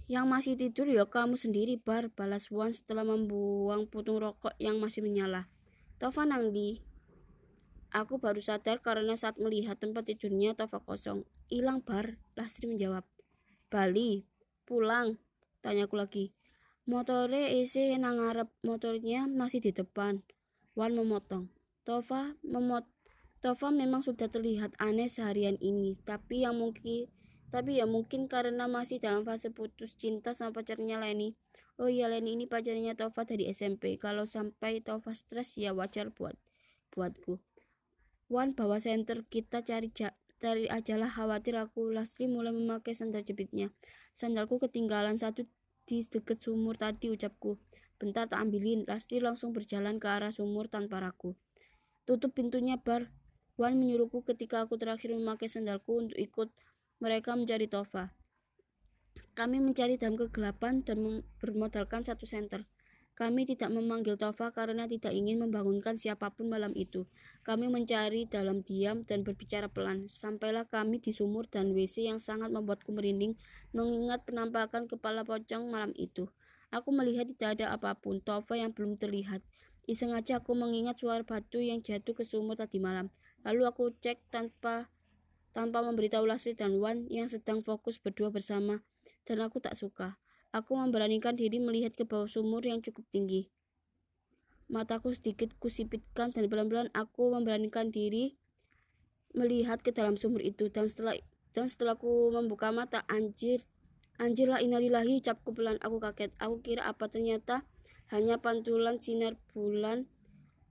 Yang 0.08 0.26
masih 0.28 0.54
tidur 0.60 0.88
ya 0.92 1.08
kamu 1.08 1.40
sendiri 1.40 1.80
bar 1.80 2.12
balas 2.12 2.52
Wan 2.52 2.72
setelah 2.72 3.08
membuang 3.08 3.88
putung 3.88 4.20
rokok 4.20 4.56
yang 4.60 4.80
masih 4.80 5.04
menyala. 5.04 5.48
Tova 6.00 6.28
Nangdi. 6.28 6.84
Aku 7.94 8.18
baru 8.18 8.42
sadar 8.42 8.82
karena 8.82 9.14
saat 9.16 9.40
melihat 9.40 9.80
tempat 9.80 10.08
tidurnya 10.10 10.56
Tova 10.56 10.84
kosong. 10.84 11.24
Hilang 11.48 11.84
bar, 11.86 12.20
Lastri 12.36 12.68
menjawab. 12.68 13.06
Bali, 13.72 14.28
pulang, 14.68 15.20
tanyaku 15.64 15.96
lagi. 15.96 16.26
Motore 16.84 17.56
isi 17.64 17.96
nang 17.96 18.20
ngarep, 18.20 18.52
motornya 18.68 19.24
masih 19.30 19.64
di 19.64 19.72
depan. 19.72 20.20
Wan 20.76 20.98
memotong. 20.98 21.48
Tova 21.88 22.36
memot 22.44 22.84
Tova 23.44 23.76
memang 23.76 24.00
sudah 24.00 24.32
terlihat 24.32 24.72
aneh 24.80 25.12
seharian 25.12 25.60
ini, 25.60 26.00
tapi 26.08 26.48
yang 26.48 26.56
mungkin 26.56 27.12
tapi 27.52 27.78
ya 27.78 27.86
mungkin 27.86 28.32
karena 28.32 28.72
masih 28.72 29.04
dalam 29.04 29.28
fase 29.28 29.52
putus 29.52 30.00
cinta 30.00 30.32
sama 30.32 30.56
pacarnya 30.56 30.96
Leni. 30.96 31.36
Oh 31.76 31.92
iya 31.92 32.08
Leni 32.08 32.40
ini 32.40 32.48
pacarnya 32.48 32.96
Tova 32.96 33.28
dari 33.28 33.52
SMP. 33.52 34.00
Kalau 34.00 34.24
sampai 34.24 34.80
Tova 34.80 35.12
stres 35.12 35.60
ya 35.60 35.76
wajar 35.76 36.16
buat 36.16 36.40
buatku. 36.96 37.38
Wan 38.32 38.56
bawa 38.56 38.80
center 38.80 39.28
kita 39.28 39.62
cari 39.62 39.92
ja, 39.92 40.16
cari 40.40 40.72
ajalah 40.72 41.12
khawatir 41.12 41.60
aku. 41.60 41.92
Lastri 41.92 42.32
mulai 42.32 42.56
memakai 42.56 42.96
sandal 42.96 43.28
jepitnya. 43.28 43.76
Sandalku 44.16 44.58
ketinggalan 44.58 45.20
satu 45.20 45.46
di 45.84 46.00
dekat 46.02 46.40
sumur 46.40 46.80
tadi 46.80 47.12
ucapku. 47.12 47.60
Bentar 48.00 48.32
tak 48.32 48.40
ambilin. 48.40 48.88
Lastri 48.88 49.20
langsung 49.20 49.52
berjalan 49.52 50.00
ke 50.00 50.08
arah 50.10 50.32
sumur 50.32 50.72
tanpa 50.72 51.04
ragu. 51.04 51.36
Tutup 52.08 52.34
pintunya 52.34 52.80
bar. 52.80 53.12
Wan 53.54 53.78
menyuruhku 53.78 54.26
ketika 54.26 54.66
aku 54.66 54.82
terakhir 54.82 55.14
memakai 55.14 55.46
sandalku 55.46 55.94
untuk 55.94 56.18
ikut 56.18 56.50
mereka 56.98 57.38
mencari 57.38 57.70
Tova. 57.70 58.10
Kami 59.38 59.62
mencari 59.62 60.02
dalam 60.02 60.18
kegelapan 60.18 60.82
dan 60.82 61.22
bermodalkan 61.38 62.02
satu 62.02 62.26
senter. 62.26 62.66
Kami 63.14 63.46
tidak 63.46 63.70
memanggil 63.70 64.18
Tova 64.18 64.50
karena 64.50 64.90
tidak 64.90 65.14
ingin 65.14 65.38
membangunkan 65.38 66.02
siapa 66.02 66.34
pun 66.34 66.50
malam 66.50 66.74
itu. 66.74 67.06
Kami 67.46 67.70
mencari 67.70 68.26
dalam 68.26 68.66
diam 68.66 69.06
dan 69.06 69.22
berbicara 69.22 69.70
pelan. 69.70 70.10
Sampailah 70.10 70.66
kami 70.66 70.98
di 70.98 71.14
sumur 71.14 71.46
dan 71.46 71.78
WC 71.78 72.10
yang 72.10 72.18
sangat 72.18 72.50
membuatku 72.50 72.90
merinding 72.90 73.38
mengingat 73.70 74.26
penampakan 74.26 74.90
kepala 74.90 75.22
pocong 75.22 75.70
malam 75.70 75.94
itu. 75.94 76.26
Aku 76.74 76.90
melihat 76.90 77.30
tidak 77.30 77.62
ada 77.62 77.78
apa 77.78 77.94
pun, 77.94 78.18
Tova 78.18 78.58
yang 78.58 78.74
belum 78.74 78.98
terlihat. 78.98 79.46
Iseng 79.86 80.10
aja 80.18 80.42
aku 80.42 80.58
mengingat 80.58 80.98
suara 80.98 81.22
batu 81.22 81.62
yang 81.62 81.86
jatuh 81.86 82.18
ke 82.18 82.26
sumur 82.26 82.58
tadi 82.58 82.82
malam. 82.82 83.14
Lalu 83.44 83.68
aku 83.68 83.92
cek 84.00 84.20
tanpa 84.32 84.88
tanpa 85.54 85.86
memberitahu 85.86 86.26
Lasri 86.26 86.58
dan 86.58 86.82
Wan 86.82 87.06
yang 87.14 87.30
sedang 87.30 87.62
fokus 87.62 88.02
berdua 88.02 88.34
bersama, 88.34 88.82
dan 89.30 89.38
aku 89.44 89.62
tak 89.62 89.78
suka. 89.78 90.18
Aku 90.50 90.78
memberanikan 90.78 91.38
diri 91.38 91.62
melihat 91.62 91.94
ke 91.94 92.06
bawah 92.06 92.30
sumur 92.30 92.66
yang 92.66 92.82
cukup 92.82 93.06
tinggi. 93.10 93.50
Mataku 94.70 95.14
sedikit 95.14 95.54
kusipitkan 95.62 96.34
dan 96.34 96.50
pelan-pelan 96.50 96.90
aku 96.96 97.30
memberanikan 97.30 97.94
diri 97.94 98.34
melihat 99.34 99.82
ke 99.82 99.90
dalam 99.90 100.16
sumur 100.16 100.40
itu 100.46 100.70
dan 100.70 100.86
setelah 100.86 101.18
dan 101.54 101.66
setelah 101.66 101.98
aku 101.98 102.30
membuka 102.34 102.70
mata 102.70 103.02
anjir 103.10 103.66
anjirlah 104.22 104.62
inalillahi 104.62 105.22
ucapku 105.22 105.58
pelan 105.58 105.82
aku 105.82 105.98
kaget 105.98 106.32
aku 106.38 106.62
kira 106.62 106.86
apa 106.86 107.10
ternyata 107.10 107.66
hanya 108.14 108.38
pantulan 108.38 109.02
sinar 109.02 109.34
bulan 109.54 110.06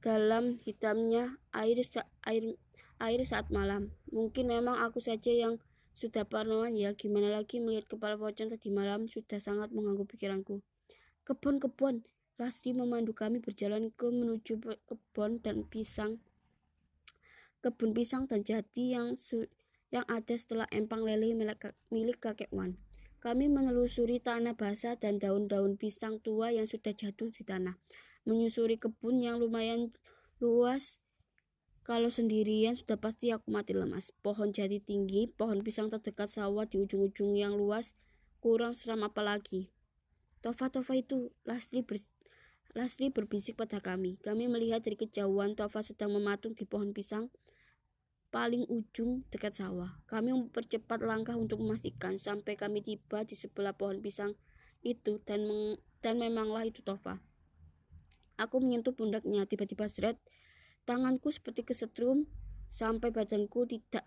dalam 0.03 0.59
hitamnya 0.66 1.38
air 1.55 1.78
air 2.26 2.59
air 2.98 3.20
saat 3.22 3.48
malam. 3.55 3.94
Mungkin 4.11 4.50
memang 4.50 4.82
aku 4.82 4.98
saja 4.98 5.30
yang 5.30 5.62
sudah 5.94 6.26
parnoan 6.26 6.74
ya, 6.74 6.92
gimana 6.98 7.30
lagi 7.30 7.62
melihat 7.62 7.86
kepala 7.86 8.18
pocong 8.18 8.50
tadi 8.50 8.68
malam 8.74 9.07
sudah 9.07 9.38
sangat 9.38 9.70
mengganggu 9.70 10.05
pikiranku. 10.09 10.61
Kebun-kebun, 11.22 12.03
Lasri 12.40 12.74
memandu 12.74 13.14
kami 13.14 13.38
berjalan 13.38 13.94
ke 13.94 14.11
menuju 14.11 14.59
kebun 14.88 15.38
dan 15.38 15.62
pisang. 15.68 16.18
Kebun 17.62 17.94
pisang 17.94 18.26
dan 18.26 18.42
jati 18.42 18.98
yang 18.98 19.14
yang 19.92 20.03
ada 20.09 20.34
setelah 20.34 20.66
empang 20.74 21.07
lele 21.07 21.36
milik 21.92 22.18
kakek 22.18 22.50
Wan. 22.50 22.74
Kami 23.23 23.47
menelusuri 23.47 24.18
tanah 24.18 24.59
basah 24.59 24.99
dan 24.99 25.23
daun-daun 25.23 25.79
pisang 25.79 26.18
tua 26.18 26.51
yang 26.51 26.66
sudah 26.66 26.91
jatuh 26.91 27.31
di 27.31 27.47
tanah. 27.47 27.79
Menyusuri 28.27 28.83
kebun 28.83 29.23
yang 29.23 29.39
lumayan 29.39 29.95
luas 30.43 30.99
kalau 31.87 32.11
sendirian 32.11 32.75
sudah 32.75 32.99
pasti 32.99 33.31
aku 33.31 33.47
mati 33.55 33.79
lemas. 33.79 34.11
Pohon 34.27 34.51
jati 34.51 34.83
tinggi, 34.83 35.31
pohon 35.31 35.62
pisang 35.62 35.87
terdekat 35.87 36.35
sawah 36.35 36.66
di 36.66 36.83
ujung-ujung 36.83 37.39
yang 37.39 37.55
luas, 37.55 37.95
kurang 38.43 38.75
seram 38.75 39.07
apalagi. 39.07 39.70
Tova-Tova 40.43 40.99
itu, 40.99 41.31
Lasri, 41.47 41.87
ber, 41.87 42.03
Lasri 42.75 43.14
berbisik 43.14 43.55
pada 43.55 43.79
kami. 43.79 44.18
Kami 44.18 44.51
melihat 44.51 44.83
dari 44.83 44.99
kejauhan 44.99 45.55
Tova 45.55 45.79
sedang 45.87 46.11
mematung 46.11 46.59
di 46.59 46.66
pohon 46.66 46.91
pisang 46.91 47.31
paling 48.33 48.64
ujung 48.72 49.22
dekat 49.28 49.55
sawah. 49.55 50.01
Kami 50.09 50.33
mempercepat 50.33 51.05
langkah 51.05 51.37
untuk 51.37 51.61
memastikan 51.61 52.16
sampai 52.16 52.57
kami 52.57 52.80
tiba 52.80 53.22
di 53.28 53.37
sebelah 53.37 53.76
pohon 53.76 54.01
pisang 54.01 54.33
itu 54.83 55.20
dan 55.22 55.45
meng, 55.47 55.78
dan 56.01 56.16
memanglah 56.18 56.64
itu 56.64 56.80
Tova. 56.80 57.20
Aku 58.41 58.59
menyentuh 58.59 58.97
pundaknya, 58.97 59.45
tiba-tiba 59.45 59.87
seret, 59.87 60.18
Tanganku 60.83 61.30
seperti 61.30 61.62
kesetrum 61.62 62.26
sampai 62.66 63.14
badanku 63.14 63.70
tidak 63.70 64.03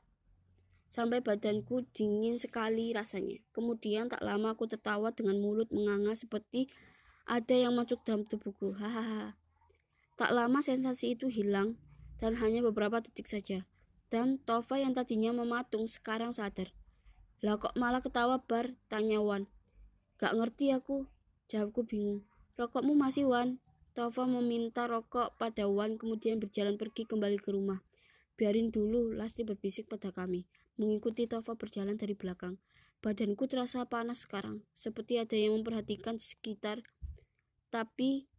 sampai 0.91 1.23
badanku 1.23 1.87
dingin 1.95 2.35
sekali 2.35 2.91
rasanya. 2.91 3.39
Kemudian 3.55 4.11
tak 4.11 4.19
lama 4.19 4.51
aku 4.55 4.67
tertawa 4.67 5.15
dengan 5.15 5.39
mulut 5.39 5.71
menganga 5.71 6.11
seperti 6.19 6.67
ada 7.23 7.55
yang 7.55 7.79
masuk 7.79 8.03
dalam 8.03 8.27
tubuhku. 8.27 8.75
Hahaha. 8.75 9.39
Tak 10.19 10.31
lama 10.35 10.59
sensasi 10.59 11.15
itu 11.15 11.31
hilang 11.31 11.79
dan 12.19 12.35
hanya 12.39 12.59
beberapa 12.63 12.99
detik 12.99 13.27
saja. 13.27 13.63
Dan 14.15 14.39
Tova 14.39 14.79
yang 14.79 14.95
tadinya 14.95 15.35
mematung 15.35 15.91
sekarang 15.91 16.31
sadar. 16.31 16.71
Lah 17.43 17.59
kok 17.59 17.75
malah 17.75 17.99
ketawa 17.99 18.39
bar? 18.39 18.71
Tanya 18.87 19.19
Wan. 19.19 19.43
Gak 20.15 20.39
ngerti 20.39 20.71
aku. 20.71 21.03
Jawabku 21.51 21.83
bingung. 21.83 22.23
Rokokmu 22.55 22.95
masih 22.95 23.27
Wan? 23.27 23.59
Tova 23.91 24.23
meminta 24.23 24.87
rokok 24.87 25.35
pada 25.35 25.67
Wan 25.67 25.99
kemudian 25.99 26.39
berjalan 26.39 26.79
pergi 26.79 27.03
kembali 27.03 27.43
ke 27.43 27.51
rumah. 27.51 27.83
Biarin 28.39 28.71
dulu, 28.71 29.11
Lasti 29.11 29.43
berbisik 29.43 29.91
pada 29.91 30.15
kami. 30.15 30.47
Mengikuti 30.79 31.27
Tova 31.27 31.59
berjalan 31.59 31.99
dari 31.99 32.15
belakang. 32.15 32.55
Badanku 33.03 33.51
terasa 33.51 33.83
panas 33.83 34.23
sekarang, 34.23 34.63
seperti 34.71 35.19
ada 35.19 35.35
yang 35.35 35.59
memperhatikan 35.59 36.23
sekitar. 36.23 36.87
Tapi 37.67 38.31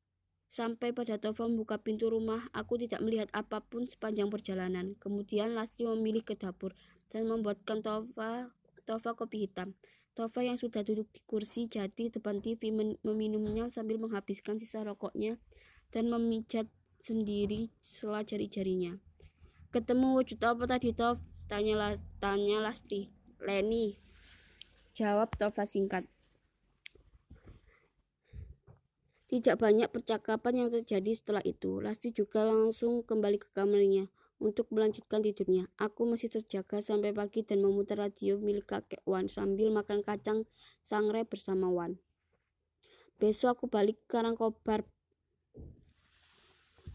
sampai 0.56 0.96
pada 0.96 1.20
Tova 1.20 1.44
membuka 1.44 1.76
pintu 1.76 2.08
rumah, 2.08 2.48
aku 2.56 2.80
tidak 2.80 3.04
melihat 3.04 3.28
apa 3.36 3.60
pun 3.60 3.84
sepanjang 3.84 4.32
perjalanan. 4.32 4.96
Kemudian 4.96 5.52
Lasti 5.52 5.84
memilih 5.84 6.24
ke 6.24 6.32
dapur 6.32 6.72
dan 7.12 7.28
membuatkan 7.28 7.84
Tova 7.84 8.48
Tova 8.88 9.10
kopi 9.12 9.44
hitam. 9.44 9.76
Tova 10.16 10.40
yang 10.40 10.56
sudah 10.56 10.80
duduk 10.80 11.12
di 11.12 11.20
kursi 11.28 11.68
jati 11.68 12.08
depan 12.08 12.40
TV 12.40 12.72
meminumnya 13.04 13.68
sambil 13.68 14.00
menghabiskan 14.00 14.56
sisa 14.56 14.80
rokoknya 14.80 15.36
dan 15.92 16.08
memijat 16.08 16.64
sendiri 17.04 17.68
sela 17.84 18.24
jari-jarinya. 18.24 18.96
Ketemu 19.76 20.16
wujud 20.16 20.40
apa 20.40 20.64
tadi 20.64 20.96
Tov? 20.96 21.20
Tanya, 21.52 22.00
tanya 22.16 22.64
Lastri. 22.64 23.12
Leni. 23.44 24.00
Jawab 24.96 25.36
Tova 25.36 25.68
singkat. 25.68 26.08
Tidak 29.26 29.58
banyak 29.58 29.90
percakapan 29.90 30.66
yang 30.66 30.68
terjadi 30.70 31.10
setelah 31.10 31.42
itu. 31.42 31.82
Lastri 31.82 32.14
juga 32.14 32.46
langsung 32.46 33.02
kembali 33.02 33.42
ke 33.42 33.50
kamarnya 33.50 34.06
untuk 34.38 34.70
melanjutkan 34.70 35.18
tidurnya. 35.18 35.66
Aku 35.82 36.06
masih 36.06 36.30
terjaga 36.30 36.78
sampai 36.78 37.10
pagi 37.10 37.42
dan 37.42 37.64
memutar 37.64 37.98
radio 37.98 38.38
milik 38.38 38.70
kakek 38.70 39.02
Wan 39.02 39.26
sambil 39.26 39.74
makan 39.74 40.06
kacang 40.06 40.46
sangrai 40.86 41.26
bersama 41.26 41.66
Wan. 41.66 41.98
Besok 43.16 43.58
aku 43.58 43.64
balik 43.66 43.98
Karangkobar. 44.06 44.86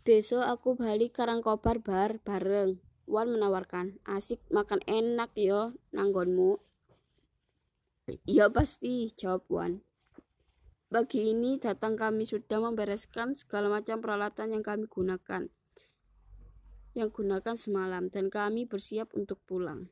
Besok 0.08 0.46
aku 0.46 0.80
balik 0.80 1.18
Karangkobar 1.18 1.84
bar 1.84 2.22
bareng. 2.24 2.80
Wan 3.12 3.28
menawarkan, 3.28 4.00
asik 4.08 4.40
makan 4.48 4.80
enak 4.88 5.36
yo 5.36 5.76
nanggonmu. 5.92 6.64
Iya 8.24 8.48
pasti, 8.48 9.12
jawab 9.20 9.44
Wan. 9.52 9.84
Bagi 10.92 11.32
ini 11.32 11.56
datang 11.56 11.96
kami 11.96 12.28
sudah 12.28 12.60
membereskan 12.60 13.39
segala 13.39 13.72
macam 13.72 14.04
peralatan 14.04 14.60
yang 14.60 14.60
kami 14.60 14.92
gunakan 14.92 15.48
yang 16.92 17.08
gunakan 17.08 17.56
semalam 17.56 18.12
dan 18.12 18.28
kami 18.28 18.68
bersiap 18.68 19.16
untuk 19.16 19.39
pulang. 19.48 19.88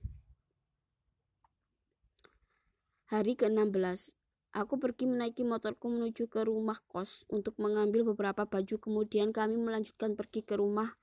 Hari 3.07 3.39
ke-16, 3.39 4.11
aku 4.51 4.75
pergi 4.75 5.07
menaiki 5.07 5.47
motorku 5.47 5.87
menuju 5.87 6.27
ke 6.27 6.43
rumah 6.43 6.83
kos 6.91 7.23
untuk 7.31 7.55
mengambil 7.57 8.03
beberapa 8.13 8.43
baju 8.45 8.75
kemudian 8.77 9.31
kami 9.31 9.55
melanjutkan 9.55 10.19
pergi 10.19 10.43
ke 10.43 10.59
rumah 10.59 10.99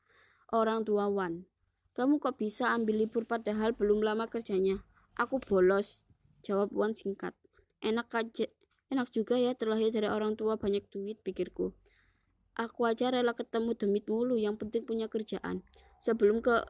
orang 0.52 0.84
tua 0.84 1.08
Wan. 1.08 1.48
Kamu 1.96 2.20
kok 2.20 2.36
bisa 2.36 2.76
ambil 2.76 3.08
libur 3.08 3.24
padahal 3.24 3.72
belum 3.72 4.04
lama 4.04 4.28
kerjanya? 4.28 4.84
Aku 5.16 5.40
bolos, 5.40 6.04
jawab 6.44 6.68
Wan 6.76 6.92
singkat. 6.92 7.32
Enak 7.80 8.12
aja, 8.12 8.46
Enak 8.86 9.10
juga 9.10 9.34
ya 9.34 9.50
terlahir 9.58 9.90
dari 9.90 10.06
orang 10.06 10.38
tua 10.38 10.54
banyak 10.54 10.86
duit, 10.90 11.18
pikirku. 11.26 11.74
Aku 12.56 12.86
aja 12.86 13.10
rela 13.12 13.34
ketemu 13.34 13.76
demit 13.76 14.06
mulu, 14.06 14.38
yang 14.38 14.56
penting 14.56 14.86
punya 14.86 15.10
kerjaan. 15.10 15.66
Sebelum 16.00 16.40
ke 16.40 16.64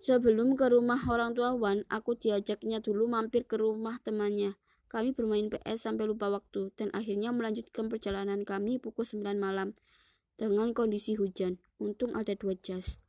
sebelum 0.00 0.54
ke 0.54 0.70
rumah 0.70 1.00
orang 1.10 1.34
tua 1.34 1.52
Wan, 1.52 1.82
aku 1.90 2.14
diajaknya 2.14 2.78
dulu 2.78 3.10
mampir 3.10 3.44
ke 3.44 3.58
rumah 3.58 3.98
temannya. 4.00 4.54
Kami 4.86 5.12
bermain 5.12 5.50
PS 5.50 5.90
sampai 5.90 6.06
lupa 6.06 6.30
waktu 6.30 6.70
dan 6.78 6.94
akhirnya 6.94 7.34
melanjutkan 7.34 7.90
perjalanan 7.90 8.46
kami 8.46 8.78
pukul 8.78 9.02
9 9.02 9.34
malam 9.34 9.74
dengan 10.38 10.70
kondisi 10.70 11.18
hujan. 11.18 11.58
Untung 11.82 12.14
ada 12.14 12.32
dua 12.38 12.54
jas. 12.56 13.02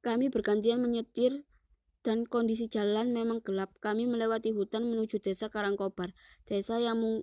Kami 0.00 0.30
bergantian 0.32 0.80
menyetir 0.80 1.44
dan 2.08 2.24
kondisi 2.24 2.72
jalan 2.72 3.12
memang 3.12 3.44
gelap. 3.44 3.68
Kami 3.84 4.08
melewati 4.08 4.56
hutan 4.56 4.88
menuju 4.88 5.20
desa 5.20 5.52
Karangkobar, 5.52 6.16
desa 6.48 6.80
yang 6.80 7.20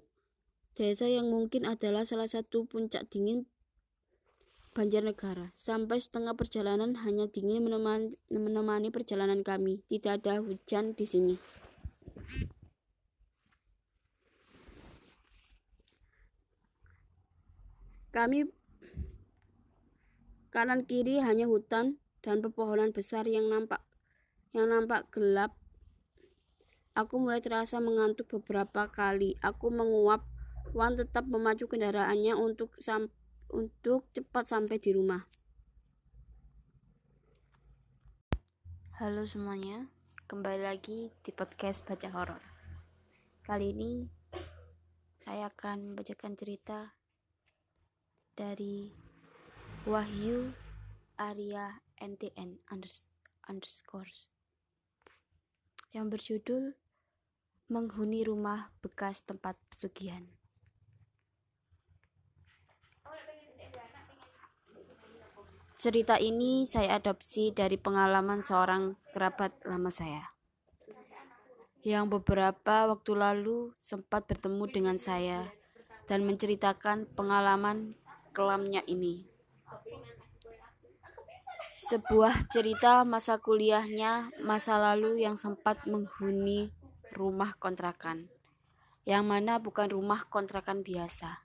desa 0.78 1.10
yang 1.10 1.34
mungkin 1.34 1.66
adalah 1.66 2.06
salah 2.06 2.30
satu 2.30 2.70
puncak 2.70 3.10
dingin 3.10 3.50
Banjarnegara. 4.76 5.56
Sampai 5.58 6.04
setengah 6.04 6.36
perjalanan 6.38 7.00
hanya 7.02 7.26
dingin 7.32 7.64
menemani, 7.64 8.20
menemani 8.28 8.92
perjalanan 8.92 9.40
kami. 9.40 9.82
Tidak 9.88 10.22
ada 10.22 10.44
hujan 10.44 10.94
di 10.94 11.06
sini. 11.08 11.36
Kami 18.12 18.46
kanan 20.52 20.84
kiri 20.84 21.24
hanya 21.24 21.48
hutan 21.48 22.04
dan 22.20 22.44
pepohonan 22.44 22.92
besar 22.92 23.24
yang 23.32 23.48
nampak 23.48 23.85
yang 24.56 24.72
nampak 24.72 25.12
gelap. 25.12 25.51
Aku 26.95 27.20
mulai 27.20 27.43
terasa 27.43 27.84
mengantuk 27.84 28.32
beberapa 28.39 28.88
kali. 28.88 29.36
Aku 29.43 29.68
menguap. 29.68 30.24
Wan 30.72 30.95
tetap 30.95 31.28
memacu 31.28 31.68
kendaraannya 31.68 32.39
untuk 32.39 32.72
sam 32.80 33.12
untuk 33.51 34.08
cepat 34.16 34.47
sampai 34.47 34.80
di 34.80 34.95
rumah. 34.95 35.28
Halo 38.95 39.28
semuanya, 39.28 39.91
kembali 40.32 40.64
lagi 40.64 41.12
di 41.20 41.32
podcast 41.36 41.84
Baca 41.84 42.08
Horor. 42.16 42.43
Kali 43.43 43.76
ini 43.76 44.08
saya 45.20 45.51
akan 45.51 45.91
membacakan 45.91 46.39
cerita 46.39 46.95
dari 48.39 48.88
Wahyu 49.84 50.56
Arya 51.20 51.84
NTN 51.99 52.64
underscore 53.47 54.35
yang 55.96 56.12
berjudul 56.12 56.76
Menghuni 57.72 58.28
Rumah 58.28 58.68
Bekas 58.84 59.24
Tempat 59.24 59.56
Pesugihan. 59.72 60.28
Cerita 65.80 66.20
ini 66.20 66.68
saya 66.68 67.00
adopsi 67.00 67.56
dari 67.56 67.80
pengalaman 67.80 68.43
seorang 68.43 69.00
kerabat 69.16 69.56
lama 69.64 69.88
saya 69.88 70.36
yang 71.86 72.10
beberapa 72.10 72.89
waktu 72.89 73.12
lalu 73.14 73.70
sempat 73.78 74.26
bertemu 74.26 74.66
dengan 74.68 74.98
saya 74.98 75.48
dan 76.10 76.26
menceritakan 76.26 77.06
pengalaman 77.14 77.93
kelamnya 78.34 78.82
ini. 78.89 79.30
Sebuah 81.76 82.48
cerita 82.48 83.04
masa 83.04 83.36
kuliahnya 83.36 84.32
masa 84.48 84.80
lalu 84.80 85.28
yang 85.28 85.36
sempat 85.36 85.84
menghuni 85.84 86.72
rumah 87.12 87.52
kontrakan, 87.60 88.32
yang 89.04 89.28
mana 89.28 89.60
bukan 89.60 89.92
rumah 89.92 90.24
kontrakan 90.32 90.88
biasa. 90.88 91.44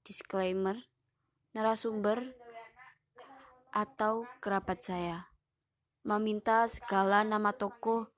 Disclaimer, 0.00 0.80
narasumber 1.52 2.24
atau 3.68 4.24
kerabat 4.40 4.80
saya 4.80 5.28
meminta 6.00 6.64
segala 6.64 7.20
nama 7.20 7.52
toko 7.52 8.08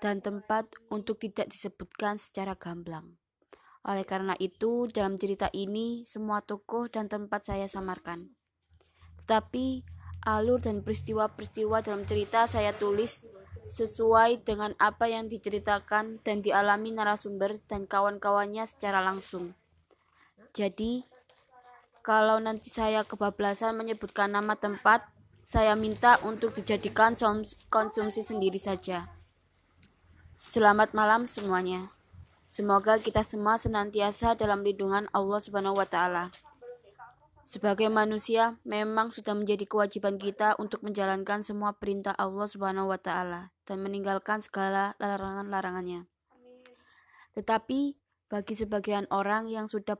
dan 0.00 0.24
tempat 0.24 0.64
untuk 0.88 1.20
tidak 1.20 1.52
disebutkan 1.52 2.16
secara 2.16 2.56
gamblang. 2.56 3.20
Oleh 3.84 4.08
karena 4.08 4.32
itu, 4.40 4.88
dalam 4.88 5.20
cerita 5.20 5.52
ini, 5.52 6.08
semua 6.08 6.40
tokoh 6.40 6.88
dan 6.88 7.10
tempat 7.12 7.52
saya 7.52 7.68
samarkan. 7.68 8.32
Tetapi, 9.20 9.91
alur 10.22 10.62
dan 10.62 10.86
peristiwa-peristiwa 10.86 11.82
dalam 11.82 12.06
cerita 12.06 12.46
saya 12.46 12.70
tulis 12.74 13.26
sesuai 13.66 14.42
dengan 14.46 14.74
apa 14.78 15.08
yang 15.08 15.26
diceritakan 15.26 16.20
dan 16.22 16.44
dialami 16.44 16.94
narasumber 16.94 17.58
dan 17.66 17.88
kawan-kawannya 17.88 18.66
secara 18.68 19.00
langsung. 19.00 19.54
Jadi, 20.52 21.06
kalau 22.04 22.42
nanti 22.42 22.68
saya 22.68 23.06
kebablasan 23.06 23.78
menyebutkan 23.78 24.34
nama 24.34 24.58
tempat, 24.58 25.06
saya 25.42 25.72
minta 25.72 26.20
untuk 26.22 26.52
dijadikan 26.52 27.16
konsumsi 27.72 28.20
sendiri 28.20 28.60
saja. 28.60 29.08
Selamat 30.42 30.92
malam 30.92 31.24
semuanya. 31.24 31.94
Semoga 32.50 33.00
kita 33.00 33.24
semua 33.24 33.56
senantiasa 33.56 34.36
dalam 34.36 34.60
lindungan 34.60 35.08
Allah 35.14 35.40
Subhanahu 35.40 35.80
wa 35.80 35.88
taala. 35.88 36.28
Sebagai 37.42 37.90
manusia, 37.90 38.56
memang 38.62 39.10
sudah 39.10 39.34
menjadi 39.34 39.66
kewajiban 39.66 40.14
kita 40.14 40.54
untuk 40.62 40.86
menjalankan 40.86 41.42
semua 41.42 41.74
perintah 41.74 42.14
Allah 42.14 42.46
Subhanahu 42.46 42.94
wa 42.94 43.00
taala 43.02 43.50
dan 43.66 43.82
meninggalkan 43.82 44.38
segala 44.38 44.94
larangan-larangannya. 45.02 46.06
Tetapi 47.34 47.98
bagi 48.30 48.54
sebagian 48.54 49.10
orang 49.10 49.50
yang 49.50 49.66
sudah 49.66 49.98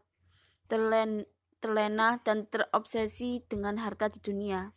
terlen, 0.70 1.26
terlena 1.58 2.22
dan 2.22 2.46
terobsesi 2.46 3.42
dengan 3.50 3.76
harta 3.82 4.06
di 4.06 4.22
dunia, 4.22 4.70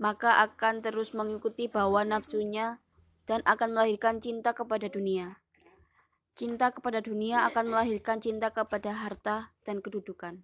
maka 0.00 0.40
akan 0.48 0.80
terus 0.80 1.12
mengikuti 1.12 1.68
bawa 1.68 2.08
nafsunya 2.08 2.80
dan 3.28 3.44
akan 3.44 3.76
melahirkan 3.76 4.24
cinta 4.24 4.56
kepada 4.56 4.88
dunia. 4.88 5.44
Cinta 6.32 6.72
kepada 6.72 7.04
dunia 7.04 7.44
akan 7.50 7.74
melahirkan 7.74 8.22
cinta 8.22 8.48
kepada 8.48 8.94
harta 8.94 9.52
dan 9.66 9.84
kedudukan. 9.84 10.40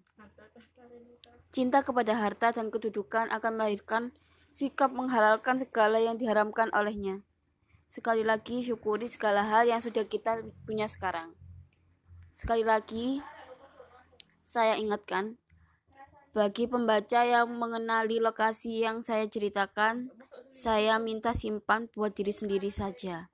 Cinta 1.55 1.87
kepada 1.87 2.11
harta 2.19 2.51
dan 2.51 2.67
kedudukan 2.67 3.31
akan 3.31 3.51
melahirkan 3.55 4.11
sikap 4.51 4.91
menghalalkan 4.91 5.55
segala 5.55 6.03
yang 6.03 6.19
diharamkan 6.19 6.67
olehnya. 6.75 7.23
Sekali 7.87 8.27
lagi, 8.27 8.59
syukuri 8.59 9.07
segala 9.07 9.39
hal 9.47 9.63
yang 9.63 9.79
sudah 9.79 10.03
kita 10.03 10.43
punya 10.67 10.91
sekarang. 10.91 11.31
Sekali 12.35 12.67
lagi, 12.67 13.23
saya 14.43 14.75
ingatkan, 14.75 15.39
bagi 16.35 16.67
pembaca 16.67 17.23
yang 17.23 17.47
mengenali 17.47 18.19
lokasi 18.19 18.83
yang 18.83 18.99
saya 18.99 19.23
ceritakan, 19.23 20.11
saya 20.51 20.99
minta 20.99 21.31
simpan 21.31 21.87
buat 21.95 22.11
diri 22.11 22.35
sendiri 22.35 22.67
saja. 22.67 23.31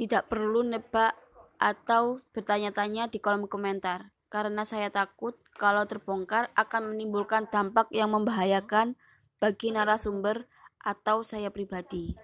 Tidak 0.00 0.32
perlu 0.32 0.64
nebak 0.64 1.12
atau 1.60 2.24
bertanya-tanya 2.32 3.12
di 3.12 3.20
kolom 3.20 3.44
komentar 3.44 4.16
karena 4.32 4.64
saya 4.64 4.88
takut 4.88 5.36
kalau 5.58 5.82
terbongkar 5.84 6.54
akan 6.54 6.94
menimbulkan 6.94 7.50
dampak 7.50 7.90
yang 7.90 8.14
membahayakan 8.14 8.94
bagi 9.42 9.74
narasumber 9.74 10.46
atau 10.78 11.26
saya 11.26 11.50
pribadi. 11.50 12.14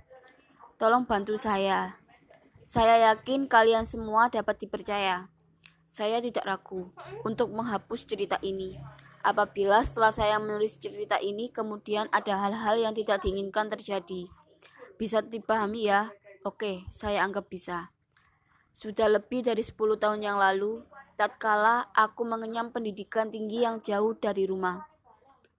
Tolong 0.78 1.03
bantu 1.03 1.35
saya. 1.35 1.99
Saya 2.62 3.12
yakin 3.12 3.51
kalian 3.51 3.85
semua 3.85 4.30
dapat 4.30 4.62
dipercaya. 4.62 5.28
Saya 5.91 6.22
tidak 6.22 6.47
ragu 6.47 6.91
untuk 7.26 7.51
menghapus 7.51 8.07
cerita 8.07 8.39
ini. 8.41 8.78
Apabila 9.24 9.82
setelah 9.82 10.14
saya 10.14 10.37
menulis 10.39 10.78
cerita 10.78 11.18
ini 11.18 11.51
kemudian 11.51 12.11
ada 12.14 12.39
hal-hal 12.39 12.76
yang 12.78 12.95
tidak 12.95 13.22
diinginkan 13.22 13.66
terjadi. 13.70 14.30
Bisa 14.95 15.22
dipahami 15.22 15.91
ya? 15.91 16.11
Oke, 16.45 16.87
saya 16.93 17.24
anggap 17.24 17.49
bisa. 17.49 17.95
Sudah 18.74 19.07
lebih 19.07 19.47
dari 19.47 19.62
10 19.62 19.97
tahun 19.97 20.20
yang 20.20 20.37
lalu, 20.37 20.82
tatkala 21.15 21.89
aku 21.95 22.27
mengenyam 22.27 22.71
pendidikan 22.75 23.31
tinggi 23.31 23.62
yang 23.62 23.81
jauh 23.81 24.15
dari 24.19 24.45
rumah. 24.47 24.87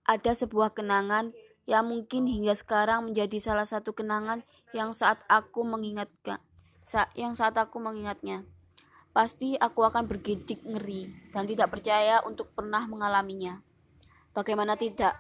Ada 0.06 0.46
sebuah 0.46 0.76
kenangan 0.78 1.34
yang 1.66 1.90
mungkin 1.90 2.30
hingga 2.30 2.54
sekarang 2.54 3.10
menjadi 3.10 3.42
salah 3.42 3.66
satu 3.66 3.96
kenangan 3.98 4.46
yang 4.76 4.94
saat 4.94 5.18
aku 5.26 5.66
mengingatkan 5.66 6.38
yang 7.18 7.34
saat 7.34 7.58
aku 7.58 7.82
mengingatnya. 7.82 8.46
pasti 9.16 9.56
aku 9.56 9.88
akan 9.88 10.12
bergidik 10.12 10.60
ngeri 10.68 11.08
dan 11.32 11.48
tidak 11.48 11.72
percaya 11.72 12.20
untuk 12.28 12.52
pernah 12.52 12.84
mengalaminya. 12.84 13.64
Bagaimana 14.36 14.76
tidak? 14.76 15.16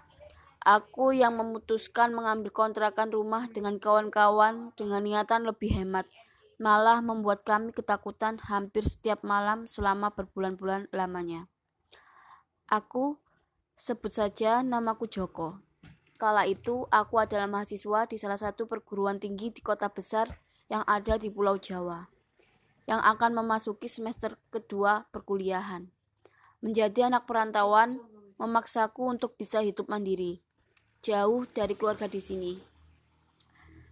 Aku 0.60 1.16
yang 1.16 1.40
memutuskan 1.40 2.12
mengambil 2.12 2.52
kontrakan 2.52 3.08
rumah 3.08 3.48
dengan 3.48 3.80
kawan-kawan 3.80 4.76
dengan 4.76 5.00
niatan 5.00 5.48
lebih 5.48 5.72
hemat, 5.80 6.04
malah 6.58 7.04
membuat 7.04 7.44
kami 7.44 7.76
ketakutan 7.76 8.40
hampir 8.48 8.88
setiap 8.88 9.22
malam 9.22 9.68
selama 9.68 10.12
berbulan-bulan 10.16 10.88
lamanya. 10.96 11.48
Aku 12.72 13.20
sebut 13.76 14.10
saja 14.10 14.64
namaku 14.64 15.06
Joko. 15.12 15.60
Kala 16.16 16.48
itu, 16.48 16.88
aku 16.88 17.20
adalah 17.20 17.46
mahasiswa 17.46 18.08
di 18.08 18.16
salah 18.16 18.40
satu 18.40 18.72
perguruan 18.72 19.20
tinggi 19.20 19.52
di 19.52 19.60
kota 19.60 19.92
besar 19.92 20.32
yang 20.72 20.82
ada 20.88 21.20
di 21.20 21.28
Pulau 21.28 21.60
Jawa, 21.60 22.08
yang 22.88 23.04
akan 23.04 23.36
memasuki 23.36 23.92
semester 23.92 24.40
kedua 24.48 25.04
perkuliahan. 25.12 25.92
Menjadi 26.64 27.12
anak 27.12 27.28
perantauan 27.28 28.00
memaksaku 28.40 29.12
untuk 29.12 29.36
bisa 29.36 29.60
hidup 29.60 29.92
mandiri, 29.92 30.40
jauh 31.04 31.44
dari 31.52 31.76
keluarga 31.76 32.08
di 32.08 32.24
sini. 32.24 32.75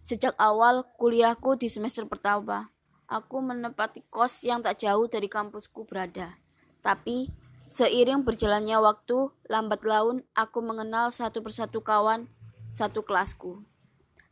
Sejak 0.04 0.36
awal 0.36 0.84
kuliahku 1.00 1.56
di 1.56 1.72
semester 1.72 2.04
pertama, 2.04 2.70
aku 3.08 3.40
menempati 3.40 4.04
kos 4.12 4.44
yang 4.44 4.60
tak 4.60 4.84
jauh 4.84 5.08
dari 5.08 5.32
kampusku 5.32 5.88
berada. 5.88 6.36
Tapi 6.84 7.32
Seiring 7.74 8.22
berjalannya 8.22 8.78
waktu, 8.86 9.34
lambat 9.50 9.82
laun 9.82 10.22
aku 10.38 10.62
mengenal 10.62 11.10
satu 11.10 11.42
persatu 11.42 11.82
kawan 11.82 12.30
satu 12.70 13.02
kelasku. 13.02 13.66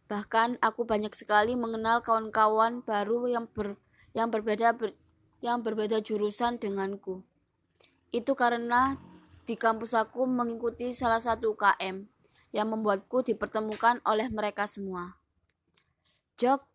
Bahkan 0.05 0.61
aku 0.61 0.85
banyak 0.85 1.09
sekali 1.17 1.57
mengenal 1.57 2.05
kawan-kawan 2.05 2.85
baru 2.85 3.25
yang 3.25 3.49
ber, 3.49 3.81
yang 4.13 4.29
berbeda 4.29 4.77
ber, 4.77 4.93
yang 5.41 5.65
berbeda 5.65 6.05
jurusan 6.05 6.61
denganku. 6.61 7.25
Itu 8.13 8.37
karena 8.37 9.01
di 9.49 9.57
kampus 9.57 9.97
aku 9.97 10.29
mengikuti 10.29 10.93
salah 10.93 11.17
satu 11.17 11.57
UKM 11.57 12.05
yang 12.53 12.67
membuatku 12.69 13.25
dipertemukan 13.25 14.05
oleh 14.05 14.29
mereka 14.29 14.69
semua. 14.69 15.20
Jok, 16.41 16.65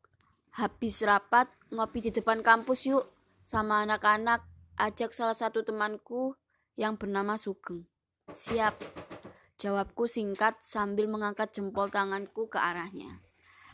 habis 0.62 1.02
rapat 1.02 1.50
ngopi 1.74 1.98
di 1.98 2.14
depan 2.14 2.38
kampus 2.38 2.86
yuk 2.86 3.02
sama 3.42 3.82
anak-anak 3.82 4.46
ajak 4.78 5.10
salah 5.10 5.34
satu 5.34 5.66
temanku 5.66 6.38
yang 6.78 6.94
bernama 6.94 7.34
Sugeng. 7.34 7.82
Siap, 8.30 8.78
jawabku 9.58 10.06
singkat 10.06 10.54
sambil 10.62 11.10
mengangkat 11.10 11.50
jempol 11.50 11.90
tanganku 11.90 12.46
ke 12.46 12.62
arahnya. 12.62 13.18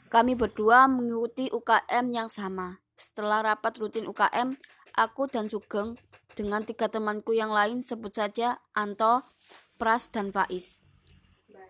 Kami 0.08 0.32
berdua 0.32 0.88
mengikuti 0.88 1.52
UKM 1.52 2.08
yang 2.08 2.32
sama. 2.32 2.80
Setelah 2.96 3.52
rapat 3.52 3.76
rutin 3.76 4.08
UKM, 4.08 4.56
aku 4.96 5.28
dan 5.28 5.52
Sugeng 5.52 6.00
dengan 6.32 6.64
tiga 6.64 6.88
temanku 6.88 7.36
yang 7.36 7.52
lain 7.52 7.84
sebut 7.84 8.16
saja 8.16 8.64
Anto, 8.72 9.20
Pras, 9.76 10.08
dan 10.08 10.32
Faiz. 10.32 10.80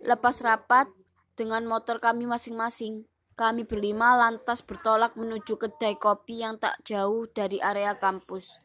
Lepas 0.07 0.47
rapat, 0.47 0.87
dengan 1.35 1.67
motor 1.67 1.99
kami 1.99 2.31
masing-masing, 2.31 3.11
kami 3.33 3.65
berlima 3.65 4.13
lantas 4.15 4.61
bertolak 4.61 5.17
menuju 5.17 5.57
kedai 5.57 5.97
kopi 5.97 6.45
yang 6.45 6.61
tak 6.61 6.77
jauh 6.85 7.25
dari 7.33 7.59
area 7.59 7.97
kampus. 7.97 8.61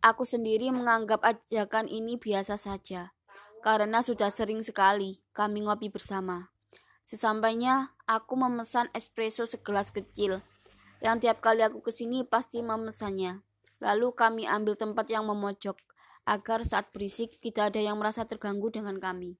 Aku 0.00 0.22
sendiri 0.22 0.70
menganggap 0.70 1.24
ajakan 1.26 1.90
ini 1.90 2.14
biasa 2.14 2.54
saja, 2.54 3.10
karena 3.66 4.06
sudah 4.06 4.30
sering 4.30 4.62
sekali 4.62 5.18
kami 5.34 5.66
ngopi 5.66 5.90
bersama. 5.90 6.54
Sesampainya, 7.06 7.94
aku 8.06 8.38
memesan 8.38 8.90
espresso 8.94 9.46
segelas 9.46 9.90
kecil, 9.90 10.42
yang 11.04 11.20
tiap 11.20 11.42
kali 11.44 11.62
aku 11.62 11.82
ke 11.82 11.92
sini 11.94 12.24
pasti 12.26 12.64
memesannya. 12.64 13.44
Lalu 13.82 14.16
kami 14.16 14.42
ambil 14.48 14.74
tempat 14.74 15.10
yang 15.12 15.28
memojok, 15.28 15.76
agar 16.24 16.64
saat 16.64 16.90
berisik 16.90 17.38
tidak 17.38 17.74
ada 17.74 17.80
yang 17.84 18.00
merasa 18.00 18.24
terganggu 18.24 18.72
dengan 18.72 18.96
kami. 18.98 19.38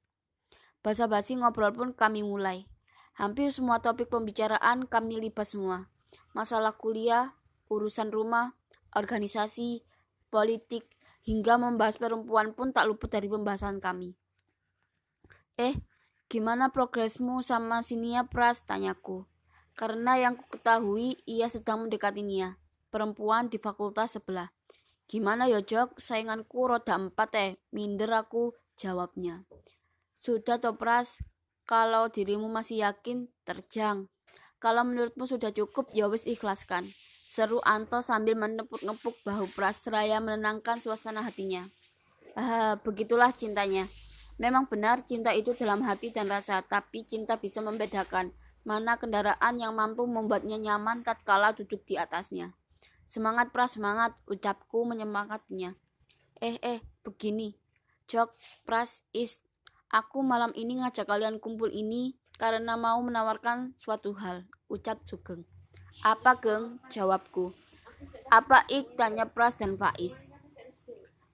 Basa-basi 0.84 1.34
ngobrol 1.34 1.74
pun 1.74 1.90
kami 1.90 2.22
mulai. 2.22 2.68
Hampir 3.16 3.48
semua 3.48 3.80
topik 3.80 4.12
pembicaraan 4.12 4.84
kami 4.84 5.16
libas 5.16 5.56
semua. 5.56 5.88
Masalah 6.36 6.76
kuliah, 6.76 7.32
urusan 7.72 8.12
rumah, 8.12 8.52
organisasi, 8.92 9.88
politik, 10.28 10.84
hingga 11.24 11.56
membahas 11.56 11.96
perempuan 11.96 12.52
pun 12.52 12.76
tak 12.76 12.86
luput 12.86 13.08
dari 13.08 13.26
pembahasan 13.26 13.80
kami. 13.80 14.14
Eh, 15.56 15.80
gimana 16.28 16.68
progresmu 16.70 17.40
sama 17.40 17.80
si 17.80 17.96
Nia 17.96 18.28
Pras? 18.28 18.68
Tanyaku. 18.68 19.24
Karena 19.72 20.20
yang 20.20 20.36
ku 20.36 20.44
ketahui 20.52 21.16
ia 21.24 21.48
sedang 21.48 21.88
mendekati 21.88 22.20
Nia, 22.20 22.60
perempuan 22.92 23.48
di 23.48 23.56
fakultas 23.56 24.16
sebelah. 24.16 24.52
Gimana 25.08 25.48
ya 25.48 25.64
Jok, 25.64 25.96
sainganku 25.96 26.68
roda 26.68 27.00
empat 27.00 27.30
eh, 27.40 27.52
minder 27.72 28.12
aku, 28.12 28.52
jawabnya. 28.76 29.48
Sudah 30.16 30.60
toh 30.60 30.76
Pras, 30.76 31.20
kalau 31.66 32.06
dirimu 32.06 32.46
masih 32.46 32.86
yakin, 32.86 33.26
terjang. 33.42 34.06
Kalau 34.62 34.86
menurutmu 34.86 35.26
sudah 35.26 35.50
cukup, 35.50 35.90
ya 35.92 36.06
wis 36.06 36.24
ikhlaskan. 36.24 36.86
Seru 37.26 37.58
Anto 37.66 38.00
sambil 38.00 38.38
menepuk-nepuk 38.38 39.18
bahu 39.26 39.50
Pras 39.50 39.82
seraya 39.82 40.22
menenangkan 40.22 40.78
suasana 40.78 41.26
hatinya. 41.26 41.66
Ah, 42.38 42.78
begitulah 42.80 43.34
cintanya. 43.34 43.90
Memang 44.38 44.70
benar 44.70 45.02
cinta 45.02 45.34
itu 45.34 45.52
dalam 45.58 45.82
hati 45.82 46.14
dan 46.14 46.30
rasa, 46.30 46.62
tapi 46.62 47.02
cinta 47.02 47.34
bisa 47.40 47.58
membedakan 47.60 48.30
mana 48.66 48.98
kendaraan 48.98 49.54
yang 49.62 49.78
mampu 49.78 50.04
membuatnya 50.04 50.58
nyaman 50.58 51.06
tatkala 51.06 51.54
duduk 51.54 51.86
di 51.86 51.94
atasnya. 51.94 52.54
Semangat 53.06 53.54
Pras, 53.54 53.78
semangat, 53.78 54.18
ucapku 54.26 54.82
menyemangatinya. 54.82 55.78
Eh, 56.42 56.58
eh, 56.58 56.82
begini. 57.06 57.54
Jok, 58.10 58.34
Pras, 58.66 59.06
Is, 59.14 59.45
aku 59.90 60.22
malam 60.22 60.50
ini 60.58 60.82
ngajak 60.82 61.06
kalian 61.06 61.38
kumpul 61.38 61.70
ini 61.70 62.18
karena 62.36 62.76
mau 62.76 63.00
menawarkan 63.00 63.72
suatu 63.80 64.12
hal, 64.20 64.44
ucap 64.68 65.00
Sugeng. 65.08 65.48
Apa 66.04 66.36
geng? 66.36 66.76
Jawabku. 66.92 67.56
Apa 68.28 68.68
ik? 68.68 68.98
Tanya 69.00 69.24
Pras 69.24 69.56
dan 69.56 69.80
Faiz. 69.80 70.28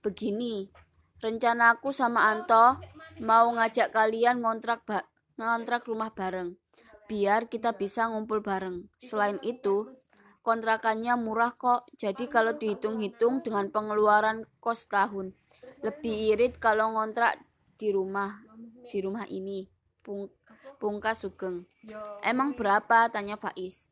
Begini, 0.02 0.70
rencana 1.18 1.74
aku 1.74 1.90
sama 1.90 2.30
Anto 2.30 2.78
mau 3.22 3.46
ngajak 3.50 3.90
kalian 3.90 4.42
ngontrak 4.42 4.86
ba 4.86 5.06
ngontrak 5.38 5.86
rumah 5.90 6.14
bareng. 6.14 6.54
Biar 7.10 7.50
kita 7.50 7.74
bisa 7.74 8.06
ngumpul 8.06 8.40
bareng. 8.40 8.86
Selain 8.98 9.42
itu, 9.42 9.90
kontrakannya 10.46 11.18
murah 11.18 11.54
kok. 11.54 11.90
Jadi 11.98 12.30
kalau 12.30 12.54
dihitung-hitung 12.54 13.42
dengan 13.42 13.70
pengeluaran 13.74 14.46
kos 14.62 14.86
tahun, 14.86 15.34
lebih 15.82 16.34
irit 16.34 16.62
kalau 16.62 16.94
ngontrak 16.94 17.42
di 17.82 17.90
rumah 17.90 18.38
di 18.86 18.98
rumah 19.02 19.26
ini. 19.26 19.66
Pung 20.06 20.30
pungkas 20.78 21.26
Sugeng. 21.26 21.66
Emang 22.22 22.54
berapa? 22.54 23.10
Tanya 23.10 23.34
Faiz. 23.34 23.90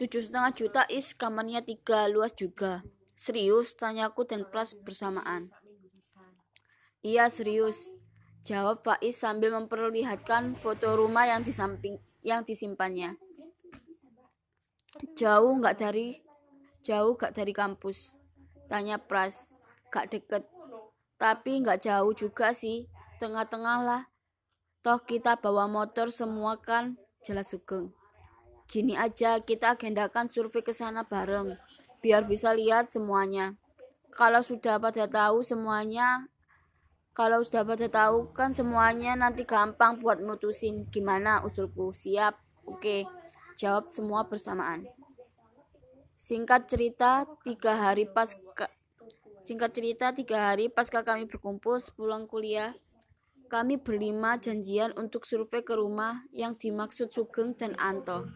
Tujuh 0.00 0.24
setengah 0.24 0.52
juta 0.56 0.82
is. 0.88 1.12
Kamarnya 1.12 1.60
tiga 1.60 2.08
luas 2.08 2.32
juga. 2.32 2.80
Serius? 3.12 3.76
Tanyaku 3.76 4.24
dan 4.24 4.48
Pras 4.48 4.72
bersamaan. 4.72 5.52
Iya 7.04 7.28
serius. 7.28 7.92
Jawab 8.48 8.80
Faiz 8.80 9.20
sambil 9.20 9.52
memperlihatkan 9.52 10.56
foto 10.56 10.96
rumah 10.96 11.28
yang 11.28 11.44
di 11.44 11.52
samping 11.52 12.00
yang 12.24 12.44
disimpannya. 12.48 13.20
Jauh 15.16 15.52
nggak 15.60 15.76
dari 15.76 16.24
jauh 16.84 17.16
gak 17.20 17.36
dari 17.36 17.52
kampus. 17.52 18.16
Tanya 18.68 18.96
Pras 19.00 19.52
gak 19.92 20.12
deket 20.12 20.44
tapi 21.18 21.60
nggak 21.60 21.84
jauh 21.84 22.14
juga 22.14 22.54
sih 22.54 22.88
tengah-tengah 23.18 23.78
lah 23.84 24.02
toh 24.80 25.02
kita 25.02 25.36
bawa 25.36 25.66
motor 25.66 26.08
semua 26.08 26.56
kan 26.56 26.96
jelas 27.26 27.50
sugeng 27.50 27.92
Gini 28.68 28.92
aja, 28.92 29.40
kita 29.40 29.80
agendakan 29.80 30.28
survei 30.28 30.60
ke 30.60 30.76
sana 30.76 31.00
bareng, 31.00 31.56
biar 32.04 32.28
bisa 32.28 32.52
lihat 32.52 32.84
semuanya. 32.84 33.56
Kalau 34.12 34.44
sudah 34.44 34.76
pada 34.76 35.08
tahu 35.08 35.40
semuanya, 35.40 36.28
kalau 37.16 37.40
sudah 37.40 37.64
pada 37.64 37.88
tahu 37.88 38.28
kan 38.36 38.52
semuanya 38.52 39.16
nanti 39.16 39.48
gampang 39.48 39.96
buat 40.04 40.20
mutusin 40.20 40.84
gimana 40.92 41.40
usulku. 41.48 41.96
Siap, 41.96 42.36
oke. 42.68 43.08
Jawab 43.56 43.88
semua 43.88 44.28
bersamaan. 44.28 44.84
Singkat 46.20 46.68
cerita, 46.68 47.24
tiga 47.48 47.72
hari 47.72 48.04
pas 48.04 48.36
Singkat 49.48 49.72
cerita, 49.72 50.12
tiga 50.12 50.52
hari 50.52 50.68
pasca 50.68 51.00
kami 51.00 51.24
berkumpul 51.24 51.80
sepulang 51.80 52.28
kuliah, 52.28 52.76
kami 53.48 53.80
berlima 53.80 54.36
janjian 54.36 54.92
untuk 54.92 55.24
survei 55.24 55.64
ke 55.64 55.72
rumah 55.72 56.20
yang 56.36 56.52
dimaksud 56.52 57.08
Sugeng 57.08 57.56
dan 57.56 57.72
Anto. 57.80 58.28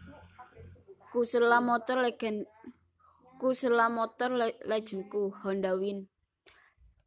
Kusela 1.13 1.61
motor 1.61 2.01
legend 2.01 2.49
Kusela 3.37 3.93
motor 3.93 4.33
le 4.33 4.57
legendku 4.65 5.37
Honda 5.45 5.77
Win. 5.77 6.09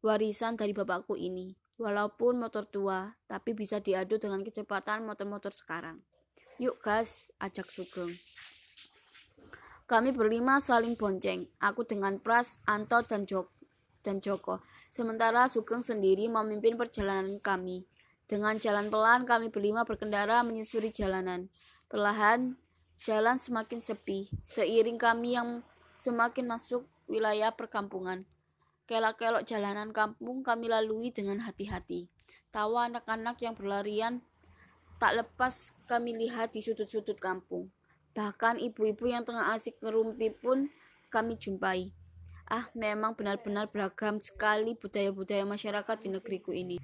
Warisan 0.06 0.54
dari 0.54 0.70
bapakku 0.70 1.18
ini. 1.18 1.58
Walaupun 1.74 2.38
motor 2.38 2.70
tua, 2.70 3.10
tapi 3.26 3.58
bisa 3.58 3.82
diadu 3.82 4.22
dengan 4.22 4.38
kecepatan 4.38 5.02
motor-motor 5.02 5.50
sekarang. 5.50 5.98
Yuk 6.62 6.78
gas, 6.78 7.26
ajak 7.42 7.66
Sugeng. 7.74 8.14
Kami 9.90 10.14
berlima 10.14 10.62
saling 10.62 10.94
bonceng, 10.94 11.50
aku 11.58 11.82
dengan 11.82 12.22
Pras, 12.22 12.62
Anto, 12.70 13.02
dan, 13.02 13.26
Jok 13.26 13.55
dan 14.06 14.22
Joko. 14.22 14.62
Sementara 14.94 15.50
Sugeng 15.50 15.82
sendiri 15.82 16.30
memimpin 16.30 16.78
perjalanan 16.78 17.42
kami. 17.42 17.82
Dengan 18.30 18.54
jalan 18.54 18.86
pelan, 18.86 19.26
kami 19.26 19.50
berlima 19.50 19.82
berkendara 19.82 20.46
menyusuri 20.46 20.94
jalanan. 20.94 21.50
Perlahan, 21.90 22.54
jalan 23.02 23.38
semakin 23.38 23.82
sepi, 23.82 24.30
seiring 24.46 24.98
kami 24.98 25.34
yang 25.34 25.66
semakin 25.98 26.46
masuk 26.46 26.86
wilayah 27.10 27.50
perkampungan. 27.50 28.22
Kelak-kelok 28.86 29.42
jalanan 29.42 29.90
kampung 29.90 30.46
kami 30.46 30.70
lalui 30.70 31.10
dengan 31.10 31.42
hati-hati. 31.42 32.06
Tawa 32.54 32.86
anak-anak 32.86 33.42
yang 33.42 33.58
berlarian 33.58 34.22
tak 35.02 35.18
lepas 35.18 35.74
kami 35.90 36.14
lihat 36.14 36.54
di 36.54 36.62
sudut-sudut 36.62 37.18
kampung. 37.18 37.68
Bahkan 38.16 38.62
ibu-ibu 38.62 39.10
yang 39.10 39.26
tengah 39.26 39.52
asik 39.52 39.76
ngerumpi 39.82 40.32
pun 40.38 40.70
kami 41.12 41.36
jumpai. 41.36 41.92
Ah, 42.46 42.70
memang 42.78 43.18
benar-benar 43.18 43.66
beragam 43.70 44.22
sekali 44.22 44.78
budaya-budaya 44.78 45.42
masyarakat 45.42 45.96
di 45.98 46.08
negeriku 46.14 46.54
ini. 46.54 46.78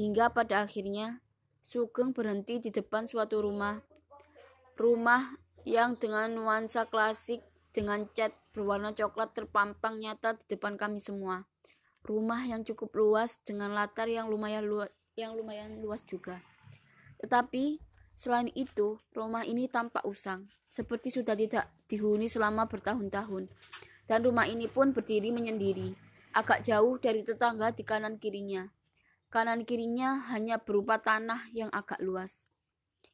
Hingga 0.00 0.32
pada 0.32 0.64
akhirnya, 0.64 1.20
Sugeng 1.60 2.16
berhenti 2.16 2.62
di 2.62 2.70
depan 2.72 3.04
suatu 3.04 3.42
rumah. 3.42 3.82
Rumah 4.78 5.36
yang 5.66 5.98
dengan 6.00 6.32
nuansa 6.32 6.86
klasik 6.88 7.42
dengan 7.74 8.08
cat 8.16 8.32
berwarna 8.56 8.96
coklat 8.96 9.36
terpampang 9.36 10.00
nyata 10.00 10.38
di 10.38 10.56
depan 10.56 10.80
kami 10.80 11.02
semua. 11.02 11.44
Rumah 12.06 12.48
yang 12.48 12.62
cukup 12.62 12.94
luas 12.96 13.36
dengan 13.42 13.74
latar 13.74 14.06
yang 14.06 14.30
lumayan 14.30 14.64
luas, 14.64 14.88
yang 15.18 15.34
lumayan 15.34 15.82
luas 15.82 16.06
juga. 16.06 16.40
Tetapi 17.18 17.82
Selain 18.16 18.48
itu, 18.56 18.96
rumah 19.12 19.44
ini 19.44 19.68
tampak 19.68 20.00
usang, 20.08 20.48
seperti 20.72 21.12
sudah 21.12 21.36
tidak 21.36 21.68
dihuni 21.84 22.32
selama 22.32 22.64
bertahun-tahun. 22.64 23.44
Dan 24.06 24.22
rumah 24.22 24.46
ini 24.46 24.70
pun 24.70 24.94
berdiri 24.94 25.34
menyendiri, 25.34 25.94
agak 26.30 26.62
jauh 26.62 26.96
dari 26.98 27.26
tetangga 27.26 27.74
di 27.74 27.82
kanan 27.82 28.22
kirinya. 28.22 28.70
Kanan 29.30 29.66
kirinya 29.66 30.30
hanya 30.30 30.62
berupa 30.62 31.02
tanah 31.02 31.50
yang 31.50 31.68
agak 31.74 31.98
luas. 31.98 32.46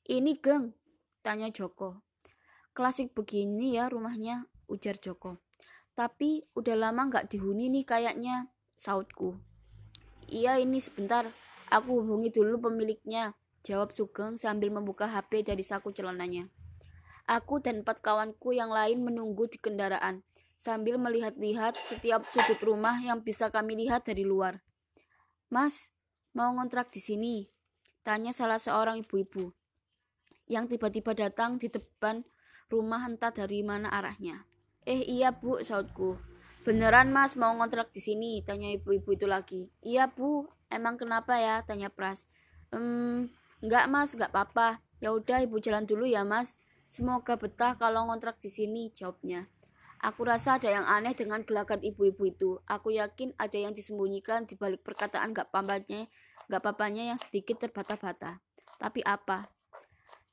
Ini 0.05 0.37
geng, 0.39 0.77
tanya 1.25 1.49
Joko. 1.49 2.05
Klasik 2.77 3.17
begini 3.17 3.81
ya 3.81 3.89
rumahnya, 3.89 4.45
ujar 4.69 5.01
Joko. 5.01 5.41
Tapi 5.97 6.45
udah 6.57 6.77
lama 6.77 7.09
nggak 7.09 7.33
dihuni 7.33 7.73
nih 7.73 7.85
kayaknya, 7.89 8.53
sautku. 8.77 9.41
Iya 10.29 10.61
ini 10.61 10.81
sebentar, 10.81 11.29
aku 11.69 12.05
hubungi 12.05 12.33
dulu 12.33 12.69
pemiliknya, 12.69 13.37
Jawab 13.63 13.95
Sugeng 13.95 14.35
sambil 14.35 14.75
membuka 14.75 15.07
HP 15.07 15.47
dari 15.47 15.63
saku 15.63 15.95
celananya. 15.95 16.51
Aku 17.31 17.63
dan 17.63 17.87
empat 17.87 18.03
kawanku 18.03 18.51
yang 18.51 18.75
lain 18.75 19.07
menunggu 19.07 19.47
di 19.47 19.55
kendaraan, 19.63 20.27
sambil 20.63 20.95
melihat-lihat 20.95 21.75
setiap 21.75 22.23
sudut 22.31 22.63
rumah 22.63 22.95
yang 23.03 23.19
bisa 23.19 23.51
kami 23.51 23.75
lihat 23.75 24.07
dari 24.07 24.23
luar. 24.23 24.63
Mas, 25.51 25.91
mau 26.31 26.55
ngontrak 26.55 26.95
di 26.95 27.03
sini? 27.03 27.35
Tanya 28.07 28.31
salah 28.31 28.63
seorang 28.63 29.03
ibu-ibu 29.03 29.51
yang 30.47 30.71
tiba-tiba 30.71 31.19
datang 31.19 31.59
di 31.59 31.67
depan 31.67 32.23
rumah 32.71 33.03
entah 33.11 33.35
dari 33.35 33.67
mana 33.67 33.91
arahnya. 33.91 34.47
Eh 34.87 35.03
iya 35.03 35.35
bu, 35.35 35.59
sautku. 35.67 36.15
Beneran 36.63 37.11
mas 37.11 37.35
mau 37.35 37.51
ngontrak 37.59 37.91
di 37.91 37.99
sini? 37.99 38.39
Tanya 38.47 38.71
ibu-ibu 38.71 39.19
itu 39.19 39.27
lagi. 39.27 39.67
Iya 39.83 40.07
bu, 40.07 40.47
emang 40.71 40.95
kenapa 40.95 41.43
ya? 41.43 41.67
Tanya 41.67 41.91
Pras. 41.91 42.31
Hmm, 42.71 43.31
Enggak 43.63 43.87
mas, 43.87 44.11
enggak 44.19 44.35
apa-apa. 44.35 44.83
Ya 44.99 45.15
udah 45.15 45.43
ibu 45.43 45.63
jalan 45.63 45.87
dulu 45.87 46.07
ya 46.07 46.27
mas. 46.27 46.59
Semoga 46.91 47.39
betah 47.39 47.79
kalau 47.79 48.11
ngontrak 48.11 48.43
di 48.43 48.51
sini, 48.51 48.91
jawabnya. 48.91 49.47
Aku 50.03 50.27
rasa 50.27 50.59
ada 50.59 50.67
yang 50.67 50.83
aneh 50.83 51.15
dengan 51.15 51.47
gelagat 51.47 51.79
ibu-ibu 51.87 52.27
itu. 52.27 52.51
Aku 52.67 52.91
yakin 52.91 53.39
ada 53.39 53.55
yang 53.55 53.71
disembunyikan 53.71 54.51
di 54.51 54.59
balik 54.59 54.83
perkataan 54.83 55.31
gak 55.31 55.55
papanya, 55.55 56.11
gak 56.51 56.59
papanya 56.59 57.15
yang 57.15 57.19
sedikit 57.23 57.63
terbata-bata. 57.63 58.43
Tapi 58.83 58.99
apa? 59.07 59.47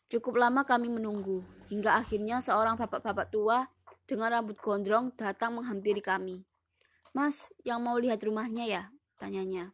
Cukup 0.10 0.42
lama 0.42 0.66
kami 0.66 0.90
menunggu, 0.90 1.46
hingga 1.70 2.02
akhirnya 2.02 2.42
seorang 2.42 2.82
bapak-bapak 2.82 3.30
tua 3.30 3.70
dengan 4.10 4.34
rambut 4.34 4.58
gondrong 4.58 5.14
datang 5.14 5.54
menghampiri 5.54 6.02
kami. 6.02 6.42
Mas, 7.14 7.46
yang 7.62 7.86
mau 7.86 7.94
lihat 8.02 8.26
rumahnya 8.26 8.66
ya? 8.66 8.84
Tanyanya. 9.22 9.70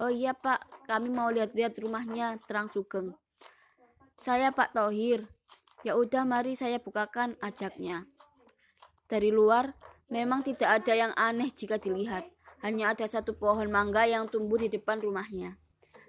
Oh 0.00 0.08
iya 0.08 0.32
pak, 0.32 0.88
kami 0.88 1.12
mau 1.12 1.28
lihat-lihat 1.28 1.76
rumahnya, 1.84 2.40
terang 2.48 2.72
Sugeng. 2.72 3.12
Saya 4.16 4.56
Pak 4.56 4.72
Tohir. 4.72 5.28
Ya 5.84 6.00
udah 6.00 6.24
mari 6.24 6.56
saya 6.56 6.80
bukakan 6.80 7.36
ajaknya. 7.44 8.08
Dari 9.04 9.28
luar, 9.28 9.76
memang 10.08 10.40
tidak 10.40 10.80
ada 10.80 10.92
yang 10.96 11.12
aneh 11.16 11.52
jika 11.52 11.76
dilihat. 11.76 12.24
Hanya 12.64 12.96
ada 12.96 13.04
satu 13.04 13.36
pohon 13.36 13.68
mangga 13.68 14.08
yang 14.08 14.24
tumbuh 14.24 14.56
di 14.56 14.72
depan 14.72 14.96
rumahnya. 14.96 15.60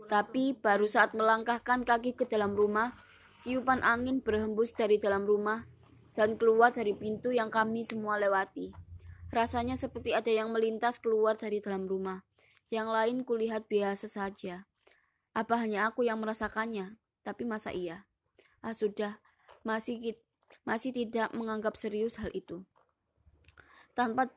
Tapi 0.08 0.56
baru 0.56 0.88
saat 0.88 1.12
melangkahkan 1.12 1.84
kaki 1.84 2.16
ke 2.16 2.24
dalam 2.30 2.56
rumah, 2.56 2.96
tiupan 3.44 3.84
angin 3.84 4.24
berhembus 4.24 4.72
dari 4.72 4.96
dalam 4.96 5.28
rumah 5.28 5.68
dan 6.16 6.40
keluar 6.40 6.72
dari 6.72 6.96
pintu 6.96 7.36
yang 7.36 7.52
kami 7.52 7.84
semua 7.84 8.16
lewati. 8.16 8.72
Rasanya 9.36 9.76
seperti 9.76 10.16
ada 10.16 10.32
yang 10.32 10.56
melintas 10.56 11.04
keluar 11.04 11.36
dari 11.36 11.60
dalam 11.60 11.90
rumah. 11.92 12.24
Yang 12.72 12.88
lain 12.88 13.18
kulihat 13.28 13.68
biasa 13.68 14.08
saja. 14.08 14.64
Apa 15.36 15.60
hanya 15.60 15.92
aku 15.92 16.08
yang 16.08 16.24
merasakannya? 16.24 16.96
Tapi 17.28 17.44
masa 17.44 17.76
iya? 17.76 18.08
Ah 18.64 18.72
sudah, 18.72 19.20
masih 19.68 20.00
masih 20.64 20.96
tidak 20.96 21.36
menganggap 21.36 21.76
serius 21.76 22.16
hal 22.18 22.32
itu. 22.32 22.64
Tanpa 23.96 24.30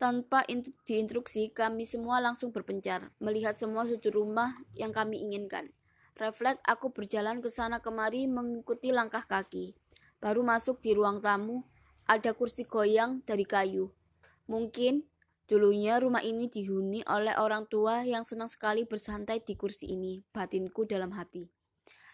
tanpa 0.00 0.42
diinstruksi, 0.88 1.54
kami 1.54 1.86
semua 1.86 2.18
langsung 2.18 2.50
berpencar, 2.50 3.14
melihat 3.22 3.54
semua 3.54 3.86
sudut 3.86 4.10
rumah 4.10 4.58
yang 4.74 4.90
kami 4.90 5.22
inginkan. 5.22 5.70
Refleks 6.18 6.64
aku 6.66 6.90
berjalan 6.90 7.38
ke 7.38 7.52
sana 7.52 7.78
kemari 7.78 8.26
mengikuti 8.26 8.90
langkah 8.90 9.22
kaki. 9.22 9.76
Baru 10.18 10.42
masuk 10.42 10.82
di 10.82 10.96
ruang 10.96 11.22
tamu, 11.22 11.62
ada 12.08 12.34
kursi 12.34 12.66
goyang 12.66 13.22
dari 13.22 13.46
kayu. 13.46 13.94
Mungkin 14.50 15.06
Dulunya 15.44 16.00
rumah 16.00 16.24
ini 16.24 16.48
dihuni 16.48 17.04
oleh 17.04 17.36
orang 17.36 17.68
tua 17.68 18.00
yang 18.00 18.24
senang 18.24 18.48
sekali 18.48 18.88
bersantai 18.88 19.44
di 19.44 19.52
kursi 19.60 19.92
ini, 19.92 20.24
batinku 20.32 20.88
dalam 20.88 21.12
hati. 21.12 21.44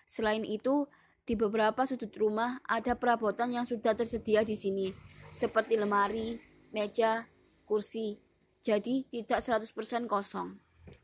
Selain 0.02 0.42
itu, 0.42 0.90
di 1.22 1.38
beberapa 1.38 1.86
sudut 1.86 2.10
rumah 2.18 2.58
ada 2.66 2.98
perabotan 2.98 3.54
yang 3.54 3.62
sudah 3.62 3.94
tersedia 3.94 4.42
di 4.42 4.58
sini, 4.58 4.90
seperti 5.30 5.78
lemari, 5.78 6.42
meja, 6.70 7.26
kursi. 7.66 8.18
Jadi 8.60 9.06
tidak 9.10 9.40
100% 9.42 10.10
kosong. 10.10 10.58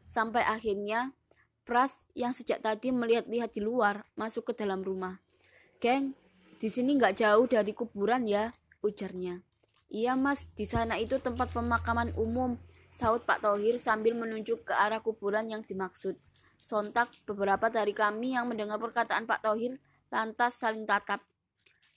Sampai 0.06 0.42
akhirnya 0.42 1.14
Pras 1.66 2.06
yang 2.14 2.30
sejak 2.30 2.62
tadi 2.62 2.94
melihat-lihat 2.94 3.50
di 3.50 3.58
luar 3.58 4.06
masuk 4.14 4.54
ke 4.54 4.62
dalam 4.62 4.86
rumah. 4.86 5.18
Geng, 5.82 6.14
di 6.62 6.70
sini 6.70 6.94
nggak 6.94 7.18
jauh 7.18 7.42
dari 7.50 7.74
kuburan 7.74 8.22
ya, 8.22 8.54
ujarnya. 8.86 9.42
Iya 9.90 10.14
mas, 10.14 10.46
di 10.54 10.62
sana 10.62 10.94
itu 10.94 11.18
tempat 11.18 11.50
pemakaman 11.50 12.14
umum, 12.14 12.54
saut 12.86 13.26
Pak 13.26 13.42
Tohir 13.42 13.82
sambil 13.82 14.14
menunjuk 14.14 14.62
ke 14.62 14.78
arah 14.78 15.02
kuburan 15.02 15.50
yang 15.50 15.66
dimaksud. 15.66 16.14
Sontak 16.62 17.10
beberapa 17.26 17.66
dari 17.66 17.90
kami 17.90 18.38
yang 18.38 18.46
mendengar 18.46 18.78
perkataan 18.78 19.26
Pak 19.26 19.42
Tohir 19.42 19.82
lantas 20.14 20.62
saling 20.62 20.86
tatap. 20.86 21.18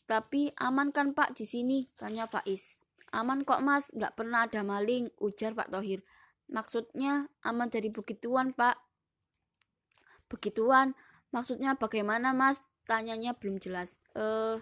Tapi 0.09 0.49
aman 0.57 0.89
kan 0.89 1.13
Pak 1.13 1.37
di 1.37 1.45
sini? 1.45 1.85
Tanya 1.93 2.25
Is. 2.49 2.78
Aman 3.09 3.41
kok 3.45 3.61
mas, 3.65 3.89
nggak 3.93 4.13
pernah 4.13 4.45
ada 4.45 4.61
maling, 4.61 5.09
ujar 5.17 5.57
Pak 5.57 5.73
Tohir. 5.73 6.05
Maksudnya 6.49 7.29
aman 7.45 7.69
dari 7.69 7.89
begituan 7.89 8.53
Pak. 8.53 8.77
Begituan, 10.29 10.93
maksudnya 11.33 11.73
bagaimana 11.73 12.33
mas? 12.33 12.61
Tanyanya 12.85 13.37
belum 13.37 13.61
jelas. 13.61 14.01
Eh, 14.17 14.57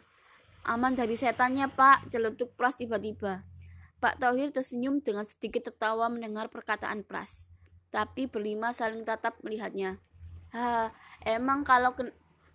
Aman 0.68 1.00
dari 1.00 1.16
setannya, 1.16 1.72
Pak, 1.72 2.12
celetuk 2.12 2.52
Pras 2.60 2.76
tiba-tiba. 2.76 3.48
Pak 4.04 4.20
Tauhir 4.20 4.52
tersenyum 4.52 5.00
dengan 5.00 5.24
sedikit 5.24 5.72
tertawa 5.72 6.12
mendengar 6.12 6.52
perkataan 6.52 7.08
Pras. 7.08 7.48
Tapi 7.88 8.28
berlima 8.28 8.76
saling 8.76 9.08
tatap 9.08 9.40
melihatnya. 9.48 9.96
Ha, 10.52 10.92
emang 11.24 11.64
kalau 11.64 11.96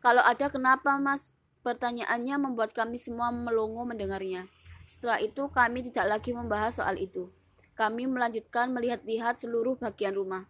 kalau 0.05 0.20
ada 0.28 0.52
kenapa, 0.52 1.01
Mas? 1.01 1.32
Pertanyaannya 1.64 2.36
membuat 2.36 2.77
kami 2.77 3.01
semua 3.01 3.32
melongo 3.32 3.89
mendengarnya. 3.89 4.44
Setelah 4.93 5.24
itu 5.24 5.48
kami 5.48 5.89
tidak 5.89 6.05
lagi 6.05 6.36
membahas 6.36 6.77
soal 6.77 7.01
itu. 7.01 7.32
Kami 7.73 8.05
melanjutkan 8.05 8.69
melihat-lihat 8.77 9.40
seluruh 9.40 9.81
bagian 9.81 10.12
rumah. 10.12 10.44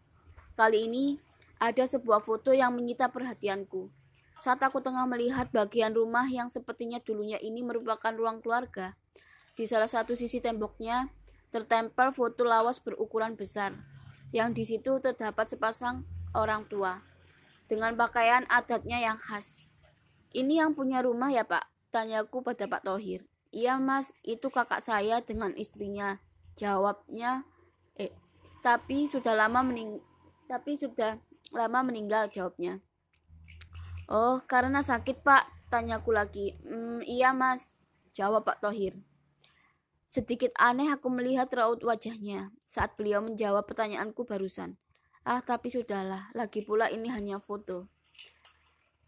Kali 0.59 0.91
ini 0.91 1.23
ada 1.63 1.87
sebuah 1.87 2.27
foto 2.27 2.51
yang 2.51 2.75
menyita 2.75 3.07
perhatianku. 3.15 3.87
Saat 4.35 4.67
aku 4.67 4.83
tengah 4.83 5.07
melihat 5.07 5.47
bagian 5.55 5.95
rumah 5.95 6.27
yang 6.27 6.51
sepertinya 6.51 6.99
dulunya 6.99 7.39
ini 7.39 7.63
merupakan 7.63 8.11
ruang 8.11 8.43
keluarga, 8.43 8.99
di 9.55 9.63
salah 9.63 9.87
satu 9.87 10.19
sisi 10.19 10.43
temboknya 10.43 11.07
tertempel 11.55 12.11
foto 12.11 12.43
lawas 12.43 12.83
berukuran 12.83 13.39
besar, 13.39 13.79
yang 14.35 14.51
di 14.51 14.67
situ 14.67 14.99
terdapat 14.99 15.55
sepasang 15.55 16.03
orang 16.35 16.67
tua 16.67 16.99
dengan 17.71 17.95
pakaian 17.95 18.43
adatnya 18.51 18.99
yang 18.99 19.23
khas. 19.23 19.71
Ini 20.35 20.67
yang 20.67 20.75
punya 20.75 20.99
rumah 20.99 21.31
ya 21.31 21.47
pak? 21.47 21.63
Tanyaku 21.95 22.43
pada 22.43 22.67
Pak 22.67 22.83
Tohir. 22.83 23.32
Iya 23.53 23.77
mas, 23.77 24.17
itu 24.25 24.49
kakak 24.49 24.81
saya 24.81 25.21
dengan 25.21 25.53
istrinya. 25.61 26.17
Jawabnya, 26.57 27.45
eh, 28.01 28.09
tapi 28.65 29.05
sudah 29.05 29.37
lama 29.37 29.61
mening, 29.61 30.01
tapi 30.49 30.73
sudah 30.81 31.21
lama 31.53 31.85
meninggal 31.85 32.33
jawabnya. 32.33 32.81
Oh, 34.09 34.41
karena 34.49 34.81
sakit 34.81 35.21
pak, 35.21 35.45
tanyaku 35.69 36.11
lagi. 36.17 36.57
Hmm, 36.65 37.05
iya 37.05 37.37
mas, 37.37 37.77
jawab 38.17 38.45
Pak 38.49 38.65
Tohir. 38.65 38.97
Sedikit 40.09 40.53
aneh 40.61 40.93
aku 40.93 41.09
melihat 41.09 41.49
raut 41.57 41.81
wajahnya 41.81 42.53
saat 42.61 42.97
beliau 43.01 43.25
menjawab 43.25 43.65
pertanyaanku 43.65 44.29
barusan. 44.29 44.77
Ah, 45.25 45.41
tapi 45.41 45.73
sudahlah, 45.73 46.29
lagi 46.37 46.61
pula 46.61 46.93
ini 46.93 47.09
hanya 47.09 47.41
foto. 47.41 47.89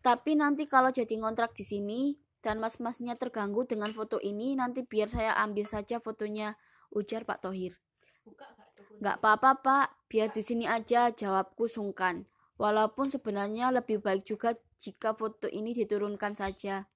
Tapi 0.01 0.37
nanti 0.37 0.65
kalau 0.65 0.89
jadi 0.89 1.12
ngontrak 1.21 1.53
di 1.53 1.65
sini, 1.65 2.16
dan 2.45 2.61
mas-masnya 2.61 3.16
terganggu 3.16 3.65
dengan 3.65 3.89
foto 3.89 4.21
ini, 4.21 4.53
nanti 4.53 4.85
biar 4.85 5.09
saya 5.09 5.33
ambil 5.41 5.65
saja 5.65 5.97
fotonya, 5.97 6.61
ujar 6.93 7.25
Pak 7.25 7.41
Tohir. 7.41 7.81
Gak 9.01 9.19
apa-apa 9.25 9.51
pak, 9.59 9.87
biar 10.07 10.29
di 10.31 10.45
sini 10.45 10.69
aja, 10.69 11.11
jawabku 11.11 11.66
sungkan. 11.66 12.29
Walaupun 12.61 13.11
sebenarnya 13.11 13.75
lebih 13.75 13.99
baik 13.99 14.23
juga 14.23 14.55
jika 14.79 15.16
foto 15.16 15.51
ini 15.51 15.75
diturunkan 15.75 16.39
saja. 16.39 16.87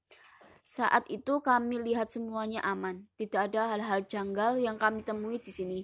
Saat 0.63 1.09
itu 1.09 1.41
kami 1.41 1.81
lihat 1.83 2.13
semuanya 2.13 2.63
aman. 2.63 3.09
Tidak 3.17 3.51
ada 3.51 3.75
hal-hal 3.75 4.05
janggal 4.05 4.61
yang 4.61 4.77
kami 4.77 5.03
temui 5.03 5.41
di 5.41 5.51
sini. 5.51 5.81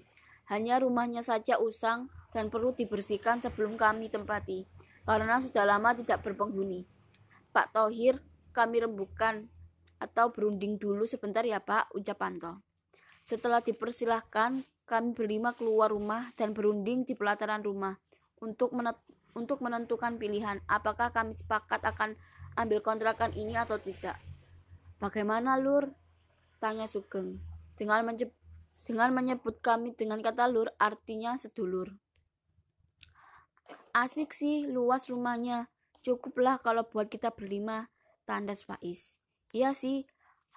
Hanya 0.47 0.79
rumahnya 0.79 1.25
saja 1.25 1.57
usang 1.57 2.13
dan 2.37 2.53
perlu 2.53 2.77
dibersihkan 2.77 3.41
sebelum 3.41 3.81
kami 3.81 4.13
tempati. 4.13 4.69
Karena 5.09 5.41
sudah 5.41 5.65
lama 5.65 5.97
tidak 5.97 6.21
berpenghuni. 6.21 6.85
Pak 7.51 7.73
Tohir, 7.75 8.21
kami 8.55 8.85
rembukan 8.85 9.49
atau 10.05 10.29
berunding 10.29 10.77
dulu 10.77 11.09
sebentar 11.09 11.41
ya 11.41 11.65
Pak, 11.65 11.97
ucap 11.97 12.21
Panto. 12.21 12.61
Setelah 13.25 13.65
dipersilahkan, 13.65 14.61
kami 14.85 15.17
berlima 15.17 15.57
keluar 15.57 15.89
rumah 15.89 16.29
dan 16.37 16.53
berunding 16.53 17.09
di 17.09 17.17
pelataran 17.17 17.65
rumah 17.65 17.97
untuk 18.45 18.77
untuk 19.35 19.65
menentukan 19.65 20.21
pilihan 20.21 20.61
apakah 20.69 21.09
kami 21.11 21.33
sepakat 21.33 21.81
akan 21.83 22.15
ambil 22.61 22.85
kontrakan 22.85 23.33
ini 23.33 23.57
atau 23.57 23.81
tidak. 23.81 24.21
Bagaimana 25.01 25.59
Lur? 25.59 25.91
Tanya 26.63 26.87
Sugeng. 26.87 27.41
Dengan, 27.75 28.07
dengan 28.87 29.11
menyebut 29.11 29.59
kami 29.59 29.97
dengan 29.97 30.23
kata 30.23 30.47
Lur 30.47 30.71
artinya 30.79 31.35
sedulur. 31.35 31.91
Asik 33.91 34.37
sih 34.37 34.69
luas 34.69 35.11
rumahnya. 35.11 35.73
Cukuplah 36.05 36.61
kalau 36.61 36.85
buat 36.85 37.09
kita 37.09 37.33
berlima, 37.33 37.89
tandas 38.29 38.63
Faiz. 38.63 39.24
Iya 39.55 39.71
sih, 39.71 40.03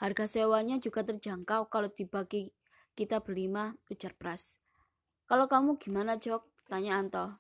harga 0.02 0.26
sewanya 0.26 0.82
juga 0.82 1.06
terjangkau 1.06 1.70
kalau 1.70 1.86
dibagi 1.94 2.50
kita 2.98 3.22
berlima, 3.22 3.78
ujar 3.94 4.18
Pras. 4.18 4.58
Kalau 5.30 5.46
kamu 5.46 5.78
gimana, 5.78 6.18
Jok? 6.18 6.42
Tanya 6.66 6.98
Anto. 6.98 7.38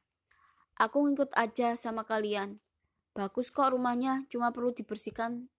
Aku 0.77 1.01
ngikut 1.01 1.33
aja 1.33 1.73
sama 1.73 2.05
kalian. 2.05 2.61
Bagus 3.17 3.49
kok 3.49 3.73
rumahnya, 3.73 4.29
cuma 4.29 4.53
perlu 4.53 4.69
dibersihkan 4.69 5.49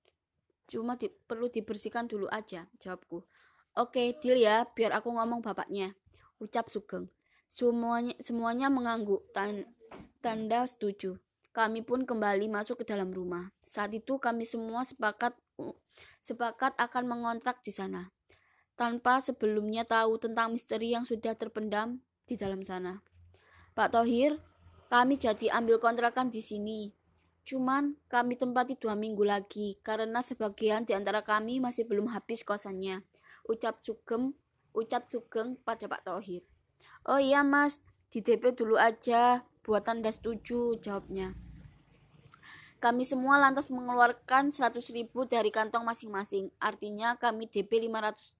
cuma 0.68 0.94
di, 1.00 1.10
perlu 1.10 1.50
dibersihkan 1.50 2.06
dulu 2.06 2.30
aja, 2.30 2.68
jawabku. 2.78 3.26
Oke, 3.74 4.14
deal 4.22 4.38
ya, 4.38 4.68
biar 4.70 4.94
aku 4.94 5.10
ngomong 5.10 5.42
bapaknya. 5.42 5.96
Ucap 6.38 6.70
Sugeng. 6.70 7.10
Semuanya 7.50 8.14
semuanya 8.22 8.70
mengangguk, 8.70 9.26
tan, 9.34 9.66
tanda 10.22 10.62
setuju. 10.68 11.18
Kami 11.50 11.82
pun 11.82 12.06
kembali 12.06 12.46
masuk 12.46 12.84
ke 12.84 12.94
dalam 12.94 13.10
rumah. 13.10 13.50
Saat 13.64 13.96
itu 13.96 14.20
kami 14.20 14.46
semua 14.46 14.86
sepakat 14.86 15.34
sepakat 16.22 16.74
akan 16.78 17.04
mengontrak 17.06 17.60
di 17.64 17.72
sana, 17.74 18.10
tanpa 18.78 19.18
sebelumnya 19.18 19.82
tahu 19.82 20.22
tentang 20.22 20.54
misteri 20.54 20.94
yang 20.94 21.02
sudah 21.02 21.34
terpendam 21.34 22.02
di 22.28 22.38
dalam 22.38 22.62
sana. 22.62 23.02
Pak 23.74 23.94
Tohir, 23.94 24.38
kami 24.90 25.18
jadi 25.18 25.54
ambil 25.54 25.78
kontrakan 25.78 26.30
di 26.30 26.42
sini. 26.42 26.92
Cuman 27.48 27.96
kami 28.12 28.36
tempati 28.36 28.76
dua 28.76 28.92
minggu 28.92 29.24
lagi 29.24 29.80
karena 29.80 30.20
sebagian 30.20 30.84
di 30.84 30.92
antara 30.92 31.24
kami 31.24 31.64
masih 31.64 31.88
belum 31.88 32.12
habis 32.12 32.44
kosannya. 32.44 33.00
Ucap 33.48 33.80
Sugeng, 33.80 34.36
ucap 34.76 35.08
Sugeng 35.08 35.56
pada 35.64 35.88
Pak 35.88 36.04
Tohir. 36.04 36.44
Oh 37.08 37.16
iya 37.16 37.40
mas, 37.40 37.80
di 38.12 38.20
DP 38.20 38.52
dulu 38.52 38.76
aja, 38.76 39.48
buatan 39.64 40.04
das 40.04 40.20
setuju, 40.20 40.76
jawabnya. 40.76 41.32
Kami 42.78 43.02
semua 43.02 43.42
lantas 43.42 43.74
mengeluarkan 43.74 44.54
100 44.54 44.78
ribu 44.94 45.26
dari 45.26 45.50
kantong 45.50 45.82
masing-masing. 45.82 46.54
Artinya 46.62 47.18
kami 47.18 47.50
DP 47.50 47.90
500 47.90 48.38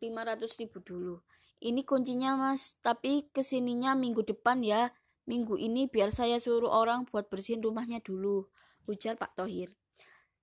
500 0.00 0.60
ribu 0.60 0.78
dulu. 0.80 1.16
Ini 1.64 1.80
kuncinya 1.86 2.36
mas, 2.36 2.76
tapi 2.84 3.28
ke 3.32 3.40
sininya 3.40 3.96
minggu 3.96 4.24
depan 4.26 4.60
ya. 4.60 4.92
Minggu 5.24 5.56
ini 5.56 5.88
biar 5.88 6.12
saya 6.12 6.36
suruh 6.36 6.68
orang 6.68 7.08
buat 7.08 7.32
bersihin 7.32 7.64
rumahnya 7.64 8.04
dulu, 8.04 8.44
ujar 8.84 9.16
Pak 9.16 9.40
Tohir. 9.40 9.72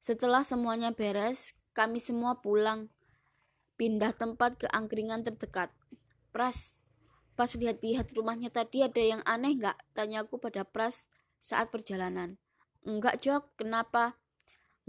Setelah 0.02 0.42
semuanya 0.42 0.90
beres, 0.90 1.54
kami 1.78 2.02
semua 2.02 2.42
pulang. 2.42 2.90
Pindah 3.78 4.18
tempat 4.18 4.58
ke 4.58 4.66
angkringan 4.74 5.22
terdekat. 5.22 5.70
Pras, 6.34 6.82
pas 7.38 7.54
lihat-lihat 7.54 8.10
rumahnya 8.18 8.50
tadi 8.50 8.82
ada 8.82 9.02
yang 9.02 9.22
aneh 9.30 9.54
nggak? 9.62 9.78
Tanyaku 9.94 10.42
pada 10.42 10.66
Pras 10.66 11.06
saat 11.38 11.70
perjalanan. 11.70 12.42
Enggak, 12.82 13.22
Jok. 13.22 13.62
Kenapa? 13.62 14.18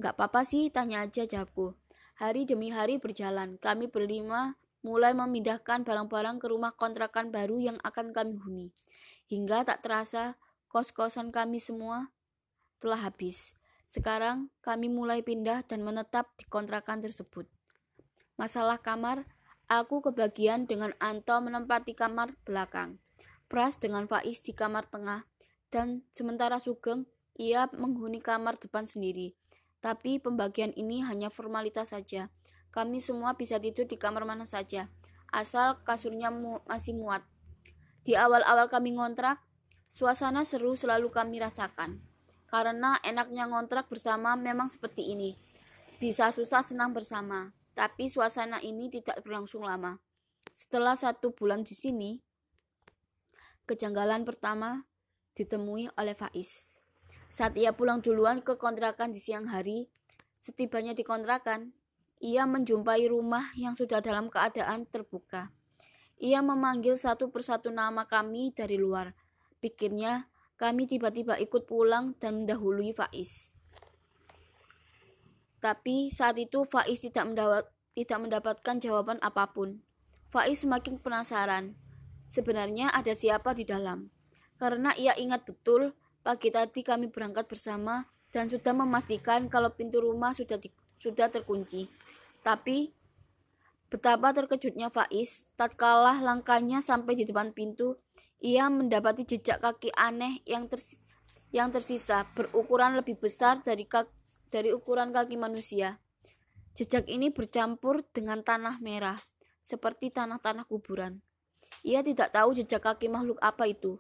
Enggak 0.01 0.17
apa-apa 0.17 0.49
sih, 0.49 0.73
tanya 0.73 1.05
aja 1.05 1.29
jawabku. 1.29 1.77
Hari 2.17 2.49
demi 2.49 2.73
hari 2.73 2.97
berjalan. 2.97 3.61
Kami 3.61 3.93
berlima 3.93 4.57
mulai 4.83 5.13
memindahkan 5.15 5.85
barang-barang 5.85 6.41
ke 6.43 6.47
rumah 6.49 6.73
kontrakan 6.75 7.29
baru 7.29 7.61
yang 7.61 7.79
akan 7.85 8.11
kami 8.11 8.35
huni. 8.41 8.67
Hingga 9.29 9.69
tak 9.69 9.85
terasa, 9.85 10.41
kos-kosan 10.73 11.31
kami 11.31 11.61
semua 11.61 12.11
telah 12.81 12.99
habis. 12.99 13.55
Sekarang 13.85 14.49
kami 14.65 14.89
mulai 14.89 15.21
pindah 15.21 15.63
dan 15.69 15.85
menetap 15.85 16.33
di 16.41 16.49
kontrakan 16.49 17.05
tersebut. 17.05 17.45
Masalah 18.41 18.81
kamar, 18.81 19.29
aku 19.69 20.01
kebagian 20.01 20.65
dengan 20.65 20.97
Anto 20.97 21.37
menempati 21.39 21.93
kamar 21.93 22.33
belakang. 22.49 22.99
Pras 23.53 23.77
dengan 23.77 24.09
Faiz 24.09 24.41
di 24.41 24.57
kamar 24.57 24.89
tengah, 24.89 25.29
dan 25.69 26.09
sementara 26.17 26.57
Sugeng 26.57 27.05
ia 27.37 27.69
menghuni 27.77 28.21
kamar 28.21 28.61
depan 28.61 28.85
sendiri. 28.85 29.37
Tapi 29.83 30.23
pembagian 30.23 30.71
ini 30.79 31.03
hanya 31.03 31.29
formalitas 31.29 31.91
saja. 31.91 32.31
Kami 32.73 33.03
semua 33.05 33.37
bisa 33.37 33.61
tidur 33.61 33.85
di 33.85 34.01
kamar 34.01 34.25
mana 34.25 34.49
saja, 34.49 34.89
asal 35.29 35.85
kasurnya 35.85 36.33
mu 36.33 36.63
masih 36.65 36.97
muat. 36.97 37.21
Di 38.03 38.17
awal-awal 38.17 38.73
kami 38.73 38.97
ngontrak, 38.97 39.45
suasana 39.93 40.43
seru 40.49 40.73
selalu 40.73 41.13
kami 41.13 41.37
rasakan. 41.37 42.01
Karena 42.49 42.97
enaknya 43.05 43.49
ngontrak 43.49 43.93
bersama 43.93 44.37
memang 44.41 44.73
seperti 44.73 45.13
ini. 45.13 45.37
Bisa 46.01 46.33
susah 46.33 46.65
senang 46.65 46.97
bersama, 46.97 47.53
tapi 47.77 48.09
suasana 48.09 48.61
ini 48.65 48.89
tidak 48.89 49.21
berlangsung 49.21 49.65
lama. 49.65 50.01
Setelah 50.53 50.97
satu 50.97 51.33
bulan 51.33 51.65
di 51.65 51.77
sini, 51.77 52.11
kejanggalan 53.69 54.25
pertama 54.25 54.85
ditemui 55.37 55.93
oleh 55.97 56.17
Faiz. 56.17 56.72
Saat 57.33 57.57
ia 57.57 57.73
pulang 57.73 58.05
duluan 58.05 58.45
ke 58.45 58.61
kontrakan 58.61 59.09
di 59.09 59.17
siang 59.17 59.49
hari, 59.49 59.89
setibanya 60.37 60.93
di 60.93 61.01
kontrakan, 61.01 61.73
ia 62.21 62.45
menjumpai 62.45 63.09
rumah 63.09 63.57
yang 63.57 63.73
sudah 63.73 64.05
dalam 64.05 64.29
keadaan 64.29 64.85
terbuka. 64.85 65.49
Ia 66.21 66.45
memanggil 66.45 67.01
satu 67.01 67.33
persatu 67.33 67.73
nama 67.73 68.05
kami 68.05 68.53
dari 68.53 68.77
luar. 68.77 69.17
Pikirnya, 69.65 70.29
kami 70.61 70.85
tiba-tiba 70.85 71.41
ikut 71.41 71.65
pulang 71.65 72.13
dan 72.21 72.45
mendahului 72.45 72.93
Faiz. 72.93 73.49
Tapi 75.57 76.13
saat 76.13 76.37
itu 76.37 76.69
Faiz 76.69 77.01
tidak, 77.01 77.33
mendapat, 77.33 77.65
tidak 77.97 78.19
mendapatkan 78.29 78.77
jawaban 78.77 79.17
apa 79.25 79.49
pun. 79.57 79.81
Faiz 80.29 80.69
semakin 80.69 81.01
penasaran. 81.01 81.81
Sebenarnya 82.29 82.93
ada 82.93 83.17
siapa 83.17 83.57
di 83.57 83.65
dalam. 83.65 84.13
Karena 84.61 84.93
ia 85.01 85.17
ingat 85.17 85.49
betul 85.49 85.97
Pagi 86.23 86.55
tadi 86.55 86.87
kami 86.87 87.11
berangkat 87.11 87.51
bersama 87.51 88.07
dan 88.31 88.47
sudah 88.47 88.71
memastikan 88.71 89.51
kalau 89.51 89.75
pintu 89.75 89.99
rumah 89.99 90.31
sudah 90.31 90.55
di, 90.55 90.71
sudah 91.03 91.27
terkunci. 91.27 91.91
Tapi 92.47 92.95
betapa 93.91 94.31
terkejutnya 94.31 94.95
Faiz 94.95 95.51
tatkala 95.59 96.23
langkahnya 96.23 96.79
sampai 96.79 97.19
di 97.19 97.27
depan 97.27 97.51
pintu, 97.51 97.99
ia 98.39 98.71
mendapati 98.71 99.27
jejak 99.27 99.59
kaki 99.59 99.91
aneh 99.99 100.39
yang 100.47 100.71
ters, 100.71 101.03
yang 101.51 101.75
tersisa 101.75 102.23
berukuran 102.39 102.95
lebih 102.95 103.19
besar 103.19 103.59
dari 103.59 103.83
dari 104.47 104.71
ukuran 104.71 105.11
kaki 105.11 105.35
manusia. 105.35 105.99
Jejak 106.79 107.11
ini 107.11 107.35
bercampur 107.35 108.07
dengan 108.15 108.47
tanah 108.47 108.79
merah, 108.79 109.19
seperti 109.61 110.15
tanah-tanah 110.15 110.71
kuburan. 110.71 111.19
Ia 111.83 112.07
tidak 112.07 112.31
tahu 112.31 112.55
jejak 112.55 112.81
kaki 112.81 113.11
makhluk 113.11 113.43
apa 113.43 113.67
itu. 113.67 113.99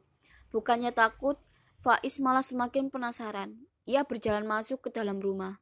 Bukannya 0.54 0.94
takut, 0.94 1.36
Faiz 1.82 2.22
malah 2.22 2.46
semakin 2.46 2.94
penasaran. 2.94 3.58
Ia 3.90 4.06
berjalan 4.06 4.46
masuk 4.46 4.86
ke 4.86 4.94
dalam 4.94 5.18
rumah. 5.18 5.58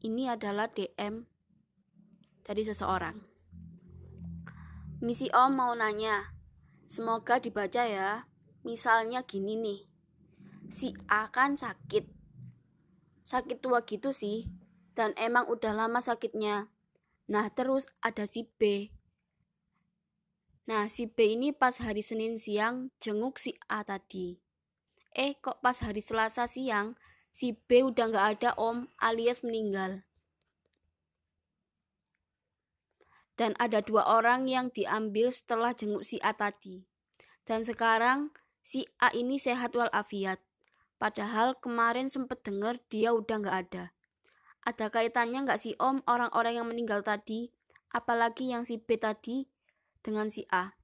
Ini 0.02 0.34
adalah 0.34 0.66
DM 0.66 1.22
dari 2.42 2.62
seseorang. 2.66 3.22
Misi 4.98 5.30
Om 5.30 5.54
mau 5.54 5.70
nanya, 5.78 6.34
semoga 6.90 7.38
dibaca 7.38 7.86
ya. 7.86 8.26
Misalnya 8.66 9.22
gini 9.22 9.54
nih, 9.58 9.80
si 10.70 10.90
A 11.06 11.30
kan 11.30 11.54
sakit. 11.54 12.10
Sakit 13.22 13.62
tua 13.62 13.86
gitu 13.86 14.10
sih, 14.10 14.50
dan 14.98 15.14
emang 15.14 15.46
udah 15.46 15.70
lama 15.70 16.02
sakitnya. 16.02 16.66
Nah, 17.30 17.46
terus 17.54 17.86
ada 18.02 18.26
si 18.26 18.50
B. 18.58 18.90
Nah, 20.66 20.90
si 20.90 21.06
B 21.06 21.38
ini 21.38 21.54
pas 21.54 21.78
hari 21.78 22.02
Senin 22.02 22.42
siang 22.42 22.90
jenguk 22.98 23.38
si 23.38 23.54
A 23.70 23.86
tadi. 23.86 24.38
Eh, 25.14 25.38
kok 25.38 25.62
pas 25.62 25.78
hari 25.78 26.02
Selasa 26.02 26.50
siang 26.50 26.98
si 27.32 27.56
B 27.56 27.80
udah 27.80 28.12
nggak 28.12 28.26
ada 28.38 28.50
om 28.60 28.86
alias 29.00 29.40
meninggal. 29.40 30.04
Dan 33.32 33.56
ada 33.56 33.80
dua 33.80 34.04
orang 34.04 34.44
yang 34.44 34.68
diambil 34.68 35.32
setelah 35.32 35.72
jenguk 35.72 36.04
si 36.04 36.20
A 36.20 36.36
tadi. 36.36 36.84
Dan 37.48 37.64
sekarang 37.64 38.30
si 38.60 38.84
A 39.00 39.08
ini 39.16 39.40
sehat 39.40 39.72
walafiat. 39.72 40.38
Padahal 41.00 41.58
kemarin 41.58 42.06
sempet 42.12 42.44
denger 42.44 42.78
dia 42.86 43.10
udah 43.10 43.42
nggak 43.42 43.58
ada. 43.66 43.84
Ada 44.62 44.92
kaitannya 44.92 45.42
nggak 45.42 45.58
sih 45.58 45.74
om 45.82 45.98
orang-orang 46.06 46.62
yang 46.62 46.68
meninggal 46.70 47.02
tadi, 47.02 47.50
apalagi 47.90 48.54
yang 48.54 48.62
si 48.62 48.78
B 48.78 48.94
tadi 48.94 49.50
dengan 50.04 50.30
si 50.30 50.46
A? 50.54 50.78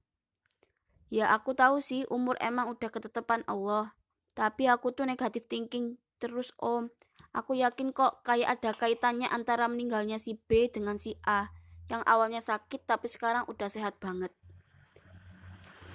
Ya 1.07 1.31
aku 1.31 1.55
tahu 1.55 1.79
sih 1.79 2.03
umur 2.11 2.35
emang 2.43 2.67
udah 2.67 2.91
ketetapan 2.91 3.47
Allah, 3.47 3.95
tapi 4.35 4.67
aku 4.67 4.91
tuh 4.91 5.07
negatif 5.07 5.47
thinking 5.47 5.95
terus 6.19 6.51
om. 6.59 6.91
Aku 7.31 7.55
yakin 7.55 7.95
kok 7.95 8.21
kayak 8.27 8.59
ada 8.59 8.75
kaitannya 8.75 9.29
antara 9.31 9.69
meninggalnya 9.71 10.19
si 10.19 10.35
B 10.35 10.67
dengan 10.67 10.99
si 10.99 11.15
A, 11.23 11.53
yang 11.87 12.03
awalnya 12.05 12.41
sakit 12.43 12.85
tapi 12.85 13.07
sekarang 13.07 13.45
udah 13.47 13.69
sehat 13.71 13.97
banget. 13.97 14.33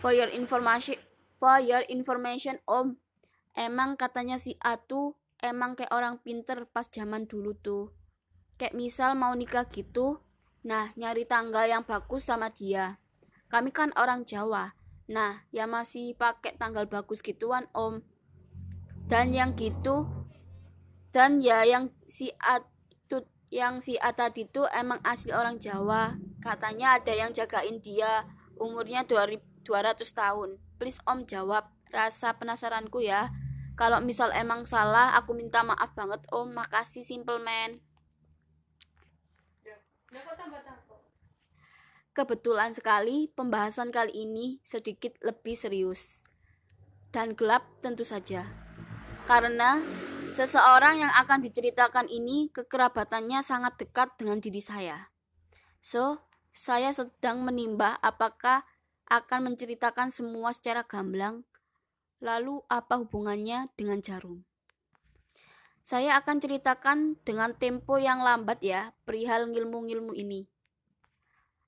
For 0.01 0.15
your 0.15 0.31
information, 0.31 0.99
for 1.37 1.59
your 1.61 1.83
information 1.91 2.59
om, 2.65 2.97
emang 3.55 3.99
katanya 3.99 4.39
si 4.39 4.55
A 4.63 4.79
tuh 4.79 5.19
emang 5.43 5.77
kayak 5.77 5.93
orang 5.93 6.17
pinter 6.23 6.65
pas 6.71 6.87
zaman 6.89 7.29
dulu 7.29 7.53
tuh. 7.59 7.93
Kayak 8.57 8.79
misal 8.79 9.19
mau 9.19 9.35
nikah 9.35 9.67
gitu, 9.69 10.23
nah 10.63 10.95
nyari 10.95 11.27
tanggal 11.27 11.67
yang 11.67 11.83
bagus 11.83 12.31
sama 12.31 12.49
dia. 12.55 13.03
Kami 13.51 13.75
kan 13.75 13.91
orang 13.99 14.23
Jawa, 14.23 14.73
nah 15.11 15.43
ya 15.51 15.67
masih 15.67 16.15
pakai 16.15 16.55
tanggal 16.55 16.87
bagus 16.87 17.21
gituan 17.21 17.67
om. 17.75 18.07
Dan 19.05 19.37
yang 19.37 19.53
gitu, 19.55 20.09
dan 21.13 21.39
ya 21.39 21.63
yang 21.63 21.93
si 22.09 22.33
A 22.41 22.65
itu 22.91 23.23
yang 23.53 23.79
si 23.79 24.01
A 24.01 24.11
tadi 24.17 24.49
tuh 24.49 24.67
emang 24.73 24.99
asli 25.05 25.31
orang 25.31 25.61
Jawa. 25.61 26.17
Katanya 26.41 26.99
ada 26.99 27.13
yang 27.13 27.31
jagain 27.31 27.79
dia, 27.85 28.27
umurnya 28.57 29.05
200 29.05 29.39
tahun. 30.03 30.57
Please 30.81 30.99
om 31.07 31.23
jawab, 31.29 31.71
rasa 31.93 32.35
penasaranku 32.35 33.05
ya. 33.05 33.31
Kalau 33.75 33.99
misal 33.99 34.31
emang 34.31 34.63
salah, 34.67 35.19
aku 35.19 35.35
minta 35.35 35.63
maaf 35.67 35.99
banget 35.99 36.23
Om. 36.31 36.55
Makasih 36.55 37.03
Simple 37.03 37.43
Man. 37.43 37.83
Kebetulan 42.15 42.71
sekali 42.71 43.27
pembahasan 43.35 43.91
kali 43.91 44.15
ini 44.15 44.63
sedikit 44.63 45.19
lebih 45.27 45.59
serius 45.59 46.23
dan 47.11 47.35
gelap 47.35 47.67
tentu 47.83 48.07
saja. 48.07 48.64
Karena 49.25 49.81
seseorang 50.37 51.01
yang 51.01 51.13
akan 51.17 51.41
diceritakan 51.41 52.13
ini 52.13 52.53
kekerabatannya 52.53 53.41
sangat 53.41 53.81
dekat 53.81 54.15
dengan 54.21 54.41
diri 54.41 54.61
saya. 54.61 55.09
So, 55.81 56.21
saya 56.53 56.93
sedang 56.93 57.43
menimbah 57.43 57.99
apakah 58.05 58.63
akan 59.09 59.53
menceritakan 59.53 60.09
semua 60.13 60.53
secara 60.53 60.85
gamblang 60.85 61.45
Lalu 62.25 62.65
apa 62.73 62.97
hubungannya 62.97 63.69
dengan 63.77 64.01
jarum? 64.01 64.49
Saya 65.85 66.17
akan 66.17 66.41
ceritakan 66.41 67.21
dengan 67.21 67.53
tempo 67.53 68.01
yang 68.01 68.25
lambat 68.25 68.65
ya, 68.65 68.97
perihal 69.05 69.45
ilmu-ilmu 69.53 70.17
ini. 70.17 70.49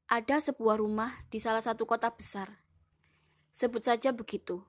Ada 0.09 0.41
sebuah 0.41 0.81
rumah 0.81 1.13
di 1.29 1.37
salah 1.43 1.61
satu 1.61 1.85
kota 1.85 2.09
besar. 2.09 2.65
Sebut 3.53 3.85
saja 3.85 4.17
begitu. 4.17 4.65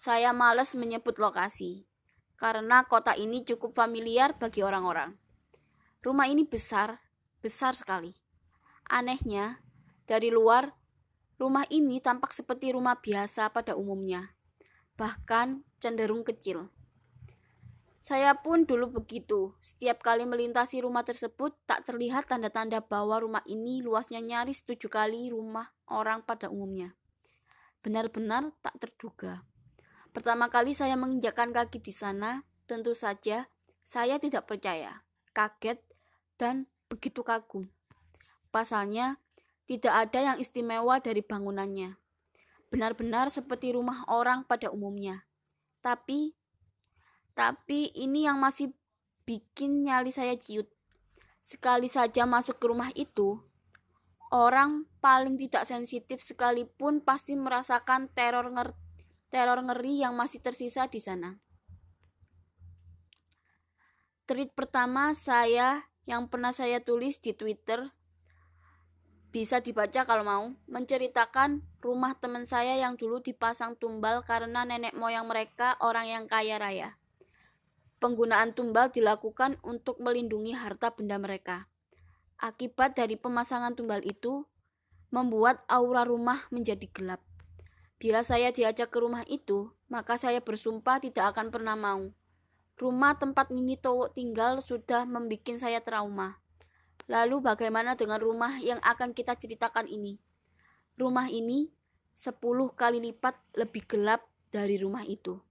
Saya 0.00 0.32
males 0.32 0.72
menyebut 0.72 1.20
lokasi, 1.20 1.84
karena 2.38 2.86
kota 2.86 3.12
ini 3.18 3.42
cukup 3.44 3.74
familiar 3.74 4.38
bagi 4.38 4.62
orang-orang. 4.62 5.12
Rumah 6.00 6.30
ini 6.30 6.46
besar, 6.46 7.02
besar 7.42 7.74
sekali. 7.74 8.14
Anehnya, 8.88 9.60
dari 10.06 10.30
luar, 10.32 10.70
rumah 11.36 11.66
ini 11.68 11.98
tampak 11.98 12.30
seperti 12.32 12.72
rumah 12.72 12.96
biasa 13.02 13.50
pada 13.50 13.74
umumnya 13.74 14.38
bahkan 14.98 15.62
cenderung 15.78 16.26
kecil. 16.26 16.66
Saya 18.02 18.34
pun 18.34 18.66
dulu 18.66 18.98
begitu. 18.98 19.54
Setiap 19.62 20.02
kali 20.02 20.26
melintasi 20.26 20.82
rumah 20.82 21.06
tersebut, 21.06 21.54
tak 21.70 21.86
terlihat 21.86 22.26
tanda-tanda 22.26 22.82
bahwa 22.82 23.22
rumah 23.22 23.44
ini 23.46 23.78
luasnya 23.78 24.18
nyaris 24.18 24.66
tujuh 24.66 24.90
kali 24.90 25.30
rumah 25.30 25.70
orang 25.86 26.26
pada 26.26 26.50
umumnya. 26.50 26.98
Benar-benar 27.78 28.50
tak 28.58 28.74
terduga. 28.82 29.46
Pertama 30.18 30.50
kali 30.50 30.74
saya 30.74 30.98
menginjakkan 30.98 31.54
kaki 31.54 31.78
di 31.78 31.94
sana, 31.94 32.42
tentu 32.66 32.90
saja 32.90 33.46
saya 33.86 34.18
tidak 34.18 34.50
percaya, 34.50 35.06
kaget, 35.30 35.78
dan 36.34 36.66
begitu 36.90 37.22
kagum. 37.22 37.70
Pasalnya, 38.50 39.22
tidak 39.70 39.94
ada 39.94 40.34
yang 40.34 40.36
istimewa 40.42 40.98
dari 40.98 41.22
bangunannya 41.22 41.94
benar-benar 42.68 43.32
seperti 43.32 43.72
rumah 43.72 44.04
orang 44.08 44.44
pada 44.44 44.68
umumnya. 44.68 45.24
Tapi 45.80 46.36
tapi 47.32 47.94
ini 47.94 48.26
yang 48.26 48.42
masih 48.42 48.74
bikin 49.24 49.86
nyali 49.86 50.10
saya 50.10 50.34
ciut. 50.34 50.68
Sekali 51.40 51.86
saja 51.88 52.26
masuk 52.26 52.58
ke 52.60 52.66
rumah 52.66 52.90
itu, 52.92 53.40
orang 54.34 54.84
paling 55.00 55.38
tidak 55.38 55.64
sensitif 55.64 56.20
sekalipun 56.20 57.00
pasti 57.00 57.38
merasakan 57.38 58.10
teror 58.12 58.50
nger 58.52 58.74
teror 59.28 59.60
ngeri 59.60 60.02
yang 60.02 60.16
masih 60.16 60.40
tersisa 60.40 60.88
di 60.88 61.00
sana. 61.00 61.40
Tweet 64.28 64.52
pertama 64.52 65.16
saya 65.16 65.88
yang 66.04 66.28
pernah 66.28 66.52
saya 66.52 66.80
tulis 66.84 67.20
di 67.20 67.32
Twitter 67.32 67.92
bisa 69.28 69.60
dibaca 69.60 70.08
kalau 70.08 70.24
mau, 70.24 70.44
menceritakan 70.72 71.60
rumah 71.84 72.16
teman 72.16 72.48
saya 72.48 72.80
yang 72.80 72.96
dulu 72.96 73.20
dipasang 73.20 73.76
tumbal 73.76 74.24
karena 74.24 74.64
nenek 74.64 74.96
moyang 74.96 75.28
mereka 75.28 75.76
orang 75.84 76.08
yang 76.08 76.24
kaya 76.24 76.56
raya. 76.56 76.96
Penggunaan 78.00 78.56
tumbal 78.56 78.88
dilakukan 78.88 79.60
untuk 79.60 80.00
melindungi 80.00 80.56
harta 80.56 80.96
benda 80.96 81.20
mereka. 81.20 81.68
Akibat 82.40 82.96
dari 82.96 83.20
pemasangan 83.20 83.76
tumbal 83.76 84.00
itu, 84.00 84.48
membuat 85.12 85.60
aura 85.68 86.08
rumah 86.08 86.48
menjadi 86.48 86.88
gelap. 86.88 87.27
Bila 87.98 88.22
saya 88.22 88.54
diajak 88.54 88.94
ke 88.94 88.98
rumah 89.02 89.26
itu, 89.26 89.74
maka 89.90 90.14
saya 90.14 90.38
bersumpah 90.38 91.02
tidak 91.02 91.34
akan 91.34 91.50
pernah 91.50 91.74
mau. 91.74 92.14
Rumah 92.78 93.18
tempat 93.18 93.50
Nini 93.50 93.74
Towo 93.74 94.06
tinggal 94.06 94.62
sudah 94.62 95.02
membuat 95.02 95.58
saya 95.58 95.82
trauma. 95.82 96.38
Lalu 97.10 97.42
bagaimana 97.42 97.98
dengan 97.98 98.22
rumah 98.22 98.54
yang 98.62 98.78
akan 98.86 99.18
kita 99.18 99.34
ceritakan 99.34 99.90
ini? 99.90 100.22
Rumah 100.94 101.26
ini 101.26 101.74
sepuluh 102.14 102.70
kali 102.70 103.02
lipat 103.02 103.34
lebih 103.58 103.82
gelap 103.90 104.22
dari 104.54 104.78
rumah 104.78 105.02
itu. 105.02 105.42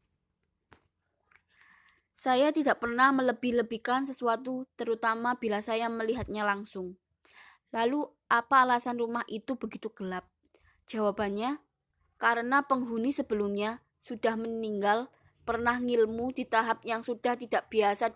Saya 2.17 2.49
tidak 2.55 2.79
pernah 2.79 3.13
melebih-lebihkan 3.13 4.07
sesuatu, 4.07 4.65
terutama 4.79 5.35
bila 5.35 5.59
saya 5.59 5.85
melihatnya 5.91 6.41
langsung. 6.47 6.97
Lalu, 7.75 8.07
apa 8.31 8.63
alasan 8.63 8.97
rumah 8.97 9.21
itu 9.29 9.53
begitu 9.53 9.91
gelap? 9.93 10.25
Jawabannya, 10.89 11.61
karena 12.17 12.65
penghuni 12.65 13.13
sebelumnya 13.13 13.81
sudah 14.01 14.37
meninggal 14.37 15.09
pernah 15.47 15.79
ngilmu 15.79 16.35
di 16.35 16.43
tahap 16.43 16.83
yang 16.83 17.05
sudah 17.05 17.39
tidak 17.39 17.71
biasa 17.71 18.13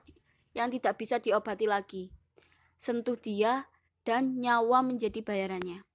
yang 0.52 0.68
tidak 0.68 1.00
bisa 1.00 1.18
diobati 1.22 1.66
lagi. 1.70 2.12
Sentuh 2.76 3.16
dia 3.16 3.72
dan 4.04 4.42
nyawa 4.42 4.84
menjadi 4.84 5.22
bayarannya. 5.24 5.86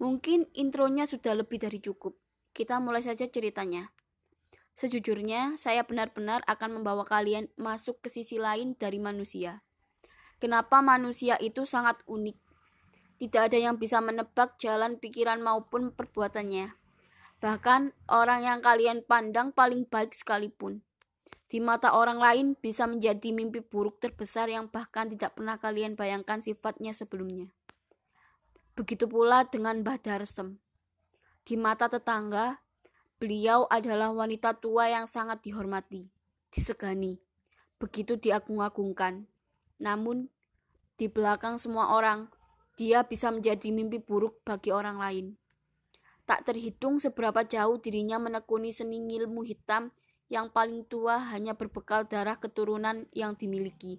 Mungkin 0.00 0.48
intronya 0.56 1.04
sudah 1.04 1.36
lebih 1.36 1.60
dari 1.60 1.78
cukup. 1.78 2.16
Kita 2.56 2.80
mulai 2.80 3.04
saja 3.04 3.28
ceritanya. 3.28 3.92
Sejujurnya, 4.74 5.60
saya 5.60 5.84
benar-benar 5.84 6.40
akan 6.48 6.80
membawa 6.80 7.04
kalian 7.04 7.52
masuk 7.60 8.00
ke 8.00 8.08
sisi 8.08 8.40
lain 8.40 8.72
dari 8.80 8.96
manusia. 8.96 9.60
Kenapa 10.40 10.80
manusia 10.80 11.36
itu 11.36 11.68
sangat 11.68 12.00
unik? 12.08 12.49
Tidak 13.20 13.52
ada 13.52 13.58
yang 13.60 13.76
bisa 13.76 14.00
menebak 14.00 14.56
jalan 14.56 14.96
pikiran 14.96 15.44
maupun 15.44 15.92
perbuatannya 15.92 16.80
bahkan 17.40 17.96
orang 18.06 18.44
yang 18.44 18.60
kalian 18.60 19.00
pandang 19.00 19.50
paling 19.50 19.88
baik 19.88 20.12
sekalipun. 20.12 20.84
Di 21.50 21.58
mata 21.58 21.96
orang 21.98 22.22
lain 22.22 22.46
bisa 22.54 22.86
menjadi 22.86 23.34
mimpi 23.34 23.58
buruk 23.58 23.98
terbesar 23.98 24.46
yang 24.46 24.70
bahkan 24.70 25.10
tidak 25.10 25.34
pernah 25.34 25.58
kalian 25.58 25.98
bayangkan 25.98 26.38
sifatnya 26.38 26.94
sebelumnya. 26.94 27.50
Begitu 28.78 29.10
pula 29.10 29.42
dengan 29.50 29.82
Mbah 29.82 29.98
Darsem. 29.98 30.62
Di 31.42 31.58
mata 31.58 31.90
tetangga, 31.90 32.62
beliau 33.18 33.66
adalah 33.66 34.14
wanita 34.14 34.62
tua 34.62 34.86
yang 34.94 35.10
sangat 35.10 35.42
dihormati, 35.42 36.06
disegani, 36.54 37.18
begitu 37.82 38.14
diagung-agungkan. 38.14 39.26
Namun, 39.82 40.30
di 40.94 41.10
belakang 41.10 41.58
semua 41.58 41.90
orang, 41.90 42.30
dia 42.76 43.06
bisa 43.06 43.30
menjadi 43.30 43.70
mimpi 43.70 43.98
buruk 44.02 44.42
bagi 44.42 44.70
orang 44.70 44.98
lain. 44.98 45.26
Tak 46.28 46.46
terhitung 46.46 47.02
seberapa 47.02 47.42
jauh 47.42 47.80
dirinya 47.82 48.22
menekuni 48.22 48.70
seni 48.70 49.02
ilmu 49.02 49.42
hitam 49.42 49.90
yang 50.30 50.46
paling 50.54 50.86
tua 50.86 51.18
hanya 51.34 51.58
berbekal 51.58 52.06
darah 52.06 52.38
keturunan 52.38 53.10
yang 53.10 53.34
dimiliki. 53.34 53.98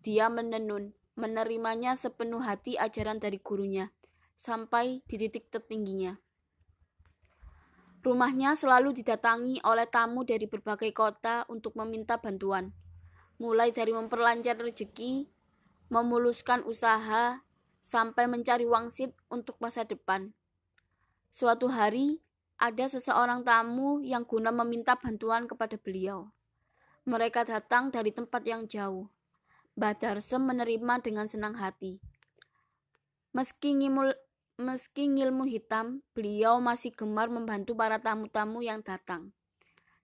Dia 0.00 0.32
menenun, 0.32 0.96
menerimanya 1.20 1.92
sepenuh 1.92 2.40
hati 2.40 2.80
ajaran 2.80 3.20
dari 3.20 3.36
gurunya, 3.36 3.92
sampai 4.32 5.04
di 5.04 5.20
titik 5.20 5.52
tertingginya. 5.52 6.16
Rumahnya 8.00 8.56
selalu 8.56 8.96
didatangi 8.96 9.60
oleh 9.60 9.84
tamu 9.84 10.24
dari 10.24 10.48
berbagai 10.48 10.96
kota 10.96 11.44
untuk 11.52 11.76
meminta 11.76 12.16
bantuan, 12.16 12.72
mulai 13.36 13.76
dari 13.76 13.92
memperlancar 13.92 14.56
rezeki, 14.56 15.28
memuluskan 15.92 16.64
usaha, 16.64 17.44
sampai 17.80 18.28
mencari 18.28 18.68
wangsit 18.68 19.16
untuk 19.32 19.56
masa 19.58 19.82
depan. 19.88 20.30
Suatu 21.32 21.66
hari, 21.72 22.20
ada 22.60 22.84
seseorang 22.84 23.40
tamu 23.40 24.04
yang 24.04 24.28
guna 24.28 24.52
meminta 24.52 24.94
bantuan 24.94 25.48
kepada 25.48 25.80
beliau. 25.80 26.28
Mereka 27.08 27.48
datang 27.48 27.88
dari 27.88 28.12
tempat 28.12 28.44
yang 28.44 28.68
jauh. 28.68 29.08
Mbah 29.80 29.96
Darsem 29.96 30.44
menerima 30.44 31.00
dengan 31.00 31.24
senang 31.24 31.56
hati. 31.56 31.96
Meski 33.32 33.72
ngimul, 33.72 34.12
meski 34.60 35.08
ngilmu 35.08 35.48
hitam, 35.48 36.04
beliau 36.12 36.60
masih 36.60 36.92
gemar 36.92 37.32
membantu 37.32 37.72
para 37.72 37.96
tamu-tamu 37.96 38.60
yang 38.60 38.84
datang. 38.84 39.32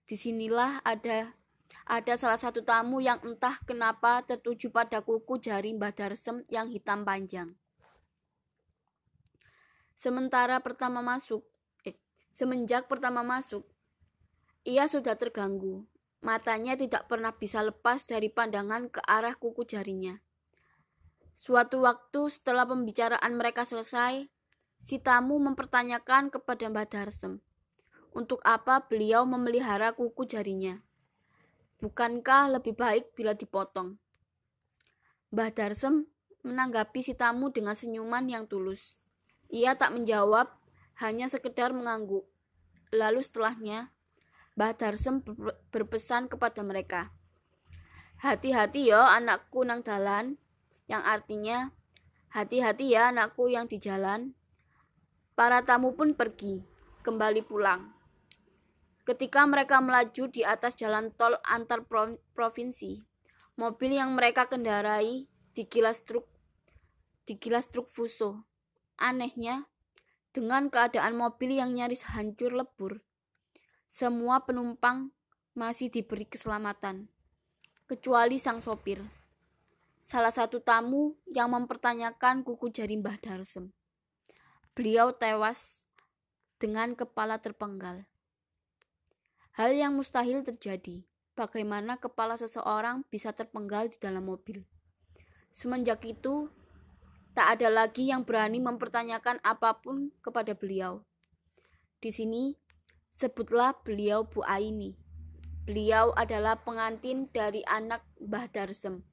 Di 0.09 0.17
sinilah 0.17 0.81
ada 0.81 1.35
ada 1.85 2.13
salah 2.15 2.39
satu 2.39 2.63
tamu 2.63 3.03
yang 3.03 3.19
entah 3.21 3.59
kenapa 3.67 4.23
tertuju 4.23 4.71
pada 4.71 5.03
kuku 5.03 5.37
jari 5.39 5.75
Mbah 5.75 5.93
Darsem 5.93 6.41
yang 6.49 6.71
hitam 6.71 7.03
panjang. 7.03 7.53
Sementara 9.97 10.61
pertama 10.61 11.01
masuk, 11.01 11.41
eh, 11.81 11.97
semenjak 12.29 12.85
pertama 12.85 13.25
masuk, 13.25 13.65
ia 14.61 14.85
sudah 14.85 15.17
terganggu. 15.17 15.89
Matanya 16.21 16.77
tidak 16.77 17.09
pernah 17.09 17.33
bisa 17.33 17.65
lepas 17.65 18.05
dari 18.05 18.29
pandangan 18.29 18.93
ke 18.93 19.01
arah 19.09 19.33
kuku 19.33 19.65
jarinya. 19.65 20.21
Suatu 21.33 21.81
waktu 21.81 22.29
setelah 22.29 22.69
pembicaraan 22.69 23.41
mereka 23.41 23.65
selesai, 23.65 24.29
si 24.77 25.01
tamu 25.01 25.41
mempertanyakan 25.41 26.29
kepada 26.29 26.69
Mbah 26.69 26.85
Darsem, 26.85 27.41
untuk 28.13 28.37
apa 28.45 28.85
beliau 28.85 29.25
memelihara 29.25 29.97
kuku 29.97 30.29
jarinya. 30.29 30.77
Bukankah 31.81 32.53
lebih 32.53 32.77
baik 32.77 33.17
bila 33.17 33.33
dipotong? 33.33 33.97
Mbah 35.33 35.49
Darsem 35.57 36.05
menanggapi 36.45 37.01
si 37.01 37.17
tamu 37.17 37.49
dengan 37.49 37.73
senyuman 37.73 38.29
yang 38.29 38.45
tulus. 38.45 39.06
Ia 39.47 39.79
tak 39.79 39.95
menjawab, 39.95 40.51
hanya 40.99 41.31
sekedar 41.31 41.71
mengangguk. 41.71 42.27
Lalu 42.91 43.23
setelahnya, 43.23 43.91
Mbah 44.57 44.73
Darsem 44.73 45.21
berpesan 45.69 46.27
kepada 46.27 46.65
mereka. 46.65 47.13
Hati-hati 48.17 48.89
ya 48.89 49.13
anakku 49.13 49.61
nang 49.61 49.85
dalan, 49.85 50.41
yang 50.89 51.05
artinya 51.05 51.69
hati-hati 52.33 52.97
ya 52.97 53.13
anakku 53.13 53.45
yang 53.47 53.69
di 53.69 53.77
jalan. 53.77 54.33
Para 55.37 55.61
tamu 55.61 55.93
pun 55.93 56.17
pergi, 56.17 56.65
kembali 57.05 57.45
pulang. 57.45 57.93
Ketika 59.05 59.45
mereka 59.45 59.79
melaju 59.79 60.27
di 60.27 60.41
atas 60.41 60.73
jalan 60.73 61.13
tol 61.13 61.37
antar 61.45 61.85
provinsi, 62.33 63.05
mobil 63.55 63.97
yang 63.97 64.17
mereka 64.17 64.49
kendarai 64.49 65.29
digilas 65.57 66.05
truk 66.05 66.29
digilas 67.25 67.65
truk 67.73 67.89
fuso 67.89 68.45
Anehnya, 68.97 69.69
dengan 70.33 70.73
keadaan 70.73 71.17
mobil 71.17 71.57
yang 71.57 71.73
nyaris 71.73 72.05
hancur 72.09 72.53
lebur, 72.53 73.05
semua 73.85 74.43
penumpang 74.43 75.13
masih 75.53 75.89
diberi 75.89 76.25
keselamatan, 76.25 77.09
kecuali 77.85 78.41
sang 78.41 78.61
sopir. 78.61 79.01
Salah 79.97 80.29
satu 80.29 80.61
tamu 80.61 81.17
yang 81.25 81.49
mempertanyakan 81.49 82.45
kuku 82.45 82.69
jari 82.69 82.97
Mbah 82.97 83.17
Darsem. 83.17 83.73
Beliau 84.77 85.09
tewas 85.13 85.85
dengan 86.61 86.93
kepala 86.93 87.41
terpenggal. 87.41 88.05
Hal 89.57 89.73
yang 89.73 89.97
mustahil 89.97 90.45
terjadi. 90.45 91.01
Bagaimana 91.37 92.01
kepala 92.01 92.37
seseorang 92.37 93.05
bisa 93.13 93.29
terpenggal 93.33 93.89
di 93.89 93.97
dalam 94.01 94.25
mobil? 94.25 94.65
Semenjak 95.53 96.05
itu, 96.05 96.49
Tak 97.37 97.61
ada 97.61 97.69
lagi 97.69 98.09
yang 98.09 98.25
berani 98.25 98.57
mempertanyakan 98.57 99.37
apa 99.45 99.77
pun 99.77 100.09
kepada 100.25 100.57
beliau. 100.57 101.05
Di 102.01 102.09
sini, 102.09 102.57
sebutlah 103.13 103.77
beliau 103.85 104.25
Bu 104.25 104.41
Aini. 104.41 104.97
Beliau 105.69 106.17
adalah 106.17 106.57
pengantin 106.65 107.29
dari 107.29 107.61
anak 107.69 108.01
Mbah 108.17 108.49
Darsem, 108.49 109.05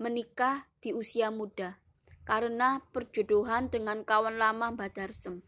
menikah 0.00 0.64
di 0.80 0.96
usia 0.96 1.28
muda 1.28 1.76
karena 2.24 2.80
perjodohan 2.88 3.68
dengan 3.68 4.00
kawan 4.00 4.40
lama 4.40 4.72
Mbah 4.72 4.88
Darsem. 4.88 5.44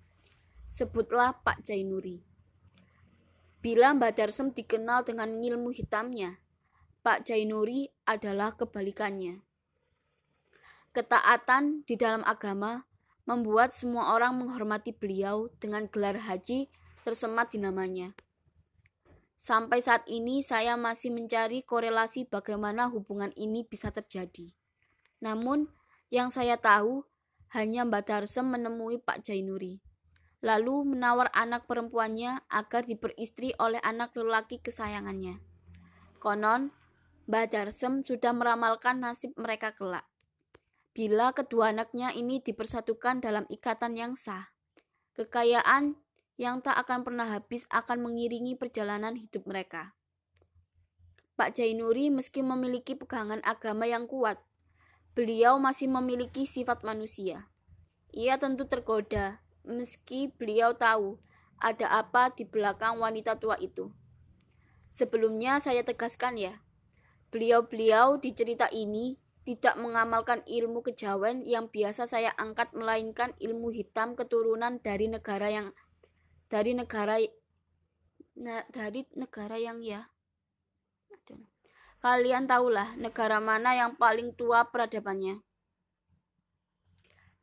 Sebutlah 0.69 1.41
Pak 1.41 1.65
Jainuri. 1.65 2.21
Bila 3.65 3.97
Mbah 3.97 4.13
Darsem 4.13 4.53
dikenal 4.53 5.09
dengan 5.09 5.41
ilmu 5.41 5.73
hitamnya, 5.73 6.37
Pak 7.01 7.25
Jainuri 7.33 7.89
adalah 8.05 8.61
kebalikannya. 8.61 9.41
Ketaatan 10.91 11.87
di 11.87 11.95
dalam 11.95 12.27
agama 12.27 12.83
membuat 13.23 13.71
semua 13.71 14.11
orang 14.11 14.35
menghormati 14.43 14.91
beliau 14.91 15.47
dengan 15.63 15.87
gelar 15.87 16.19
haji 16.19 16.67
tersemat 17.07 17.55
di 17.55 17.63
namanya. 17.63 18.11
Sampai 19.39 19.87
saat 19.87 20.03
ini 20.11 20.43
saya 20.43 20.75
masih 20.75 21.15
mencari 21.15 21.63
korelasi 21.63 22.27
bagaimana 22.27 22.91
hubungan 22.91 23.31
ini 23.39 23.63
bisa 23.63 23.95
terjadi. 23.95 24.51
Namun, 25.23 25.71
yang 26.11 26.35
saya 26.35 26.59
tahu, 26.59 27.07
hanya 27.55 27.87
Mbak 27.87 28.11
Darsem 28.11 28.51
menemui 28.51 28.99
Pak 28.99 29.23
Jainuri. 29.23 29.79
Lalu 30.43 30.91
menawar 30.99 31.31
anak 31.31 31.71
perempuannya 31.71 32.43
agar 32.51 32.83
diperistri 32.83 33.55
oleh 33.63 33.79
anak 33.87 34.11
lelaki 34.19 34.59
kesayangannya. 34.59 35.39
Konon, 36.19 36.75
Mbak 37.31 37.47
Darsem 37.55 38.03
sudah 38.03 38.35
meramalkan 38.35 38.99
nasib 38.99 39.39
mereka 39.39 39.71
kelak. 39.71 40.10
Bila 40.91 41.31
kedua 41.31 41.71
anaknya 41.71 42.11
ini 42.11 42.43
dipersatukan 42.43 43.23
dalam 43.23 43.47
ikatan 43.47 43.95
yang 43.95 44.19
sah, 44.19 44.51
kekayaan 45.15 45.95
yang 46.35 46.65
tak 46.65 46.75
akan 46.83 47.07
pernah 47.07 47.31
habis 47.31 47.69
akan 47.71 48.11
mengiringi 48.11 48.59
perjalanan 48.59 49.15
hidup 49.15 49.47
mereka. 49.47 49.95
Pak 51.39 51.57
Jainuri 51.57 52.11
meski 52.11 52.43
memiliki 52.43 52.99
pegangan 52.99 53.39
agama 53.47 53.87
yang 53.87 54.11
kuat, 54.11 54.43
beliau 55.15 55.63
masih 55.63 55.87
memiliki 55.87 56.43
sifat 56.45 56.83
manusia. 56.83 57.49
Ia 58.11 58.37
tentu 58.43 58.67
tergoda, 58.67 59.39
meski 59.63 60.35
beliau 60.35 60.75
tahu 60.75 61.23
ada 61.63 62.03
apa 62.03 62.35
di 62.35 62.43
belakang 62.43 62.99
wanita 62.99 63.39
tua 63.39 63.55
itu. 63.63 63.95
Sebelumnya 64.91 65.63
saya 65.63 65.87
tegaskan 65.87 66.35
ya, 66.35 66.59
beliau-beliau 67.31 68.19
di 68.19 68.35
cerita 68.35 68.67
ini 68.75 69.15
tidak 69.51 69.75
mengamalkan 69.83 70.47
ilmu 70.47 70.87
kejawen 70.87 71.43
yang 71.43 71.67
biasa 71.67 72.07
saya 72.07 72.31
angkat 72.39 72.71
melainkan 72.71 73.35
ilmu 73.43 73.75
hitam 73.75 74.15
keturunan 74.15 74.79
dari 74.79 75.11
negara 75.11 75.51
yang 75.51 75.75
dari 76.47 76.79
negara 76.79 77.19
na, 78.39 78.63
dari 78.71 79.03
negara 79.19 79.59
yang 79.59 79.83
ya 79.83 80.07
Kalian 82.01 82.49
tahulah 82.49 82.97
negara 82.97 83.45
mana 83.45 83.77
yang 83.77 83.93
paling 83.93 84.33
tua 84.33 84.73
peradabannya. 84.73 85.45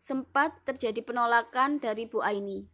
Sempat 0.02 0.66
terjadi 0.66 1.06
penolakan 1.06 1.78
dari 1.78 2.10
Bu 2.10 2.26
Aini. 2.26 2.66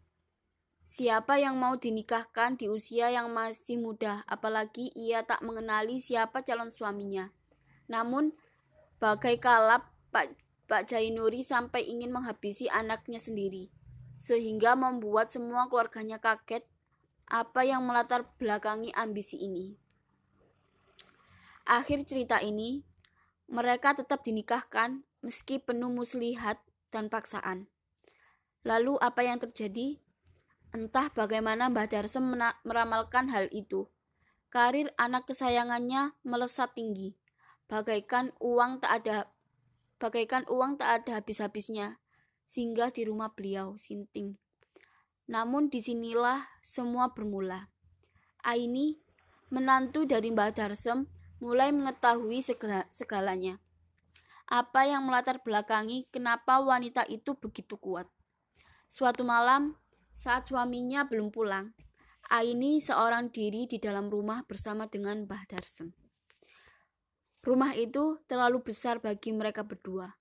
Siapa 0.88 1.44
yang 1.44 1.60
mau 1.60 1.76
dinikahkan 1.76 2.56
di 2.56 2.72
usia 2.72 3.12
yang 3.12 3.36
masih 3.36 3.84
muda, 3.84 4.24
apalagi 4.32 4.96
ia 4.96 5.28
tak 5.28 5.44
mengenali 5.44 6.00
siapa 6.00 6.40
calon 6.40 6.72
suaminya. 6.72 7.36
Namun, 7.92 8.32
bagai 9.04 9.36
kalap, 9.36 9.92
Pak, 10.16 10.32
Pak 10.72 10.88
Jainuri 10.88 11.44
sampai 11.44 11.84
ingin 11.84 12.16
menghabisi 12.16 12.72
anaknya 12.72 13.20
sendiri, 13.20 13.68
sehingga 14.16 14.80
membuat 14.80 15.28
semua 15.28 15.68
keluarganya 15.68 16.24
kaget 16.24 16.64
apa 17.28 17.68
yang 17.68 17.84
melatar 17.84 18.24
belakangi 18.40 18.96
ambisi 18.96 19.44
ini. 19.44 19.76
Akhir 21.68 22.08
cerita 22.08 22.40
ini, 22.40 22.88
mereka 23.52 23.92
tetap 23.92 24.24
dinikahkan 24.24 25.04
meski 25.20 25.60
penuh 25.60 25.92
muslihat 25.92 26.64
dan 26.88 27.12
paksaan. 27.12 27.68
Lalu 28.64 28.96
apa 29.04 29.28
yang 29.28 29.36
terjadi? 29.36 30.00
Entah 30.72 31.12
bagaimana 31.12 31.68
Mbah 31.68 31.92
Darsem 31.92 32.24
meramalkan 32.64 33.28
hal 33.28 33.52
itu. 33.52 33.84
Karir 34.48 34.96
anak 34.96 35.28
kesayangannya 35.28 36.16
melesat 36.24 36.72
tinggi, 36.72 37.20
bagaikan 37.74 38.30
uang 38.38 38.86
tak 38.86 39.02
ada 39.02 39.26
bagaikan 39.98 40.45
uang 40.45 40.78
tak 40.78 41.02
ada 41.02 41.18
habis-habisnya, 41.18 41.98
singgah 42.45 42.94
di 42.94 43.10
rumah 43.10 43.34
beliau, 43.34 43.74
Sinting. 43.82 44.38
Namun 45.26 45.74
di 45.74 45.82
sinilah 45.82 46.45
semua 46.62 47.18
bermula. 47.18 47.74
Aini, 48.45 49.02
menantu 49.50 50.06
dari 50.06 50.30
Mbah 50.30 50.54
Darsem, 50.54 51.10
mulai 51.41 51.74
mengetahui 51.74 52.45
segala, 52.45 52.86
segalanya. 52.94 53.58
Apa 54.45 54.86
yang 54.86 55.10
melatar 55.10 55.41
belakangi 55.41 56.06
kenapa 56.14 56.62
wanita 56.62 57.10
itu 57.10 57.34
begitu 57.41 57.80
kuat. 57.82 58.06
Suatu 58.86 59.26
malam, 59.26 59.74
saat 60.14 60.45
suaminya 60.45 61.10
belum 61.10 61.34
pulang, 61.34 61.74
Aini 62.30 62.78
seorang 62.78 63.34
diri 63.34 63.66
di 63.66 63.82
dalam 63.82 64.14
rumah 64.14 64.45
bersama 64.45 64.86
dengan 64.86 65.26
Mbah 65.26 65.50
Darsem. 65.50 66.03
Rumah 67.44 67.76
itu 67.76 68.24
terlalu 68.32 68.64
besar 68.64 69.03
bagi 69.03 69.36
mereka 69.36 69.68
berdua. 69.68 70.15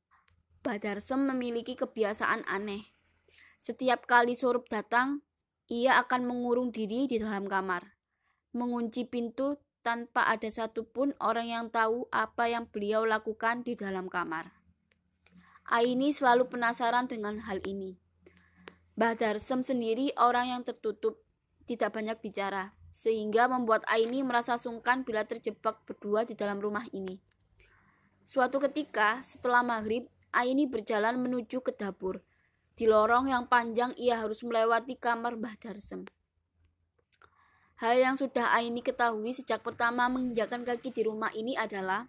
Mbah 0.67 0.79
Darsem 0.83 1.23
memiliki 1.23 1.79
kebiasaan 1.79 2.43
aneh. 2.51 2.91
Setiap 3.63 4.11
kali 4.11 4.35
surup 4.35 4.67
datang, 4.67 5.23
ia 5.71 6.03
akan 6.03 6.27
mengurung 6.27 6.75
diri 6.75 7.07
di 7.07 7.23
dalam 7.23 7.47
kamar, 7.47 7.95
mengunci 8.59 9.07
pintu 9.07 9.55
tanpa 9.87 10.27
ada 10.27 10.51
satupun 10.51 11.15
orang 11.23 11.47
yang 11.47 11.65
tahu 11.71 12.11
apa 12.11 12.51
yang 12.51 12.67
beliau 12.67 13.07
lakukan 13.07 13.63
di 13.63 13.79
dalam 13.79 14.11
kamar. 14.11 14.51
Aini 15.71 16.11
selalu 16.11 16.51
penasaran 16.51 17.07
dengan 17.07 17.39
hal 17.47 17.63
ini. 17.63 18.03
Mbah 18.99 19.15
Darsem 19.15 19.63
sendiri 19.63 20.11
orang 20.19 20.59
yang 20.59 20.63
tertutup, 20.67 21.23
tidak 21.71 21.95
banyak 21.95 22.19
bicara, 22.19 22.75
sehingga 22.93 23.49
membuat 23.49 23.83
Aini 23.89 24.21
merasa 24.21 24.61
sungkan 24.61 25.03
bila 25.03 25.25
terjebak 25.25 25.81
berdua 25.89 26.29
di 26.29 26.37
dalam 26.37 26.61
rumah 26.61 26.85
ini. 26.93 27.19
Suatu 28.23 28.63
ketika, 28.63 29.19
setelah 29.27 29.67
maghrib, 29.67 30.07
Aini 30.31 30.65
berjalan 30.71 31.19
menuju 31.19 31.61
ke 31.61 31.75
dapur. 31.75 32.23
Di 32.73 32.89
lorong 32.89 33.29
yang 33.29 33.51
panjang, 33.51 33.93
ia 34.01 34.17
harus 34.17 34.41
melewati 34.41 34.97
kamar 34.97 35.37
Mbah 35.37 35.57
Darsem. 35.61 36.09
Hal 37.83 37.99
yang 37.99 38.15
sudah 38.15 38.55
Aini 38.55 38.79
ketahui 38.79 39.35
sejak 39.35 39.61
pertama 39.67 40.07
menginjakkan 40.07 40.63
kaki 40.63 40.95
di 40.95 41.03
rumah 41.03 41.35
ini 41.35 41.59
adalah 41.59 42.07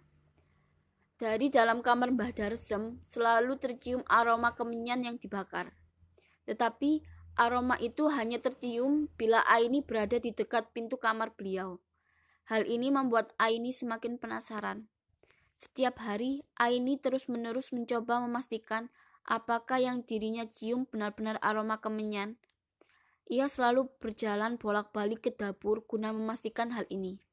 dari 1.18 1.50
dalam 1.50 1.82
kamar 1.82 2.14
Mbah 2.14 2.30
Darsem 2.30 3.02
selalu 3.02 3.58
tercium 3.58 4.06
aroma 4.06 4.54
kemenyan 4.54 5.02
yang 5.02 5.16
dibakar. 5.18 5.74
Tetapi 6.46 7.02
aroma 7.34 7.78
itu 7.82 8.06
hanya 8.10 8.38
tercium 8.38 9.10
bila 9.18 9.42
Aini 9.46 9.82
berada 9.82 10.18
di 10.18 10.30
dekat 10.30 10.70
pintu 10.70 10.96
kamar 10.96 11.34
beliau. 11.34 11.82
Hal 12.46 12.66
ini 12.68 12.90
membuat 12.90 13.32
Aini 13.40 13.74
semakin 13.74 14.16
penasaran. 14.16 14.86
Setiap 15.54 16.02
hari, 16.02 16.42
Aini 16.58 16.98
terus-menerus 16.98 17.70
mencoba 17.70 18.20
memastikan 18.22 18.90
apakah 19.24 19.80
yang 19.80 20.04
dirinya 20.04 20.44
cium 20.44 20.84
benar-benar 20.90 21.40
aroma 21.40 21.80
kemenyan 21.80 22.36
ia 23.24 23.48
selalu 23.48 23.88
berjalan 24.04 24.60
bolak-balik 24.60 25.24
ke 25.24 25.30
dapur 25.32 25.80
guna 25.88 26.12
memastikan 26.12 26.68
hal 26.76 26.84
ini. 26.92 27.24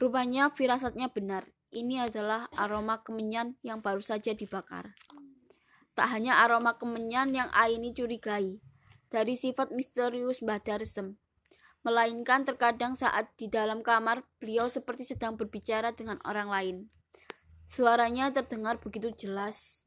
Rupanya 0.00 0.48
firasatnya 0.48 1.12
benar. 1.12 1.44
Ini 1.74 2.08
adalah 2.08 2.48
aroma 2.54 3.02
kemenyan 3.04 3.58
yang 3.60 3.82
baru 3.84 4.00
saja 4.00 4.32
dibakar. 4.32 4.94
Tak 5.92 6.08
hanya 6.08 6.40
aroma 6.40 6.80
kemenyan 6.80 7.34
yang 7.36 7.50
Aini 7.52 7.92
curigai 7.92 8.62
dari 9.14 9.38
sifat 9.38 9.70
misterius 9.70 10.42
Mbah 10.42 10.58
Darsem, 10.58 11.14
melainkan 11.86 12.42
terkadang 12.42 12.98
saat 12.98 13.30
di 13.38 13.46
dalam 13.46 13.86
kamar 13.86 14.26
beliau 14.42 14.66
seperti 14.66 15.06
sedang 15.06 15.38
berbicara 15.38 15.94
dengan 15.94 16.18
orang 16.26 16.50
lain. 16.50 16.76
Suaranya 17.70 18.34
terdengar 18.34 18.82
begitu 18.82 19.14
jelas, 19.14 19.86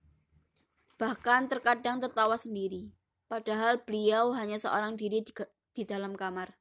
bahkan 0.95 1.51
terkadang 1.51 1.99
tertawa 1.99 2.39
sendiri 2.39 2.95
padahal 3.27 3.83
beliau 3.83 4.31
hanya 4.31 4.55
seorang 4.55 4.95
diri 4.95 5.21
di, 5.21 5.35
di 5.75 5.83
dalam 5.83 6.15
kamar. 6.15 6.55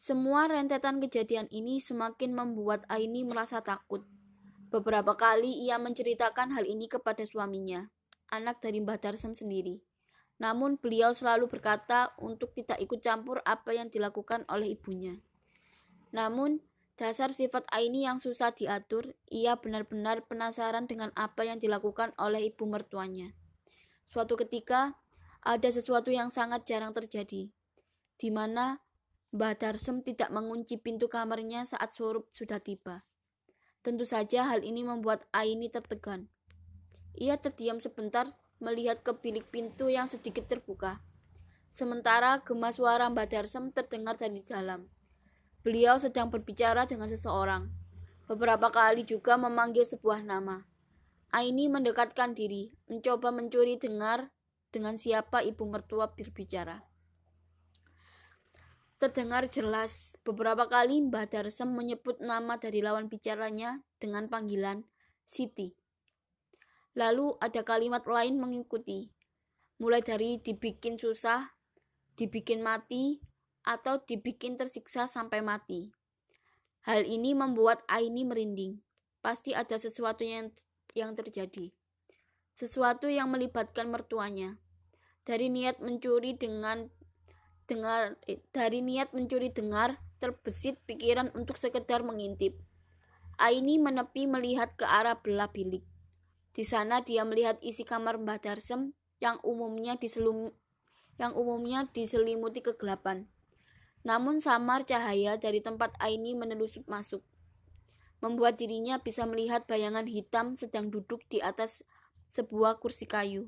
Semua 0.00 0.50
rentetan 0.50 0.98
kejadian 0.98 1.46
ini 1.52 1.78
semakin 1.78 2.34
membuat 2.34 2.82
Aini 2.90 3.22
merasa 3.22 3.62
takut. 3.62 4.02
Beberapa 4.72 5.14
kali 5.14 5.68
ia 5.68 5.78
menceritakan 5.78 6.56
hal 6.56 6.64
ini 6.66 6.88
kepada 6.90 7.22
suaminya, 7.22 7.86
anak 8.32 8.64
dari 8.64 8.80
Mbah 8.80 8.96
Darsem 8.96 9.36
sendiri. 9.36 9.84
Namun 10.40 10.80
beliau 10.80 11.12
selalu 11.12 11.46
berkata 11.46 12.16
untuk 12.18 12.56
tidak 12.56 12.80
ikut 12.80 13.04
campur 13.04 13.44
apa 13.44 13.76
yang 13.76 13.92
dilakukan 13.92 14.48
oleh 14.48 14.74
ibunya. 14.74 15.20
Namun, 16.10 16.64
dasar 16.96 17.30
sifat 17.30 17.68
Aini 17.70 18.08
yang 18.08 18.18
susah 18.18 18.50
diatur, 18.50 19.14
ia 19.30 19.60
benar-benar 19.60 20.26
penasaran 20.26 20.88
dengan 20.88 21.14
apa 21.14 21.46
yang 21.46 21.62
dilakukan 21.62 22.10
oleh 22.18 22.50
ibu 22.50 22.64
mertuanya. 22.66 23.30
Suatu 24.02 24.34
ketika, 24.34 24.98
ada 25.44 25.68
sesuatu 25.70 26.10
yang 26.10 26.26
sangat 26.26 26.66
jarang 26.66 26.90
terjadi, 26.90 27.52
di 28.18 28.28
mana 28.34 28.82
Mbah 29.32 29.56
Darsem 29.56 30.04
tidak 30.04 30.28
mengunci 30.28 30.76
pintu 30.76 31.08
kamarnya 31.08 31.64
saat 31.64 31.94
surup 31.96 32.28
sudah 32.36 32.60
tiba. 32.60 33.06
Tentu 33.82 34.04
saja 34.06 34.46
hal 34.46 34.62
ini 34.62 34.84
membuat 34.84 35.26
Aini 35.34 35.72
tertegan. 35.72 36.28
Ia 37.18 37.36
terdiam 37.36 37.76
sebentar 37.76 38.30
melihat 38.62 39.02
ke 39.04 39.12
bilik 39.18 39.50
pintu 39.52 39.90
yang 39.90 40.08
sedikit 40.08 40.48
terbuka. 40.48 41.02
Sementara 41.72 42.40
gema 42.44 42.68
suara 42.72 43.08
Mbah 43.08 43.28
Darsem 43.28 43.72
terdengar 43.72 44.20
dari 44.20 44.44
dalam. 44.44 44.88
Beliau 45.64 45.96
sedang 45.96 46.28
berbicara 46.28 46.84
dengan 46.84 47.08
seseorang. 47.08 47.72
Beberapa 48.28 48.72
kali 48.72 49.04
juga 49.04 49.40
memanggil 49.40 49.84
sebuah 49.84 50.24
nama. 50.24 50.64
Aini 51.32 51.68
mendekatkan 51.68 52.36
diri, 52.36 52.72
mencoba 52.92 53.32
mencuri 53.32 53.80
dengar 53.80 54.28
dengan 54.68 55.00
siapa 55.00 55.40
ibu 55.40 55.64
mertua 55.68 56.12
berbicara. 56.12 56.84
Terdengar 59.02 59.50
jelas 59.50 60.14
beberapa 60.22 60.70
kali 60.70 61.02
Mbah 61.08 61.26
Darsem 61.26 61.72
menyebut 61.72 62.22
nama 62.22 62.54
dari 62.60 62.84
lawan 62.84 63.10
bicaranya 63.10 63.82
dengan 63.98 64.30
panggilan 64.30 64.86
Siti. 65.26 65.81
Lalu 66.92 67.32
ada 67.40 67.64
kalimat 67.64 68.04
lain 68.04 68.36
mengikuti. 68.36 69.08
Mulai 69.80 70.04
dari 70.04 70.38
dibikin 70.38 71.00
susah, 71.00 71.56
dibikin 72.14 72.60
mati, 72.60 73.18
atau 73.62 74.02
dibikin 74.02 74.58
tersiksa 74.58 75.06
sampai 75.06 75.40
mati. 75.40 75.94
Hal 76.82 77.06
ini 77.06 77.32
membuat 77.32 77.86
Aini 77.86 78.26
merinding. 78.26 78.82
Pasti 79.22 79.54
ada 79.54 79.78
sesuatu 79.78 80.26
yang 80.26 80.50
yang 80.98 81.14
terjadi. 81.14 81.70
Sesuatu 82.52 83.06
yang 83.06 83.30
melibatkan 83.30 83.88
mertuanya. 83.88 84.58
Dari 85.22 85.46
niat 85.46 85.78
mencuri 85.78 86.34
dengan 86.34 86.90
dengar 87.70 88.18
eh, 88.26 88.42
dari 88.50 88.82
niat 88.82 89.14
mencuri 89.14 89.54
dengar 89.54 90.02
terbesit 90.18 90.82
pikiran 90.84 91.30
untuk 91.38 91.54
sekedar 91.54 92.02
mengintip. 92.02 92.58
Aini 93.38 93.78
menepi 93.78 94.26
melihat 94.26 94.74
ke 94.74 94.82
arah 94.82 95.16
belah 95.22 95.48
bilik. 95.48 95.86
Di 96.52 96.68
sana 96.68 97.00
dia 97.00 97.24
melihat 97.24 97.56
isi 97.64 97.84
kamar 97.84 98.20
Mbah 98.20 98.40
Darsem 98.44 98.92
yang 99.24 99.40
umumnya 99.40 99.96
diselum 99.96 100.52
yang 101.16 101.32
umumnya 101.36 101.88
diselimuti 101.92 102.60
kegelapan. 102.60 103.28
Namun 104.02 104.42
samar 104.42 104.82
cahaya 104.82 105.38
dari 105.38 105.62
tempat 105.62 105.94
Aini 106.02 106.34
menelusup 106.34 106.84
masuk, 106.90 107.22
membuat 108.18 108.58
dirinya 108.58 108.98
bisa 108.98 109.22
melihat 109.24 109.64
bayangan 109.70 110.10
hitam 110.10 110.58
sedang 110.58 110.90
duduk 110.90 111.22
di 111.30 111.38
atas 111.38 111.86
sebuah 112.32 112.82
kursi 112.82 113.06
kayu. 113.06 113.46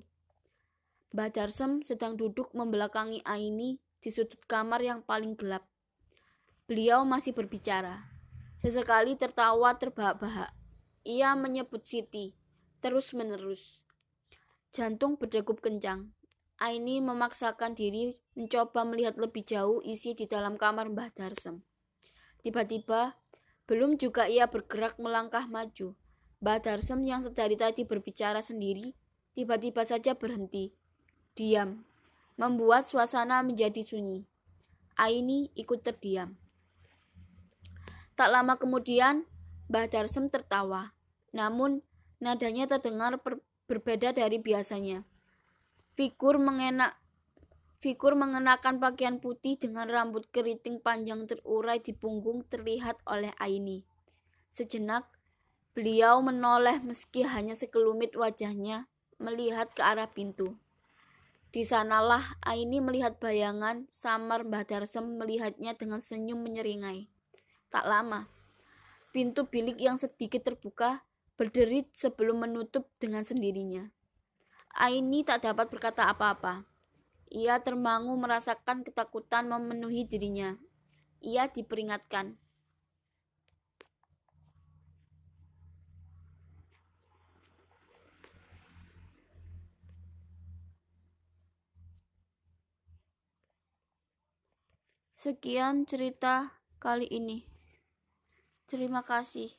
Mbah 1.10 1.30
Darsem 1.34 1.82
sedang 1.82 2.14
duduk 2.14 2.54
membelakangi 2.54 3.22
Aini 3.26 3.82
di 3.98 4.10
sudut 4.12 4.38
kamar 4.46 4.82
yang 4.82 5.00
paling 5.02 5.34
gelap. 5.34 5.66
Beliau 6.64 7.02
masih 7.02 7.34
berbicara. 7.36 8.08
Sesekali 8.64 9.18
tertawa 9.18 9.76
terbahak-bahak. 9.76 10.54
Ia 11.04 11.36
menyebut 11.36 11.84
Siti, 11.84 12.32
terus-menerus. 12.84 13.80
Jantung 14.76 15.16
berdegup 15.16 15.64
kencang. 15.64 16.12
Aini 16.60 17.00
memaksakan 17.00 17.72
diri 17.72 18.12
mencoba 18.36 18.84
melihat 18.84 19.16
lebih 19.16 19.40
jauh 19.40 19.80
isi 19.80 20.12
di 20.12 20.28
dalam 20.28 20.60
kamar 20.60 20.92
Mbah 20.92 21.16
Darsem. 21.16 21.64
Tiba-tiba, 22.44 23.16
belum 23.64 23.96
juga 23.96 24.28
ia 24.28 24.44
bergerak 24.44 25.00
melangkah 25.00 25.48
maju. 25.48 25.96
Mbah 26.44 26.60
Darsem 26.60 27.00
yang 27.08 27.24
sedari 27.24 27.56
tadi 27.56 27.88
berbicara 27.88 28.44
sendiri, 28.44 28.92
tiba-tiba 29.32 29.80
saja 29.88 30.12
berhenti. 30.12 30.76
Diam, 31.32 31.88
membuat 32.36 32.84
suasana 32.84 33.40
menjadi 33.40 33.80
sunyi. 33.80 34.28
Aini 35.00 35.48
ikut 35.56 35.80
terdiam. 35.80 36.36
Tak 38.12 38.28
lama 38.28 38.60
kemudian, 38.60 39.24
Mbah 39.72 39.88
Darsem 39.88 40.28
tertawa. 40.28 40.92
Namun, 41.32 41.80
nadanya 42.24 42.64
terdengar 42.64 43.20
berbeda 43.68 44.16
dari 44.16 44.40
biasanya. 44.40 45.04
Figur 45.92 46.40
mengenak 46.40 46.96
Figur 47.84 48.16
mengenakan 48.16 48.80
pakaian 48.80 49.20
putih 49.20 49.60
dengan 49.60 49.84
rambut 49.84 50.24
keriting 50.32 50.80
panjang 50.80 51.28
terurai 51.28 51.84
di 51.84 51.92
punggung 51.92 52.40
terlihat 52.48 52.96
oleh 53.04 53.28
Aini. 53.36 53.84
Sejenak, 54.48 55.04
beliau 55.76 56.24
menoleh 56.24 56.80
meski 56.80 57.28
hanya 57.28 57.52
sekelumit 57.52 58.16
wajahnya 58.16 58.88
melihat 59.20 59.68
ke 59.76 59.84
arah 59.84 60.08
pintu. 60.08 60.56
Di 61.52 61.60
sanalah 61.60 62.40
Aini 62.40 62.80
melihat 62.80 63.20
bayangan 63.20 63.84
samar 63.92 64.48
Mbah 64.48 64.64
Darsem 64.64 65.20
melihatnya 65.20 65.76
dengan 65.76 66.00
senyum 66.00 66.40
menyeringai. 66.40 67.04
Tak 67.68 67.84
lama, 67.84 68.32
pintu 69.12 69.44
bilik 69.44 69.76
yang 69.76 70.00
sedikit 70.00 70.40
terbuka 70.40 71.04
berderit 71.34 71.90
sebelum 71.98 72.46
menutup 72.46 72.86
dengan 73.02 73.26
sendirinya. 73.26 73.90
Aini 74.74 75.22
tak 75.26 75.46
dapat 75.46 75.70
berkata 75.70 76.06
apa-apa. 76.06 76.66
Ia 77.34 77.58
termangu 77.62 78.14
merasakan 78.14 78.86
ketakutan 78.86 79.50
memenuhi 79.50 80.06
dirinya. 80.06 80.54
Ia 81.22 81.50
diperingatkan. 81.50 82.38
Sekian 95.24 95.88
cerita 95.88 96.52
kali 96.76 97.08
ini. 97.08 97.48
Terima 98.68 99.00
kasih. 99.00 99.56